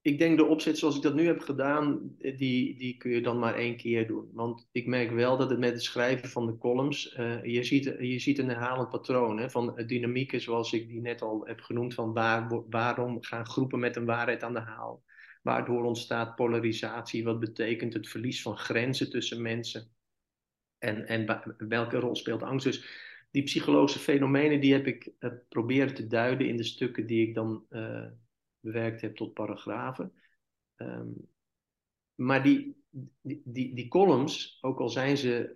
ik 0.00 0.18
denk 0.18 0.36
de 0.36 0.44
opzet 0.44 0.78
zoals 0.78 0.96
ik 0.96 1.02
dat 1.02 1.14
nu 1.14 1.26
heb 1.26 1.40
gedaan, 1.40 2.14
eh, 2.18 2.36
die, 2.36 2.78
die 2.78 2.96
kun 2.96 3.10
je 3.10 3.22
dan 3.22 3.38
maar 3.38 3.54
één 3.54 3.76
keer 3.76 4.06
doen. 4.06 4.30
Want 4.32 4.68
ik 4.72 4.86
merk 4.86 5.10
wel 5.10 5.36
dat 5.36 5.50
het 5.50 5.58
met 5.58 5.72
het 5.72 5.82
schrijven 5.82 6.28
van 6.28 6.46
de 6.46 6.58
columns, 6.58 7.16
uh, 7.18 7.44
je, 7.44 7.64
ziet, 7.64 7.84
je 7.84 8.18
ziet 8.18 8.38
een 8.38 8.48
herhalend 8.48 8.88
patroon 8.88 9.38
hè, 9.38 9.50
van 9.50 9.82
dynamieken 9.86 10.40
zoals 10.40 10.72
ik 10.72 10.88
die 10.88 11.00
net 11.00 11.22
al 11.22 11.46
heb 11.46 11.60
genoemd, 11.60 11.94
van 11.94 12.12
waar, 12.12 12.62
waarom 12.70 13.22
gaan 13.22 13.46
groepen 13.46 13.78
met 13.78 13.96
een 13.96 14.04
waarheid 14.04 14.42
aan 14.42 14.54
de 14.54 14.60
haal? 14.60 15.02
Waardoor 15.42 15.84
ontstaat 15.84 16.34
polarisatie, 16.34 17.24
wat 17.24 17.40
betekent 17.40 17.92
het 17.92 18.08
verlies 18.08 18.42
van 18.42 18.56
grenzen 18.56 19.10
tussen 19.10 19.42
mensen? 19.42 19.90
En, 20.78 21.06
en 21.06 21.44
welke 21.68 21.98
rol 21.98 22.16
speelt 22.16 22.42
angst? 22.42 22.66
Dus 22.66 22.86
die 23.30 23.42
psychologische 23.42 23.98
fenomenen, 23.98 24.60
die 24.60 24.72
heb 24.72 24.86
ik 24.86 25.12
uh, 25.20 25.30
proberen 25.48 25.94
te 25.94 26.06
duiden 26.06 26.48
in 26.48 26.56
de 26.56 26.64
stukken 26.64 27.06
die 27.06 27.28
ik 27.28 27.34
dan 27.34 27.66
bewerkt 28.60 29.00
heb 29.00 29.16
tot 29.16 29.34
paragrafen. 29.34 30.12
Ehm, 30.76 31.10
maar 32.14 32.42
die, 32.42 32.76
die, 33.20 33.42
die, 33.44 33.74
die, 33.74 33.88
columns, 33.88 34.58
ook 34.60 34.80
al 34.80 34.88
zijn 34.88 35.16
ze 35.16 35.52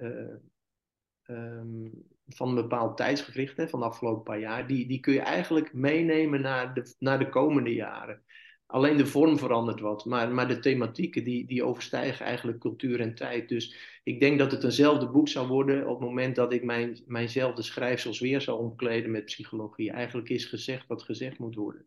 uh, 1.28 1.36
um, 1.36 1.90
van 2.26 2.48
een 2.48 2.54
bepaald 2.54 2.96
tijdsgevricht, 2.96 3.56
hè, 3.56 3.68
van 3.68 3.80
de 3.80 3.86
afgelopen 3.86 4.22
paar 4.22 4.38
jaar, 4.38 4.66
die, 4.66 4.86
die 4.86 5.00
kun 5.00 5.12
je 5.12 5.20
eigenlijk 5.20 5.72
meenemen 5.72 6.40
naar 6.40 6.74
de, 6.74 6.94
naar 6.98 7.18
de 7.18 7.28
komende 7.28 7.74
jaren. 7.74 8.24
Alleen 8.66 8.96
de 8.96 9.06
vorm 9.06 9.38
verandert 9.38 9.80
wat, 9.80 10.04
maar, 10.04 10.32
maar 10.32 10.48
de 10.48 10.58
thematieken 10.58 11.24
die, 11.24 11.46
die 11.46 11.64
overstijgen 11.64 12.26
eigenlijk 12.26 12.58
cultuur 12.58 13.00
en 13.00 13.14
tijd. 13.14 13.48
Dus 13.48 14.00
ik 14.04 14.20
denk 14.20 14.38
dat 14.38 14.52
het 14.52 14.64
eenzelfde 14.64 15.08
boek 15.08 15.28
zou 15.28 15.48
worden 15.48 15.86
op 15.86 15.98
het 16.00 16.08
moment 16.08 16.36
dat 16.36 16.52
ik 16.52 16.64
mijn, 16.64 16.98
mijnzelfde 17.06 17.62
schrijfsels 17.62 18.20
weer 18.20 18.40
zou 18.40 18.58
omkleden 18.58 19.10
met 19.10 19.24
psychologie. 19.24 19.90
Eigenlijk 19.90 20.28
is 20.28 20.44
gezegd 20.44 20.86
wat 20.86 21.02
gezegd 21.02 21.38
moet 21.38 21.54
worden. 21.54 21.86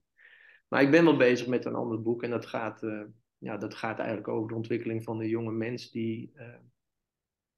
Maar 0.68 0.82
ik 0.82 0.92
ben 0.92 1.04
wel 1.04 1.18
bezig 1.18 1.48
met 1.48 1.65
een 1.65 1.76
ander 1.76 2.02
boek 2.02 2.24
en 2.24 2.30
dat 2.30 2.46
gaat, 2.46 2.84
uh, 2.84 3.02
ja, 3.38 3.58
dat 3.58 3.76
gaat 3.76 3.98
eigenlijk 3.98 4.28
over 4.28 4.50
de 4.50 4.56
ontwikkeling 4.56 5.04
van 5.04 5.18
de 5.18 5.30
jonge 5.30 5.52
mens 5.52 5.92
die, 5.92 6.32
uh, 6.36 6.56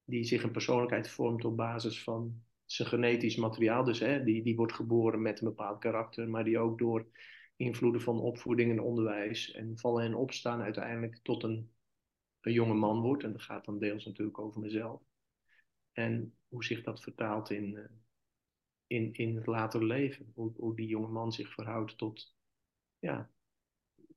die 0.04 0.24
zich 0.24 0.44
een 0.44 0.52
persoonlijkheid 0.52 1.10
vormt 1.10 1.46
op 1.46 1.58
basis 1.58 2.04
van 2.04 2.42
zijn 2.66 2.88
genetisch 2.88 3.36
materiaal. 3.36 3.84
Dus 3.84 4.00
hè, 4.00 4.24
die, 4.24 4.44
die 4.44 4.56
wordt 4.56 4.74
geboren 4.74 5.22
met 5.22 5.42
een 5.42 5.48
bepaald 5.48 5.80
karakter, 5.80 6.30
maar 6.30 6.44
die 6.44 6.60
ook 6.60 6.78
door 6.78 7.06
invloeden 7.62 8.02
van 8.02 8.20
opvoeding 8.20 8.72
en 8.72 8.82
onderwijs 8.82 9.52
en 9.52 9.78
vallen 9.78 10.04
en 10.04 10.16
opstaan 10.16 10.62
uiteindelijk 10.62 11.20
tot 11.24 11.44
een, 11.44 11.72
een 12.42 12.54
jonge 12.54 12.74
man 12.74 13.02
wordt. 13.02 13.24
En 13.24 13.32
dat 13.32 13.42
gaat 13.42 13.66
dan 13.66 13.80
deels 13.80 14.06
natuurlijk 14.06 14.40
over 14.40 14.62
mezelf. 14.62 15.02
En 15.92 16.36
hoe 16.48 16.64
zich 16.64 16.84
dat 16.84 17.02
vertaalt 17.02 17.50
in, 17.50 17.74
uh, 17.74 17.84
in, 18.88 19.14
in 19.14 19.36
het 19.36 19.46
later 19.46 19.86
leven. 19.86 20.32
Hoe, 20.36 20.52
hoe 20.56 20.76
die 20.76 20.88
jonge 20.88 21.08
man 21.08 21.32
zich 21.32 21.54
verhoudt 21.54 21.98
tot 21.98 22.36
ja, 23.00 23.30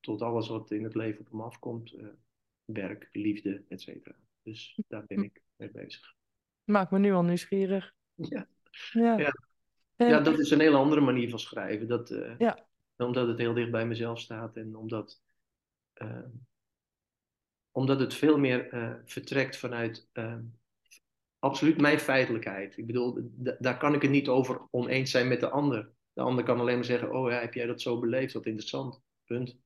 tot 0.01 0.23
alles 0.23 0.49
wat 0.49 0.71
in 0.71 0.85
het 0.85 0.95
leven 0.95 1.21
op 1.21 1.31
hem 1.31 1.41
afkomt. 1.41 1.93
Uh, 1.93 2.09
werk, 2.65 3.09
liefde, 3.13 3.65
et 3.69 3.81
cetera. 3.81 4.17
Dus 4.43 4.81
daar 4.89 5.05
ben 5.07 5.23
ik 5.23 5.43
mee 5.57 5.71
bezig. 5.71 6.15
Maakt 6.65 6.91
me 6.91 6.99
nu 6.99 7.13
al 7.13 7.23
nieuwsgierig. 7.23 7.95
Ja. 8.15 8.49
Ja. 8.93 9.19
ja. 9.19 9.33
ja 9.97 10.21
dat 10.21 10.39
is 10.39 10.51
een 10.51 10.61
hele 10.61 10.77
andere 10.77 11.01
manier 11.01 11.31
van 11.31 11.39
schrijven. 11.39 11.89
Dat, 11.89 12.11
uh, 12.11 12.39
ja. 12.39 12.67
Omdat 12.97 13.29
het 13.29 13.39
heel 13.39 13.55
dicht 13.55 13.71
bij 13.71 13.87
mezelf 13.87 14.21
staat 14.21 14.57
en 14.57 14.77
omdat, 14.77 15.23
uh, 16.03 16.27
omdat 17.71 18.01
het 18.01 18.15
veel 18.15 18.39
meer 18.39 18.69
vertrekt 19.05 19.57
vanuit 19.57 20.09
absoluut 21.39 21.81
mijn 21.81 21.99
feitelijkheid. 21.99 22.77
Ik 22.77 22.87
bedoel, 22.87 23.31
daar 23.59 23.79
kan 23.79 23.95
ik 23.95 24.03
het 24.03 24.11
niet 24.11 24.29
over 24.29 24.69
oneens 24.71 25.11
zijn 25.11 25.29
met 25.29 25.41
de 25.41 25.51
ander. 25.51 25.91
De 26.13 26.21
ander 26.21 26.45
kan 26.45 26.61
alleen 26.61 26.75
maar 26.75 26.85
zeggen, 26.85 27.13
oh 27.13 27.31
ja, 27.31 27.41
heb 27.41 27.55
jij 27.55 27.67
dat 27.67 27.81
zo 27.81 27.99
beleefd? 27.99 28.33
Wat 28.33 28.47
interessant. 28.47 29.03
Punt. 29.25 29.59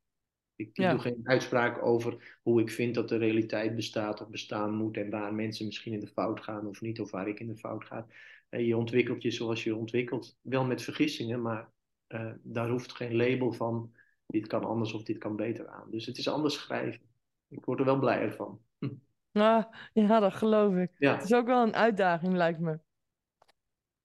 Ik, 0.56 0.74
doe 0.74 0.98
geen 0.98 1.20
uitspraak 1.22 1.82
over 1.82 2.38
hoe 2.42 2.60
ik 2.60 2.70
vind 2.70 2.94
dat 2.94 3.08
de 3.08 3.16
realiteit 3.16 3.74
bestaat 3.74 4.20
of 4.20 4.28
bestaan 4.28 4.74
moet 4.74 4.96
en 4.96 5.10
waar 5.10 5.34
mensen 5.34 5.66
misschien 5.66 5.92
in 5.92 6.00
de 6.00 6.06
fout 6.06 6.40
gaan 6.40 6.66
of 6.66 6.80
niet, 6.80 7.00
of 7.00 7.10
waar 7.10 7.28
ik 7.28 7.40
in 7.40 7.46
de 7.46 7.56
fout 7.56 7.84
ga. 7.84 8.06
En 8.48 8.64
je 8.64 8.76
ontwikkelt 8.76 9.22
je 9.22 9.30
zoals 9.30 9.64
je 9.64 9.76
ontwikkelt, 9.76 10.38
wel 10.40 10.64
met 10.64 10.82
vergissingen, 10.82 11.42
maar 11.42 11.72
uh, 12.08 12.32
daar 12.42 12.68
hoeft 12.68 12.92
geen 12.92 13.16
label 13.16 13.52
van 13.52 13.92
dit 14.26 14.46
kan 14.46 14.64
anders 14.64 14.92
of 14.92 15.02
dit 15.02 15.18
kan 15.18 15.36
beter 15.36 15.68
aan. 15.68 15.90
Dus 15.90 16.06
het 16.06 16.18
is 16.18 16.28
anders 16.28 16.54
schrijven. 16.54 17.00
Ik 17.48 17.64
word 17.64 17.78
er 17.78 17.84
wel 17.84 17.98
blijer 17.98 18.32
van. 18.32 18.60
Hm. 18.78 18.94
Ah, 19.32 19.64
ja, 19.92 20.20
dat 20.20 20.34
geloof 20.34 20.74
ik. 20.74 20.90
Ja. 20.98 21.14
Het 21.14 21.24
is 21.24 21.34
ook 21.34 21.46
wel 21.46 21.62
een 21.62 21.74
uitdaging, 21.74 22.34
lijkt 22.34 22.60
me. 22.60 22.78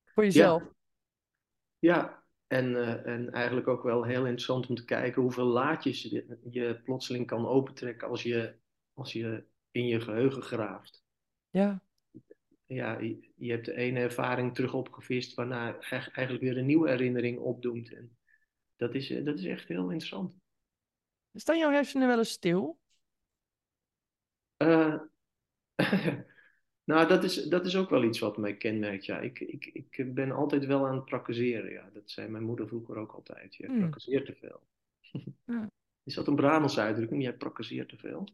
Voor 0.06 0.24
jezelf. 0.24 0.62
Ja, 0.62 1.96
ja 1.96 2.24
en, 2.48 2.72
uh, 2.72 3.06
en 3.06 3.32
eigenlijk 3.32 3.68
ook 3.68 3.84
wel 3.84 4.04
heel 4.04 4.22
interessant 4.22 4.68
om 4.68 4.76
te 4.76 4.86
kijken 4.86 5.22
hoeveel 5.22 5.46
laadjes 5.46 6.02
je, 6.02 6.38
je 6.50 6.82
plotseling 6.84 7.28
kan 7.28 7.48
opentrekken 7.48 8.08
als 8.08 8.24
je, 8.24 8.56
als 8.94 9.14
je 9.14 9.46
in 9.72 9.88
je 9.88 10.00
geheugen 10.00 10.42
graaft. 10.42 11.04
Ja. 11.50 11.82
Ja, 12.74 13.00
je, 13.00 13.52
hebt 13.52 13.66
de 13.66 13.76
ene 13.76 14.00
ervaring 14.00 14.56
terug 14.56 14.74
opgevist, 14.74 15.34
waarna 15.34 15.80
eigenlijk 15.80 16.42
weer 16.42 16.58
een 16.58 16.66
nieuwe 16.66 16.90
herinnering 16.90 17.40
opdoemt. 17.40 17.94
En 17.94 18.18
dat 18.76 18.96
is, 18.96 19.08
dat 19.08 19.38
is 19.38 19.46
echt 19.46 19.68
heel 19.68 19.84
interessant. 19.84 20.34
Staan 21.34 21.58
jouw 21.58 21.72
hersenen 21.72 22.08
wel 22.08 22.18
eens 22.18 22.32
stil? 22.32 22.80
Uh, 24.58 25.02
Nou, 26.84 27.08
dat 27.08 27.24
is, 27.24 27.44
dat 27.44 27.66
is 27.66 27.76
ook 27.76 27.90
wel 27.90 28.04
iets 28.04 28.20
wat 28.20 28.38
mij 28.38 28.58
kenmerkt. 28.58 29.06
Ja. 29.06 29.20
Ik, 29.20 29.40
ik, 29.40 29.66
ik 29.66 30.14
ben 30.14 30.32
altijd 30.32 30.66
wel 30.66 30.88
aan 30.88 30.96
het 30.96 31.06
prakaseren. 31.06 31.72
Ja. 31.72 31.90
Dat 31.94 32.12
zei 32.12 32.28
mijn 32.28 32.44
moeder 32.44 32.68
vroeger 32.68 32.98
ook 32.98 33.12
altijd. 33.12 33.56
Je 33.56 33.78
prakkaseert 33.78 34.26
te 34.26 34.36
veel. 34.36 34.62
Ja. 35.46 35.72
Is 36.04 36.14
dat 36.14 36.28
een 36.28 36.36
Brabants 36.36 36.80
uitdrukking? 36.80 37.24
Jij 37.24 37.34
prakkaseert 37.34 37.90
te 37.90 37.98
veel? 37.98 38.28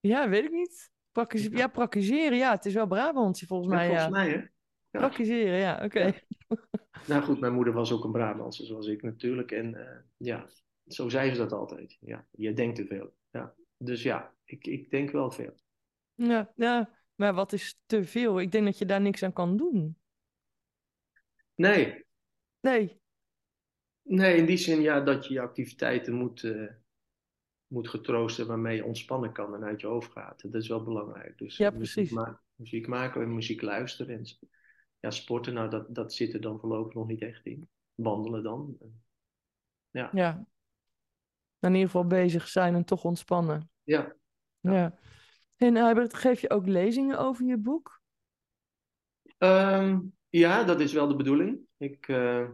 Ja, 0.00 0.28
weet 0.28 0.44
ik 0.44 0.50
niet. 0.50 0.90
Praktis- 1.12 1.46
Ja. 1.46 1.68
praktiseren, 1.68 2.38
ja. 2.38 2.50
Het 2.52 2.64
is 2.64 2.74
wel 2.74 2.86
Brabants 2.86 3.42
volgens 3.42 3.68
mij, 3.74 3.86
volgens 3.86 4.04
ja. 4.04 4.10
mij 4.10 4.28
hè? 4.28 4.36
Ja. 4.36 4.48
Praktiseren, 4.90 5.58
ja, 5.58 5.84
oké. 5.84 6.00
Ja. 6.00 6.14
Nou 7.06 7.22
goed, 7.22 7.40
mijn 7.40 7.52
moeder 7.52 7.72
was 7.72 7.92
ook 7.92 8.04
een 8.04 8.12
Brabantse 8.12 8.64
zoals 8.64 8.86
ik 8.86 9.02
natuurlijk. 9.02 9.50
En 9.52 9.74
eh, 9.74 9.98
ja, 10.16 10.46
zo 10.86 11.08
zei 11.08 11.30
ze 11.30 11.36
dat 11.36 11.52
altijd. 11.52 11.98
Ja, 12.00 12.26
je 12.30 12.52
denkt 12.52 12.76
te 12.76 12.86
veel. 12.86 13.14
Ja. 13.30 13.54
Dus 13.76 14.02
ja, 14.02 14.34
ik, 14.44 14.66
ik 14.66 14.90
denk 14.90 15.10
wel 15.10 15.30
veel. 15.30 15.54
Ja, 16.14 16.52
ja, 16.56 16.98
maar 17.14 17.34
wat 17.34 17.52
is 17.52 17.80
te 17.86 18.04
veel? 18.04 18.40
Ik 18.40 18.52
denk 18.52 18.64
dat 18.64 18.78
je 18.78 18.86
daar 18.86 19.00
niks 19.00 19.22
aan 19.22 19.32
kan 19.32 19.56
doen. 19.56 19.96
Nee, 21.54 22.04
Nee, 22.60 23.00
nee 24.02 24.36
in 24.36 24.46
die 24.46 24.56
zin 24.56 24.80
ja, 24.80 25.00
dat 25.00 25.26
je 25.26 25.34
je 25.34 25.40
activiteiten 25.40 26.14
moet, 26.14 26.44
eh, 26.44 26.66
moet 27.72 27.88
getroosten 27.88 28.46
waarmee 28.46 28.76
je 28.76 28.84
ontspannen 28.84 29.32
kan 29.32 29.54
en 29.54 29.64
uit 29.64 29.80
je 29.80 29.86
hoofd 29.86 30.12
gaat. 30.12 30.42
Dat 30.42 30.62
is 30.62 30.68
wel 30.68 30.82
belangrijk. 30.84 31.38
Dus 31.38 31.56
Ja, 31.56 31.70
eh, 31.72 31.76
muziek, 31.78 31.94
precies. 31.94 32.12
ma- 32.16 32.40
muziek 32.54 32.86
maken 32.86 33.22
en 33.22 33.34
muziek 33.34 33.62
luisteren. 33.62 34.16
En, 34.16 34.24
ja, 35.00 35.10
sporten, 35.10 35.54
nou 35.54 35.70
dat, 35.70 35.94
dat 35.94 36.12
zit 36.14 36.34
er 36.34 36.40
dan 36.40 36.60
voorlopig 36.60 36.94
nog 36.94 37.06
niet 37.06 37.22
echt 37.22 37.46
in. 37.46 37.68
Wandelen 37.94 38.42
dan. 38.42 38.78
ja. 39.90 40.46
In 41.60 41.72
ieder 41.72 41.90
geval 41.90 42.06
bezig 42.06 42.48
zijn 42.48 42.74
en 42.74 42.84
toch 42.84 43.04
ontspannen. 43.04 43.70
Ja, 43.82 44.14
Ja. 44.60 44.98
En 45.56 45.86
Hubert, 45.86 46.14
geef 46.14 46.40
je 46.40 46.50
ook 46.50 46.66
lezingen 46.66 47.18
over 47.18 47.44
je 47.44 47.56
boek? 47.58 48.00
Ehm, 49.38 50.00
ja, 50.28 50.64
dat 50.64 50.80
is 50.80 50.92
wel 50.92 51.08
de 51.08 51.16
bedoeling. 51.16 51.60
Ik, 51.76 52.08
eh, 52.08 52.48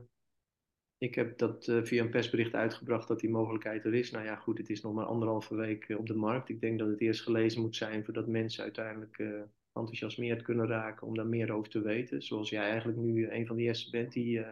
ik 0.98 1.14
heb 1.14 1.38
dat 1.38 1.68
eh, 1.68 1.82
via 1.82 2.02
een 2.02 2.10
persbericht 2.10 2.54
uitgebracht 2.54 3.08
dat 3.08 3.20
die 3.20 3.30
mogelijkheid 3.30 3.84
er 3.84 3.94
is. 3.94 4.10
Nou 4.10 4.24
ja, 4.24 4.36
goed, 4.36 4.58
het 4.58 4.70
is 4.70 4.80
nog 4.80 4.94
maar 4.94 5.04
anderhalve 5.04 5.54
week 5.54 5.88
eh, 5.88 5.98
op 5.98 6.06
de 6.06 6.14
markt. 6.14 6.48
Ik 6.48 6.60
denk 6.60 6.78
dat 6.78 6.88
het 6.88 7.00
eerst 7.00 7.22
gelezen 7.22 7.60
moet 7.60 7.76
zijn 7.76 8.04
voordat 8.04 8.26
mensen 8.26 8.62
uiteindelijk 8.62 9.18
eh 9.18 9.42
enthousiasmeerd 9.72 10.42
kunnen 10.42 10.66
raken 10.66 11.06
om 11.06 11.14
daar 11.14 11.26
meer 11.26 11.52
over 11.52 11.70
te 11.70 11.80
weten. 11.80 12.22
Zoals 12.22 12.50
jij 12.50 12.70
eigenlijk 12.70 12.98
nu 12.98 13.30
een 13.30 13.46
van 13.46 13.56
de 13.56 13.62
eerste 13.62 13.90
bent 13.90 14.12
die, 14.12 14.44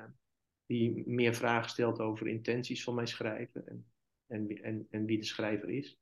die 0.66 1.02
meer 1.06 1.34
vragen 1.34 1.70
stelt 1.70 2.00
over 2.00 2.26
intenties 2.26 2.84
van 2.84 2.94
mijn 2.94 3.06
schrijven 3.06 3.66
en, 3.66 3.86
en, 4.26 4.62
en, 4.62 4.86
en 4.90 5.06
wie 5.06 5.18
de 5.18 5.24
schrijver 5.24 5.70
is. 5.70 5.98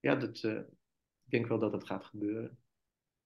Ja, 0.00 0.14
dat, 0.14 0.42
ik 0.44 1.30
denk 1.30 1.46
wel 1.46 1.58
dat 1.58 1.72
het 1.72 1.86
gaat 1.86 2.04
gebeuren. 2.04 2.58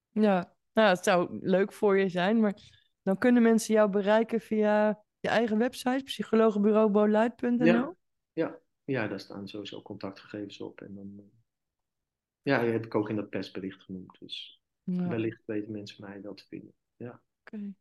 Ja, 0.09 0.55
nou, 0.73 0.89
het 0.89 1.03
zou 1.03 1.39
leuk 1.41 1.73
voor 1.73 1.97
je 1.97 2.09
zijn, 2.09 2.39
maar 2.39 2.55
dan 3.03 3.17
kunnen 3.17 3.41
mensen 3.41 3.73
jou 3.73 3.89
bereiken 3.89 4.41
via 4.41 5.03
je 5.21 5.27
eigen 5.29 5.57
website, 5.57 6.03
psychologenbureauboluid.nl. 6.03 7.65
Ja. 7.65 7.95
Ja, 8.33 8.57
ja, 8.83 9.07
daar 9.07 9.19
staan 9.19 9.47
sowieso 9.47 9.81
contactgegevens 9.81 10.61
op. 10.61 10.81
En 10.81 10.95
dan, 10.95 11.13
eh, 11.17 11.23
ja, 12.41 12.61
die 12.61 12.71
heb 12.71 12.85
ik 12.85 12.95
ook 12.95 13.09
in 13.09 13.15
dat 13.15 13.29
persbericht 13.29 13.81
genoemd. 13.81 14.19
Dus 14.19 14.61
Ja, 14.83 15.07
wellicht 15.07 15.41
weten 15.45 15.71
mensen 15.71 16.05
mij 16.05 16.21
wel 16.21 16.33
te 16.33 16.45
vinden. 16.47 16.73
oké. 17.41 17.73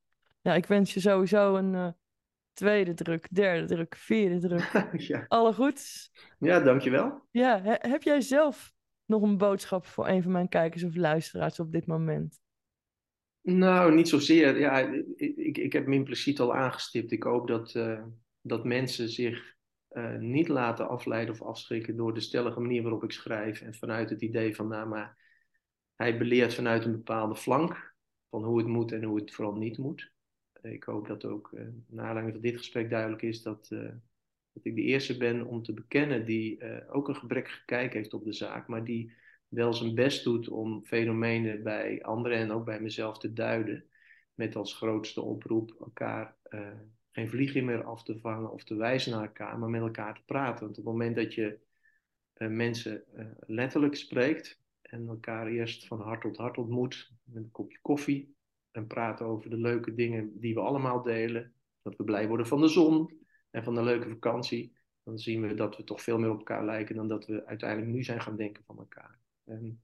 Ja, 0.42 0.54
ik 0.54 0.66
wens 0.66 0.94
je 0.94 1.00
sowieso 1.00 1.56
een 1.56 1.74
eh, 1.74 1.88
tweede 2.52 2.94
druk, 2.94 3.34
derde 3.34 3.66
druk, 3.66 3.94
vierde 3.96 4.38
druk. 4.48 4.70
ja. 5.10 5.24
Alle 5.28 5.52
goeds. 5.52 6.12
ja, 6.38 6.60
dankjewel. 6.60 7.26
Ja, 7.30 7.62
he- 7.62 7.88
heb 7.90 8.02
jij 8.02 8.20
zelf 8.20 8.74
nog 9.04 9.22
een 9.22 9.36
boodschap 9.38 9.86
voor 9.86 10.08
een 10.08 10.22
van 10.22 10.32
mijn 10.32 10.48
kijkers 10.48 10.84
of 10.84 10.94
luisteraars 10.96 11.60
op 11.60 11.72
dit 11.72 11.86
moment? 11.86 12.40
Nou, 13.42 13.94
niet 13.94 14.08
zozeer. 14.08 14.58
Ja, 14.58 14.78
ik, 15.16 15.58
ik, 15.58 15.72
heb 15.72 15.84
hem 15.84 15.92
impliciet 15.92 16.40
al 16.40 16.54
aangestipt. 16.54 17.10
Ik 17.10 17.22
hoop 17.22 17.48
dat, 17.48 17.74
eh, 17.74 18.04
dat 18.40 18.64
mensen 18.64 19.08
zich 19.08 19.54
eh, 19.88 20.16
niet 20.16 20.48
laten 20.48 20.88
afleiden 20.88 21.34
of 21.34 21.42
afschrikken 21.42 21.96
door 21.96 22.14
de 22.14 22.20
stellige 22.20 22.60
manier 22.60 22.82
waarop 22.82 23.04
ik 23.04 23.12
schrijf. 23.12 23.60
En 23.60 23.74
vanuit 23.74 24.10
het 24.10 24.22
idee 24.22 24.54
van, 24.54 24.68
nou 24.68 24.88
maar, 24.88 25.18
hij 25.96 26.18
beleert 26.18 26.54
vanuit 26.54 26.84
een 26.84 26.92
bepaalde 26.92 27.36
flank 27.36 27.94
van 28.30 28.44
hoe 28.44 28.58
het 28.58 28.66
moet 28.66 28.92
en 28.92 29.04
hoe 29.04 29.20
het 29.20 29.34
vooral 29.34 29.54
niet 29.54 29.78
moet. 29.78 30.12
Ik 30.62 30.84
hoop 30.84 31.06
dat 31.06 31.24
ook 31.24 31.52
eh 31.52 31.66
naar 31.86 32.06
aanleiding 32.06 32.32
van 32.32 32.42
dit 32.42 32.56
gesprek 32.56 32.90
duidelijk 32.90 33.22
is 33.22 33.42
dat, 33.42 33.68
dat 34.52 34.64
ik 34.64 34.74
de 34.74 34.82
eerste 34.82 35.16
ben 35.16 35.46
om 35.46 35.62
te 35.62 35.72
bekennen 35.72 36.24
die 36.24 36.62
ook 36.88 37.08
een 37.08 37.16
gebrekkige 37.16 37.64
kijk 37.64 37.92
heeft 37.92 38.14
op 38.14 38.24
de 38.24 38.32
zaak, 38.32 38.68
maar 38.68 38.84
die 38.84 39.12
wel 39.50 39.74
zijn 39.74 39.94
best 39.94 40.24
doet 40.24 40.48
om 40.48 40.84
fenomenen 40.84 41.62
bij 41.62 42.02
anderen 42.02 42.38
en 42.38 42.50
ook 42.50 42.64
bij 42.64 42.80
mezelf 42.80 43.18
te 43.18 43.32
duiden. 43.32 43.84
Met 44.34 44.56
als 44.56 44.74
grootste 44.74 45.20
oproep 45.20 45.76
elkaar 45.80 46.36
eh, 46.42 46.70
geen 47.12 47.28
vliegen 47.28 47.64
meer 47.64 47.84
af 47.84 48.02
te 48.02 48.18
vangen 48.18 48.52
of 48.52 48.64
te 48.64 48.74
wijzen 48.74 49.12
naar 49.12 49.22
elkaar, 49.22 49.58
maar 49.58 49.68
met 49.68 49.80
elkaar 49.80 50.14
te 50.14 50.24
praten. 50.24 50.64
Want 50.64 50.78
op 50.78 50.84
het 50.84 50.92
moment 50.92 51.16
dat 51.16 51.34
je 51.34 51.58
eh, 52.32 52.48
mensen 52.48 53.14
eh, 53.14 53.26
letterlijk 53.40 53.96
spreekt 53.96 54.60
en 54.82 55.08
elkaar 55.08 55.46
eerst 55.46 55.86
van 55.86 56.00
hart 56.00 56.20
tot 56.20 56.36
hart 56.36 56.58
ontmoet 56.58 57.12
met 57.24 57.42
een 57.42 57.50
kopje 57.50 57.78
koffie 57.82 58.34
en 58.70 58.86
praat 58.86 59.22
over 59.22 59.50
de 59.50 59.58
leuke 59.58 59.94
dingen 59.94 60.40
die 60.40 60.54
we 60.54 60.60
allemaal 60.60 61.02
delen, 61.02 61.52
dat 61.82 61.96
we 61.96 62.04
blij 62.04 62.28
worden 62.28 62.46
van 62.46 62.60
de 62.60 62.68
zon 62.68 63.18
en 63.50 63.64
van 63.64 63.74
de 63.74 63.82
leuke 63.82 64.08
vakantie, 64.08 64.76
dan 65.02 65.18
zien 65.18 65.40
we 65.40 65.54
dat 65.54 65.76
we 65.76 65.84
toch 65.84 66.02
veel 66.02 66.18
meer 66.18 66.30
op 66.30 66.38
elkaar 66.38 66.64
lijken 66.64 66.94
dan 66.94 67.08
dat 67.08 67.26
we 67.26 67.46
uiteindelijk 67.46 67.92
nu 67.92 68.04
zijn 68.04 68.20
gaan 68.20 68.36
denken 68.36 68.64
van 68.64 68.78
elkaar. 68.78 69.18
En 69.50 69.82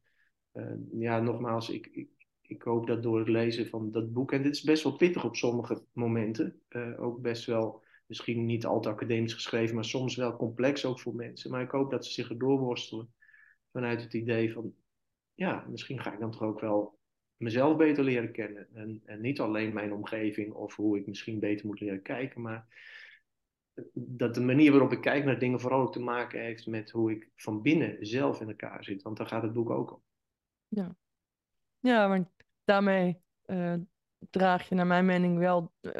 uh, 0.52 1.00
ja, 1.00 1.20
nogmaals, 1.20 1.70
ik, 1.70 1.86
ik, 1.86 2.08
ik, 2.40 2.62
hoop 2.62 2.86
dat 2.86 3.02
door 3.02 3.18
het 3.18 3.28
lezen 3.28 3.66
van 3.66 3.90
dat 3.90 4.12
boek, 4.12 4.32
en 4.32 4.42
dit 4.42 4.54
is 4.54 4.62
best 4.62 4.82
wel 4.82 4.96
pittig 4.96 5.24
op 5.24 5.36
sommige 5.36 5.84
momenten, 5.92 6.60
uh, 6.68 7.02
ook 7.02 7.20
best 7.20 7.44
wel 7.44 7.84
misschien 8.06 8.46
niet 8.46 8.64
al 8.64 8.80
te 8.80 8.88
academisch 8.88 9.34
geschreven, 9.34 9.74
maar 9.74 9.84
soms 9.84 10.16
wel 10.16 10.36
complex 10.36 10.84
ook 10.84 11.00
voor 11.00 11.14
mensen. 11.14 11.50
Maar 11.50 11.62
ik 11.62 11.70
hoop 11.70 11.90
dat 11.90 12.06
ze 12.06 12.12
zich 12.12 12.30
erdoor 12.30 12.58
worstelen 12.58 13.12
vanuit 13.72 14.02
het 14.02 14.14
idee 14.14 14.52
van, 14.52 14.74
ja, 15.34 15.66
misschien 15.68 16.00
ga 16.00 16.12
ik 16.12 16.20
dan 16.20 16.30
toch 16.30 16.42
ook 16.42 16.60
wel 16.60 16.98
mezelf 17.36 17.76
beter 17.76 18.04
leren 18.04 18.32
kennen. 18.32 18.68
En, 18.74 19.02
en 19.04 19.20
niet 19.20 19.40
alleen 19.40 19.74
mijn 19.74 19.92
omgeving 19.92 20.52
of 20.52 20.76
hoe 20.76 20.98
ik 20.98 21.06
misschien 21.06 21.38
beter 21.38 21.66
moet 21.66 21.80
leren 21.80 22.02
kijken, 22.02 22.40
maar 22.40 22.66
dat 23.92 24.34
de 24.34 24.40
manier 24.40 24.70
waarop 24.70 24.92
ik 24.92 25.00
kijk 25.00 25.24
naar 25.24 25.38
dingen 25.38 25.60
vooral 25.60 25.80
ook 25.80 25.92
te 25.92 26.00
maken 26.00 26.40
heeft 26.40 26.66
met 26.66 26.90
hoe 26.90 27.10
ik 27.10 27.30
van 27.36 27.62
binnen 27.62 28.06
zelf 28.06 28.40
in 28.40 28.48
elkaar 28.48 28.84
zit. 28.84 29.02
Want 29.02 29.16
daar 29.16 29.26
gaat 29.26 29.42
het 29.42 29.52
boek 29.52 29.70
ook 29.70 29.92
om. 29.92 30.02
Ja, 30.68 30.96
ja 31.80 32.08
maar 32.08 32.30
daarmee 32.64 33.20
uh, 33.46 33.74
draag 34.30 34.68
je 34.68 34.74
naar 34.74 34.86
mijn 34.86 35.06
mening 35.06 35.38
wel 35.38 35.72
uh, 35.80 35.92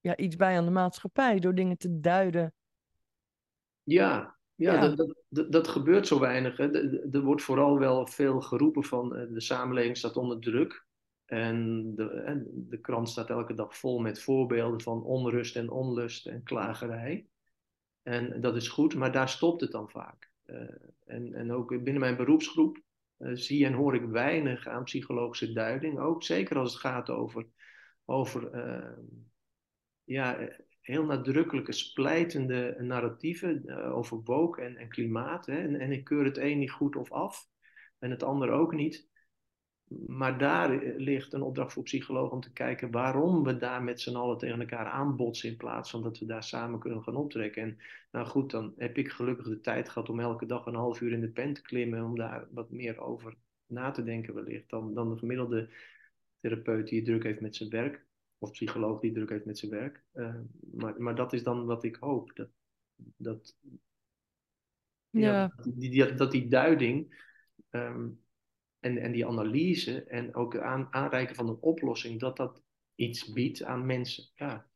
ja, 0.00 0.16
iets 0.16 0.36
bij 0.36 0.56
aan 0.56 0.64
de 0.64 0.70
maatschappij 0.70 1.38
door 1.38 1.54
dingen 1.54 1.78
te 1.78 2.00
duiden. 2.00 2.54
Ja, 3.82 4.38
ja, 4.54 4.72
ja. 4.72 4.88
Dat, 4.88 5.14
dat, 5.28 5.52
dat, 5.52 5.68
gebeurt 5.68 6.06
zo 6.06 6.20
weinig. 6.20 6.56
Hè. 6.56 6.70
Er 7.12 7.22
wordt 7.22 7.42
vooral 7.42 7.78
wel 7.78 8.06
veel 8.06 8.40
geroepen 8.40 8.84
van 8.84 9.16
uh, 9.16 9.32
de 9.32 9.40
samenleving 9.40 9.96
staat 9.96 10.16
onder 10.16 10.40
druk. 10.40 10.86
En 11.28 11.94
de, 11.94 12.44
de, 12.68 12.80
krant 12.80 13.08
staat 13.08 13.30
elke 13.30 13.54
dag 13.54 13.76
vol 13.76 13.98
met 13.98 14.22
voorbeelden 14.22 14.80
van 14.80 15.02
onrust 15.02 15.56
en 15.56 15.70
onlust 15.70 16.26
en 16.26 16.42
klagerij. 16.42 17.26
En 18.02 18.40
dat 18.40 18.56
is 18.56 18.68
goed, 18.68 18.94
maar 18.94 19.12
daar 19.12 19.28
stopt 19.28 19.60
het 19.60 19.70
dan 19.70 19.90
vaak. 19.90 20.30
Uh, 20.46 20.60
en, 21.06 21.34
en 21.34 21.52
ook 21.52 21.68
binnen 21.68 21.98
mijn 21.98 22.16
beroepsgroep 22.16 22.82
uh, 23.18 23.30
zie 23.34 23.66
en 23.66 23.72
hoor 23.72 23.94
ik 23.94 24.04
weinig 24.04 24.66
aan 24.66 24.84
psychologische 24.84 25.52
duiding. 25.52 25.98
Ook 25.98 26.22
zeker 26.22 26.58
als 26.58 26.72
het 26.72 26.80
gaat 26.80 27.10
over, 27.10 27.46
over 28.04 28.54
uh, 28.54 28.98
ja, 30.04 30.48
heel 30.80 31.04
nadrukkelijke, 31.04 31.72
splijtende 31.72 32.76
narratieven 32.78 33.76
over 33.92 34.20
woke 34.24 34.62
en, 34.62 34.76
en 34.76 34.88
klimaat. 34.88 35.46
Hè. 35.46 35.58
En, 35.58 35.80
en 35.80 35.92
ik 35.92 36.04
keur 36.04 36.24
het 36.24 36.38
een 36.38 36.58
niet 36.58 36.70
goed 36.70 36.96
of 36.96 37.12
af 37.12 37.48
en 37.98 38.10
het 38.10 38.22
ander 38.22 38.50
ook 38.50 38.74
niet. 38.74 39.08
Maar 40.06 40.38
daar 40.38 40.84
ligt 40.96 41.32
een 41.32 41.42
opdracht 41.42 41.72
voor 41.72 41.82
psychologen 41.82 42.32
om 42.32 42.40
te 42.40 42.52
kijken 42.52 42.90
waarom 42.90 43.44
we 43.44 43.56
daar 43.56 43.82
met 43.82 44.00
z'n 44.00 44.16
allen 44.16 44.38
tegen 44.38 44.60
elkaar 44.60 44.86
aanbotsen 44.86 45.48
in 45.48 45.56
plaats 45.56 45.90
van 45.90 46.02
dat 46.02 46.18
we 46.18 46.26
daar 46.26 46.44
samen 46.44 46.78
kunnen 46.78 47.02
gaan 47.02 47.16
optrekken. 47.16 47.62
En 47.62 47.78
nou 48.10 48.26
goed, 48.26 48.50
dan 48.50 48.74
heb 48.76 48.96
ik 48.98 49.10
gelukkig 49.10 49.46
de 49.46 49.60
tijd 49.60 49.88
gehad 49.88 50.08
om 50.08 50.20
elke 50.20 50.46
dag 50.46 50.66
een 50.66 50.74
half 50.74 51.00
uur 51.00 51.12
in 51.12 51.20
de 51.20 51.30
pen 51.30 51.52
te 51.52 51.62
klimmen 51.62 52.04
om 52.04 52.16
daar 52.16 52.48
wat 52.50 52.70
meer 52.70 53.00
over 53.00 53.36
na 53.66 53.90
te 53.90 54.04
denken 54.04 54.34
wellicht 54.34 54.70
dan, 54.70 54.94
dan 54.94 55.10
de 55.10 55.18
gemiddelde 55.18 55.68
therapeut 56.40 56.88
die 56.88 57.02
druk 57.02 57.22
heeft 57.22 57.40
met 57.40 57.56
zijn 57.56 57.70
werk 57.70 58.06
of 58.38 58.50
psycholoog 58.50 59.00
die 59.00 59.12
druk 59.12 59.30
heeft 59.30 59.44
met 59.44 59.58
zijn 59.58 59.70
werk. 59.70 60.02
Uh, 60.14 60.34
maar, 60.72 61.02
maar 61.02 61.14
dat 61.14 61.32
is 61.32 61.42
dan 61.42 61.64
wat 61.64 61.84
ik 61.84 61.96
hoop. 61.96 62.30
Dat, 62.34 62.48
dat, 63.16 63.56
ja. 65.10 65.32
ja 65.32 65.54
die, 65.74 65.90
die, 65.90 66.14
dat 66.14 66.32
die 66.32 66.48
duiding 66.48 67.24
um, 67.70 68.20
en, 68.80 68.98
en 68.98 69.12
die 69.12 69.26
analyse 69.26 70.04
en 70.04 70.34
ook 70.34 70.52
het 70.52 70.62
aan, 70.62 70.88
aanreiken 70.90 71.34
van 71.34 71.48
een 71.48 71.60
oplossing, 71.60 72.20
dat 72.20 72.36
dat 72.36 72.62
iets 72.94 73.32
biedt 73.32 73.62
aan 73.62 73.86
mensen. 73.86 74.30
Ja, 74.34 74.68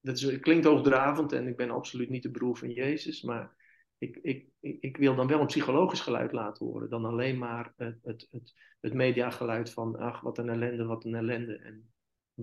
dat 0.00 0.16
is, 0.16 0.22
het 0.22 0.40
klinkt 0.40 0.64
hoogdravend 0.64 1.32
en 1.32 1.46
ik 1.46 1.56
ben 1.56 1.70
absoluut 1.70 2.08
niet 2.08 2.22
de 2.22 2.30
broer 2.30 2.56
van 2.56 2.72
Jezus, 2.72 3.22
maar 3.22 3.54
ik, 3.98 4.16
ik, 4.16 4.48
ik 4.60 4.96
wil 4.96 5.16
dan 5.16 5.26
wel 5.26 5.40
een 5.40 5.46
psychologisch 5.46 6.00
geluid 6.00 6.32
laten 6.32 6.66
horen, 6.66 6.90
dan 6.90 7.04
alleen 7.04 7.38
maar 7.38 7.72
het, 7.76 7.98
het, 8.02 8.28
het, 8.30 8.54
het 8.80 8.92
mediageluid 8.92 9.72
van, 9.72 9.96
ach, 9.96 10.20
wat 10.20 10.38
een 10.38 10.48
ellende, 10.48 10.84
wat 10.84 11.04
een 11.04 11.14
ellende. 11.14 11.56
En 11.56 11.92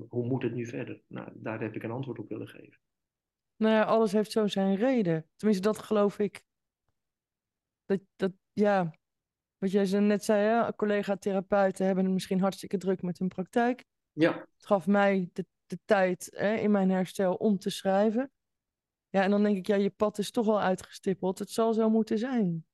hoe 0.07 0.28
moet 0.28 0.43
het 0.43 0.53
nu 0.53 0.66
verder? 0.66 1.01
Nou, 1.07 1.30
daar 1.34 1.61
heb 1.61 1.76
ik 1.76 1.84
een 1.84 1.91
antwoord 1.91 2.20
op 2.20 2.30
willen 2.30 2.47
geven. 2.47 2.80
Nou 3.55 3.74
ja, 3.74 3.84
alles 3.84 4.11
heeft 4.11 4.32
zo 4.32 4.47
zijn 4.47 4.76
reden. 4.76 5.30
Tenminste, 5.36 5.68
dat 5.68 5.80
geloof 5.80 6.20
ik. 6.20 6.45
Dat, 7.86 7.99
dat 8.16 8.32
ja, 8.53 8.93
wat 9.64 9.72
jij 9.72 9.99
net 9.99 10.24
zei, 10.24 10.72
collega-therapeuten 10.76 11.86
hebben 11.86 12.03
het 12.03 12.14
misschien 12.14 12.39
hartstikke 12.39 12.78
druk 12.78 13.01
met 13.01 13.20
hun 13.20 13.28
praktijk. 13.28 13.86
Ja. 14.11 14.32
Het 14.34 14.66
gaf 14.66 14.88
mij 14.88 15.30
de, 15.34 15.45
de 15.66 15.80
tijd 15.86 16.30
hè, 16.36 16.55
in 16.55 16.72
mijn 16.72 16.89
herstel 16.89 17.34
om 17.34 17.57
te 17.57 17.70
schrijven. 17.70 18.32
Ja, 19.09 19.24
en 19.24 19.30
dan 19.30 19.43
denk 19.43 19.57
ik, 19.57 19.68
ja, 19.68 19.76
je 19.76 19.89
pad 19.89 20.18
is 20.18 20.32
toch 20.32 20.47
al 20.47 20.61
uitgestippeld. 20.61 21.39
Het 21.39 21.49
zal 21.49 21.74
zo 21.74 21.89
moeten 21.89 22.18
zijn. 22.18 22.66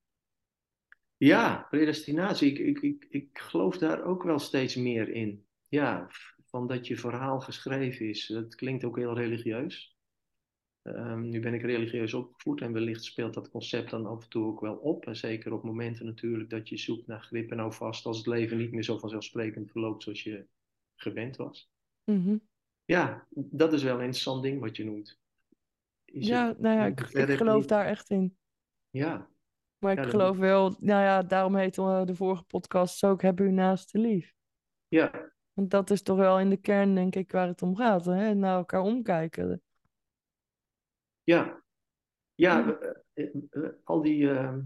Ja, 1.18 1.68
predestinatie. 1.70 2.52
Ik, 2.52 2.60
ik, 2.60 2.80
ik, 2.82 3.06
ik 3.10 3.40
geloof 3.40 3.78
daar 3.78 4.04
ook 4.04 4.24
wel 4.24 4.40
steeds 4.40 4.76
meer 4.76 5.10
in. 5.10 5.46
Ja, 5.68 6.08
van 6.46 6.68
dat 6.68 6.88
je 6.88 6.98
verhaal 6.98 7.40
geschreven 7.40 8.10
is. 8.10 8.28
Dat 8.28 8.56
klinkt 8.56 8.84
ook 8.84 8.98
heel 8.98 9.16
religieus. 9.16 9.98
Ehm, 10.82 11.30
nu 11.30 11.40
ben 11.40 11.54
ik 11.54 11.62
religieus 11.62 12.14
opgevoed 12.14 12.62
en 12.62 12.74
wellicht 12.74 13.04
speelt 13.04 13.34
dat 13.34 13.50
concept 13.50 13.90
dan 13.90 14.06
af 14.06 14.24
en 14.24 14.30
toe 14.30 14.46
ook 14.46 14.62
wel 14.62 14.76
op. 14.76 15.06
En 15.06 15.16
zeker 15.16 15.54
op 15.54 15.64
momenten 15.64 16.06
natuurlijk 16.06 16.50
dat 16.50 16.70
je 16.70 16.78
zoekt 16.78 17.08
naar 17.08 17.22
grip 17.22 17.52
en 17.52 17.74
vast 17.74 18.06
als 18.06 18.18
het 18.18 18.28
leven 18.28 18.58
niet 18.58 18.72
meer 18.72 18.84
zo 18.84 18.98
vanzelfsprekend 18.98 19.72
verloopt 19.72 20.04
zoals 20.04 20.24
je 20.24 20.48
gewend 20.96 21.36
was. 21.36 21.72
Mhm. 22.04 22.38
Ja, 22.86 23.28
dat 23.30 23.74
is 23.74 23.84
wel 23.84 23.96
een 23.96 24.04
interessant 24.04 24.44
ding 24.44 24.60
wat 24.60 24.78
je 24.78 24.86
noemt. 24.86 25.20
ja, 26.06 26.56
nou 26.58 26.76
ja, 26.76 26.86
ik, 26.86 27.00
ik 27.00 27.38
geloof 27.38 27.66
daar 27.66 27.86
echt 27.86 28.10
in. 28.10 28.38
Ja. 28.90 29.30
Maar 29.78 29.98
ik 29.98 30.10
geloof 30.10 30.38
wel, 30.38 30.76
nou 30.80 31.04
ja, 31.04 31.24
daarom 31.24 31.56
heet 31.56 31.76
de 31.76 32.16
vorige 32.16 32.44
podcast 32.44 32.98
zo, 32.98 33.14
ik 33.14 33.22
heb 33.22 33.40
u 33.40 33.52
naast 33.52 33.92
de 33.92 34.00
lief. 34.00 34.34
Ja. 34.88 35.32
Want 35.54 35.72
dat 35.72 35.90
is 35.90 36.02
toch 36.02 36.18
wel 36.18 36.40
in 36.40 36.50
de 36.50 36.58
kern, 36.58 36.96
denk 36.96 37.16
ik, 37.16 37.32
waar 37.32 37.48
het 37.48 37.62
om 37.62 37.76
gaat. 37.76 38.06
Hè? 38.06 38.34
Naar 38.34 38.58
elkaar 38.58 38.82
omkijken. 38.82 39.62
Ja, 41.30 41.64
ja, 42.36 42.80
eh, 42.80 43.26
eh, 43.26 43.36
eh, 43.50 43.70
al 43.84 44.02
die, 44.02 44.30
ehm, 44.30 44.62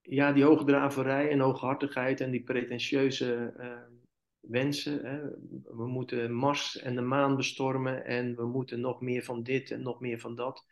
ja, 0.00 0.32
die 0.32 0.44
hoogdraverij 0.44 1.30
en 1.30 1.40
hooghartigheid 1.40 2.20
en 2.20 2.30
die 2.30 2.42
pretentieuze 2.42 3.54
ehm, 3.56 3.92
wensen. 4.40 5.04
Hè. 5.04 5.30
We 5.76 5.86
moeten 5.86 6.32
Mars 6.32 6.78
en 6.78 6.94
de 6.94 7.00
maan 7.00 7.36
bestormen 7.36 8.04
en 8.04 8.36
we 8.36 8.46
moeten 8.46 8.80
nog 8.80 9.00
meer 9.00 9.22
van 9.24 9.42
dit 9.42 9.70
en 9.70 9.82
nog 9.82 10.00
meer 10.00 10.20
van 10.20 10.34
dat. 10.34 10.66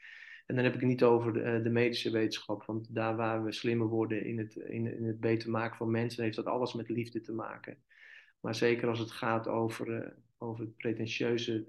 En 0.47 0.55
dan 0.55 0.65
heb 0.65 0.75
ik 0.75 0.81
het 0.81 0.89
niet 0.89 1.03
over 1.03 1.33
de, 1.33 1.61
de 1.63 1.71
medische 1.71 2.11
wetenschap, 2.11 2.65
want 2.65 2.95
daar 2.95 3.17
waar 3.17 3.45
we 3.45 3.53
slimmer 3.53 3.87
worden 3.87 4.25
in 4.25 4.39
het, 4.39 4.55
in, 4.55 4.97
in 4.97 5.05
het 5.05 5.21
beter 5.21 5.51
maken 5.51 5.77
van 5.77 5.91
mensen, 5.91 6.23
heeft 6.23 6.37
dat 6.37 6.47
alles 6.47 6.75
met 6.75 6.89
liefde 6.89 7.21
te 7.21 7.33
maken. 7.33 7.83
Maar 8.41 8.55
zeker 8.55 8.89
als 8.89 8.99
het 8.99 9.11
gaat 9.11 9.49
over, 9.49 10.17
over 10.39 10.65
het 10.65 10.77
pretentieuze 10.77 11.67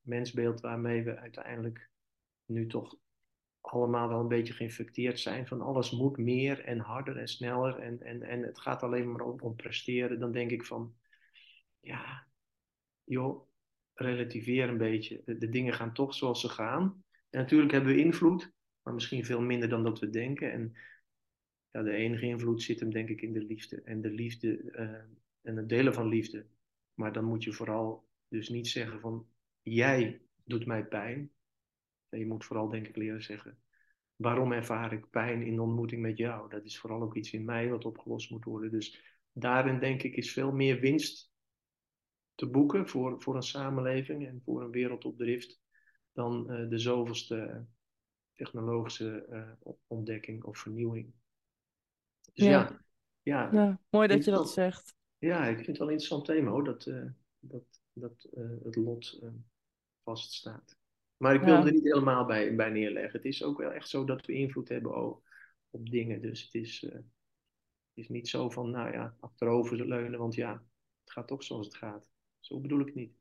mensbeeld 0.00 0.60
waarmee 0.60 1.02
we 1.02 1.16
uiteindelijk 1.16 1.90
nu 2.52 2.66
toch 2.66 2.96
allemaal 3.72 4.08
wel 4.08 4.20
een 4.20 4.28
beetje 4.28 4.52
geïnfecteerd 4.52 5.20
zijn 5.20 5.46
van 5.46 5.60
alles 5.60 5.90
moet 5.90 6.16
meer 6.16 6.64
en 6.64 6.78
harder 6.78 7.16
en 7.16 7.28
sneller 7.28 7.78
en, 7.78 8.02
en, 8.02 8.22
en 8.22 8.42
het 8.42 8.60
gaat 8.60 8.82
alleen 8.82 9.12
maar 9.12 9.20
om, 9.20 9.56
presteren, 9.56 10.20
dan 10.20 10.32
denk 10.32 10.50
ik 10.50 10.64
van, 10.64 10.94
ja, 11.80 12.26
joh, 13.04 13.48
relativeer 13.94 14.68
een 14.68 14.78
beetje. 14.78 15.22
De, 15.24 15.48
dingen 15.48 15.72
gaan 15.72 15.92
toch 15.92 16.14
zoals 16.14 16.40
ze 16.40 16.48
gaan. 16.48 17.04
En 17.30 17.40
natuurlijk 17.40 17.72
hebben 17.72 17.94
we 17.94 18.00
invloed, 18.00 18.52
maar 18.82 18.94
misschien 18.94 19.24
veel 19.24 19.40
minder 19.40 19.68
dan 19.68 19.82
dat 19.82 19.98
we 19.98 20.10
denken. 20.10 20.52
En 20.52 20.76
ja, 21.70 21.82
de 21.82 21.92
enige 21.92 22.26
invloed 22.26 22.62
zit 22.62 22.80
hem 22.80 22.90
denk 22.90 23.08
ik 23.08 23.22
in 23.22 23.32
de 23.32 23.44
liefde. 23.44 23.82
En 23.82 24.00
de 24.00 24.10
liefde 24.10 24.62
uh, 24.62 24.80
en 25.42 25.56
het 25.56 25.68
delen 25.68 25.94
van 25.94 26.08
liefde. 26.08 26.46
Maar 26.94 27.12
dan 27.12 27.24
moet 27.24 27.44
je 27.44 27.52
vooral 27.52 28.08
dus 28.28 28.48
niet 28.48 28.68
zeggen 28.68 29.00
van, 29.00 29.26
jij 29.62 30.20
doet 30.44 30.66
mij 30.66 30.84
pijn, 30.84 31.30
je 32.18 32.26
moet 32.26 32.44
vooral 32.44 32.68
denk 32.68 32.86
ik 32.86 32.96
leren 32.96 33.22
zeggen, 33.22 33.58
waarom 34.16 34.52
ervaar 34.52 34.92
ik 34.92 35.10
pijn 35.10 35.42
in 35.42 35.54
de 35.54 35.62
ontmoeting 35.62 36.02
met 36.02 36.16
jou? 36.16 36.50
Dat 36.50 36.64
is 36.64 36.78
vooral 36.78 37.02
ook 37.02 37.16
iets 37.16 37.32
in 37.32 37.44
mij 37.44 37.68
wat 37.68 37.84
opgelost 37.84 38.30
moet 38.30 38.44
worden. 38.44 38.70
Dus 38.70 39.18
daarin 39.32 39.78
denk 39.78 40.02
ik 40.02 40.16
is 40.16 40.32
veel 40.32 40.52
meer 40.52 40.80
winst 40.80 41.32
te 42.34 42.46
boeken 42.46 42.88
voor, 42.88 43.22
voor 43.22 43.36
een 43.36 43.42
samenleving 43.42 44.26
en 44.26 44.40
voor 44.44 44.62
een 44.62 44.70
wereld 44.70 45.04
op 45.04 45.16
drift 45.16 45.60
dan 46.12 46.46
uh, 46.50 46.68
de 46.68 46.78
zoveelste 46.78 47.66
technologische 48.32 49.26
uh, 49.30 49.72
ontdekking 49.86 50.44
of 50.44 50.58
vernieuwing. 50.58 51.12
Dus 52.32 52.44
ja, 52.44 52.84
ja, 53.22 53.52
ja, 53.52 53.80
mooi 53.90 54.08
dat 54.08 54.24
je 54.24 54.30
dat 54.30 54.50
zegt. 54.50 54.96
Ja, 55.18 55.46
ik 55.46 55.54
vind 55.54 55.66
het 55.66 55.78
wel 55.78 55.86
een 55.86 55.92
interessant 55.92 56.24
thema 56.24 56.50
hoor, 56.50 56.64
dat, 56.64 56.86
uh, 56.86 57.10
dat, 57.38 57.80
dat 57.92 58.28
het 58.62 58.76
lot 58.76 59.22
vaststaat. 60.02 60.80
Maar 61.22 61.34
ik 61.34 61.42
wil 61.42 61.54
ja. 61.54 61.64
er 61.64 61.72
niet 61.72 61.82
helemaal 61.82 62.24
bij, 62.24 62.54
bij 62.54 62.70
neerleggen. 62.70 63.12
Het 63.12 63.24
is 63.24 63.42
ook 63.42 63.58
wel 63.58 63.72
echt 63.72 63.88
zo 63.88 64.04
dat 64.04 64.26
we 64.26 64.32
invloed 64.32 64.68
hebben 64.68 64.96
op, 64.96 65.28
op 65.70 65.90
dingen. 65.90 66.22
Dus 66.22 66.42
het 66.42 66.54
is, 66.54 66.82
uh, 66.82 66.92
het 66.92 67.02
is 67.94 68.08
niet 68.08 68.28
zo 68.28 68.50
van, 68.50 68.70
nou 68.70 68.92
ja, 68.92 69.16
achterover 69.20 69.86
leunen, 69.86 70.18
want 70.18 70.34
ja, 70.34 70.52
het 71.00 71.12
gaat 71.12 71.28
toch 71.28 71.42
zoals 71.42 71.66
het 71.66 71.74
gaat. 71.74 72.10
Zo 72.40 72.60
bedoel 72.60 72.80
ik 72.80 72.86
het 72.86 72.94
niet. 72.94 73.16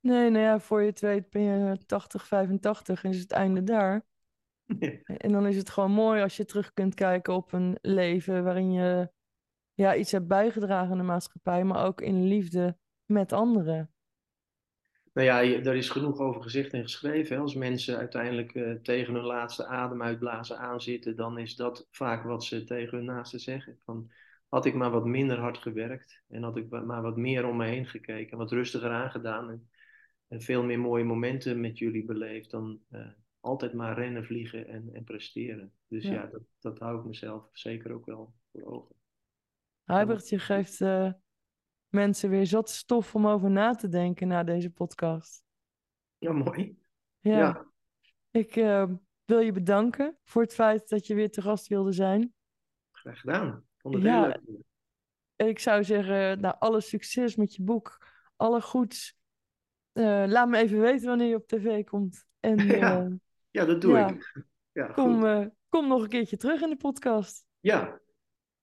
Nee, 0.00 0.30
nou 0.30 0.44
ja, 0.44 0.60
voor 0.60 0.80
je 0.80 0.88
het 0.88 1.00
weet 1.00 1.30
ben 1.30 1.42
je 1.42 1.78
80, 1.86 2.26
85 2.26 3.04
en 3.04 3.10
is 3.10 3.20
het 3.20 3.32
einde 3.32 3.62
daar. 3.62 4.06
En 5.04 5.32
dan 5.32 5.46
is 5.46 5.56
het 5.56 5.70
gewoon 5.70 5.92
mooi 5.92 6.22
als 6.22 6.36
je 6.36 6.44
terug 6.44 6.72
kunt 6.72 6.94
kijken 6.94 7.34
op 7.34 7.52
een 7.52 7.78
leven 7.80 8.44
waarin 8.44 8.72
je 8.72 9.10
ja, 9.74 9.96
iets 9.96 10.12
hebt 10.12 10.26
bijgedragen 10.26 10.90
aan 10.90 10.98
de 10.98 11.04
maatschappij, 11.04 11.64
maar 11.64 11.86
ook 11.86 12.00
in 12.00 12.24
liefde 12.24 12.78
met 13.04 13.32
anderen. 13.32 13.92
Nou 15.18 15.30
ja, 15.30 15.60
daar 15.60 15.76
is 15.76 15.90
genoeg 15.90 16.18
over 16.18 16.42
gezegd 16.42 16.72
en 16.72 16.82
geschreven. 16.82 17.38
Als 17.38 17.54
mensen 17.54 17.96
uiteindelijk 17.96 18.54
uh, 18.54 18.72
tegen 18.74 19.14
hun 19.14 19.24
laatste 19.24 19.66
adem 19.66 20.02
uitblazen 20.02 20.58
aanzitten, 20.58 21.16
dan 21.16 21.38
is 21.38 21.56
dat 21.56 21.88
vaak 21.90 22.24
wat 22.24 22.44
ze 22.44 22.64
tegen 22.64 22.96
hun 22.96 23.06
naasten 23.06 23.40
zeggen. 23.40 23.78
Van, 23.84 24.10
had 24.48 24.64
ik 24.66 24.74
maar 24.74 24.90
wat 24.90 25.04
minder 25.04 25.38
hard 25.38 25.58
gewerkt 25.58 26.22
en 26.28 26.42
had 26.42 26.56
ik 26.56 26.68
maar 26.70 27.02
wat 27.02 27.16
meer 27.16 27.46
om 27.46 27.56
me 27.56 27.66
heen 27.66 27.86
gekeken, 27.86 28.38
wat 28.38 28.50
rustiger 28.50 28.90
aangedaan 28.90 29.50
en, 29.50 29.68
en 30.28 30.40
veel 30.40 30.62
meer 30.62 30.80
mooie 30.80 31.04
momenten 31.04 31.60
met 31.60 31.78
jullie 31.78 32.04
beleefd 32.04 32.50
dan 32.50 32.80
uh, 32.90 33.06
altijd 33.40 33.72
maar 33.72 33.98
rennen, 33.98 34.24
vliegen 34.24 34.68
en, 34.68 34.90
en 34.92 35.04
presteren. 35.04 35.72
Dus 35.88 36.04
ja, 36.04 36.12
ja 36.12 36.26
dat, 36.26 36.42
dat 36.60 36.78
hou 36.78 36.98
ik 36.98 37.04
mezelf 37.04 37.48
zeker 37.52 37.92
ook 37.92 38.06
wel 38.06 38.34
voor 38.52 38.64
ogen. 38.64 38.94
Hubert, 39.84 40.28
je 40.28 40.38
geeft 40.38 40.80
uh, 40.80 41.12
mensen 41.88 42.30
weer 42.30 42.46
zat 42.46 42.70
stof 42.70 43.14
om 43.14 43.26
over 43.26 43.50
na 43.50 43.74
te 43.74 43.88
denken 43.88 44.28
na 44.28 44.44
deze 44.44 44.70
podcast. 44.70 45.42
Ja, 46.18 46.32
mooi. 46.32 46.78
Ja. 47.18 47.38
ja. 47.38 47.66
Ik 48.30 48.56
uh, 48.56 48.84
wil 49.24 49.38
je 49.38 49.52
bedanken 49.52 50.18
voor 50.24 50.42
het 50.42 50.54
feit 50.54 50.88
dat 50.88 51.06
je 51.06 51.14
weer 51.14 51.30
te 51.30 51.42
gast 51.42 51.68
wilde 51.68 51.92
zijn. 51.92 52.34
Graag 52.92 53.20
gedaan. 53.20 53.66
Vond 53.76 53.94
het 53.94 54.02
ja. 54.02 54.20
heel 54.20 54.26
leuk. 54.26 54.66
En 55.36 55.48
ik 55.48 55.58
zou 55.58 55.84
zeggen, 55.84 56.40
nou, 56.40 56.54
alle 56.58 56.80
succes 56.80 57.36
met 57.36 57.54
je 57.54 57.62
boek. 57.62 58.06
Alle 58.36 58.60
goeds. 58.60 59.16
Uh, 59.92 60.24
laat 60.26 60.48
me 60.48 60.56
even 60.56 60.80
weten 60.80 61.08
wanneer 61.08 61.28
je 61.28 61.34
op 61.34 61.46
tv 61.46 61.84
komt. 61.84 62.26
En, 62.40 62.56
ja. 62.66 63.02
Uh, 63.02 63.14
ja, 63.50 63.64
dat 63.64 63.80
doe 63.80 63.92
ja. 63.92 64.08
ik. 64.08 64.44
Ja, 64.72 64.86
kom, 64.86 65.52
kom 65.68 65.88
nog 65.88 66.02
een 66.02 66.08
keertje 66.08 66.36
terug 66.36 66.60
in 66.60 66.70
de 66.70 66.76
podcast. 66.76 67.46
Ja, 67.60 68.00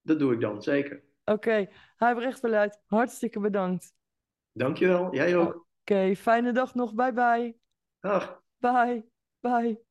dat 0.01 0.19
doe 0.19 0.33
ik 0.33 0.39
dan, 0.39 0.61
zeker. 0.61 1.04
Oké, 1.25 1.69
okay. 1.97 2.39
Verluid, 2.39 2.81
hartstikke 2.85 3.39
bedankt. 3.39 3.93
Dankjewel, 4.51 5.13
jij 5.13 5.35
ook. 5.35 5.47
Oké, 5.47 5.63
okay. 5.81 6.15
fijne 6.15 6.51
dag 6.51 6.75
nog. 6.75 6.93
Bye 6.93 7.13
bye. 7.13 7.59
Dag. 7.99 8.41
Bye. 8.57 9.09
Bye. 9.39 9.83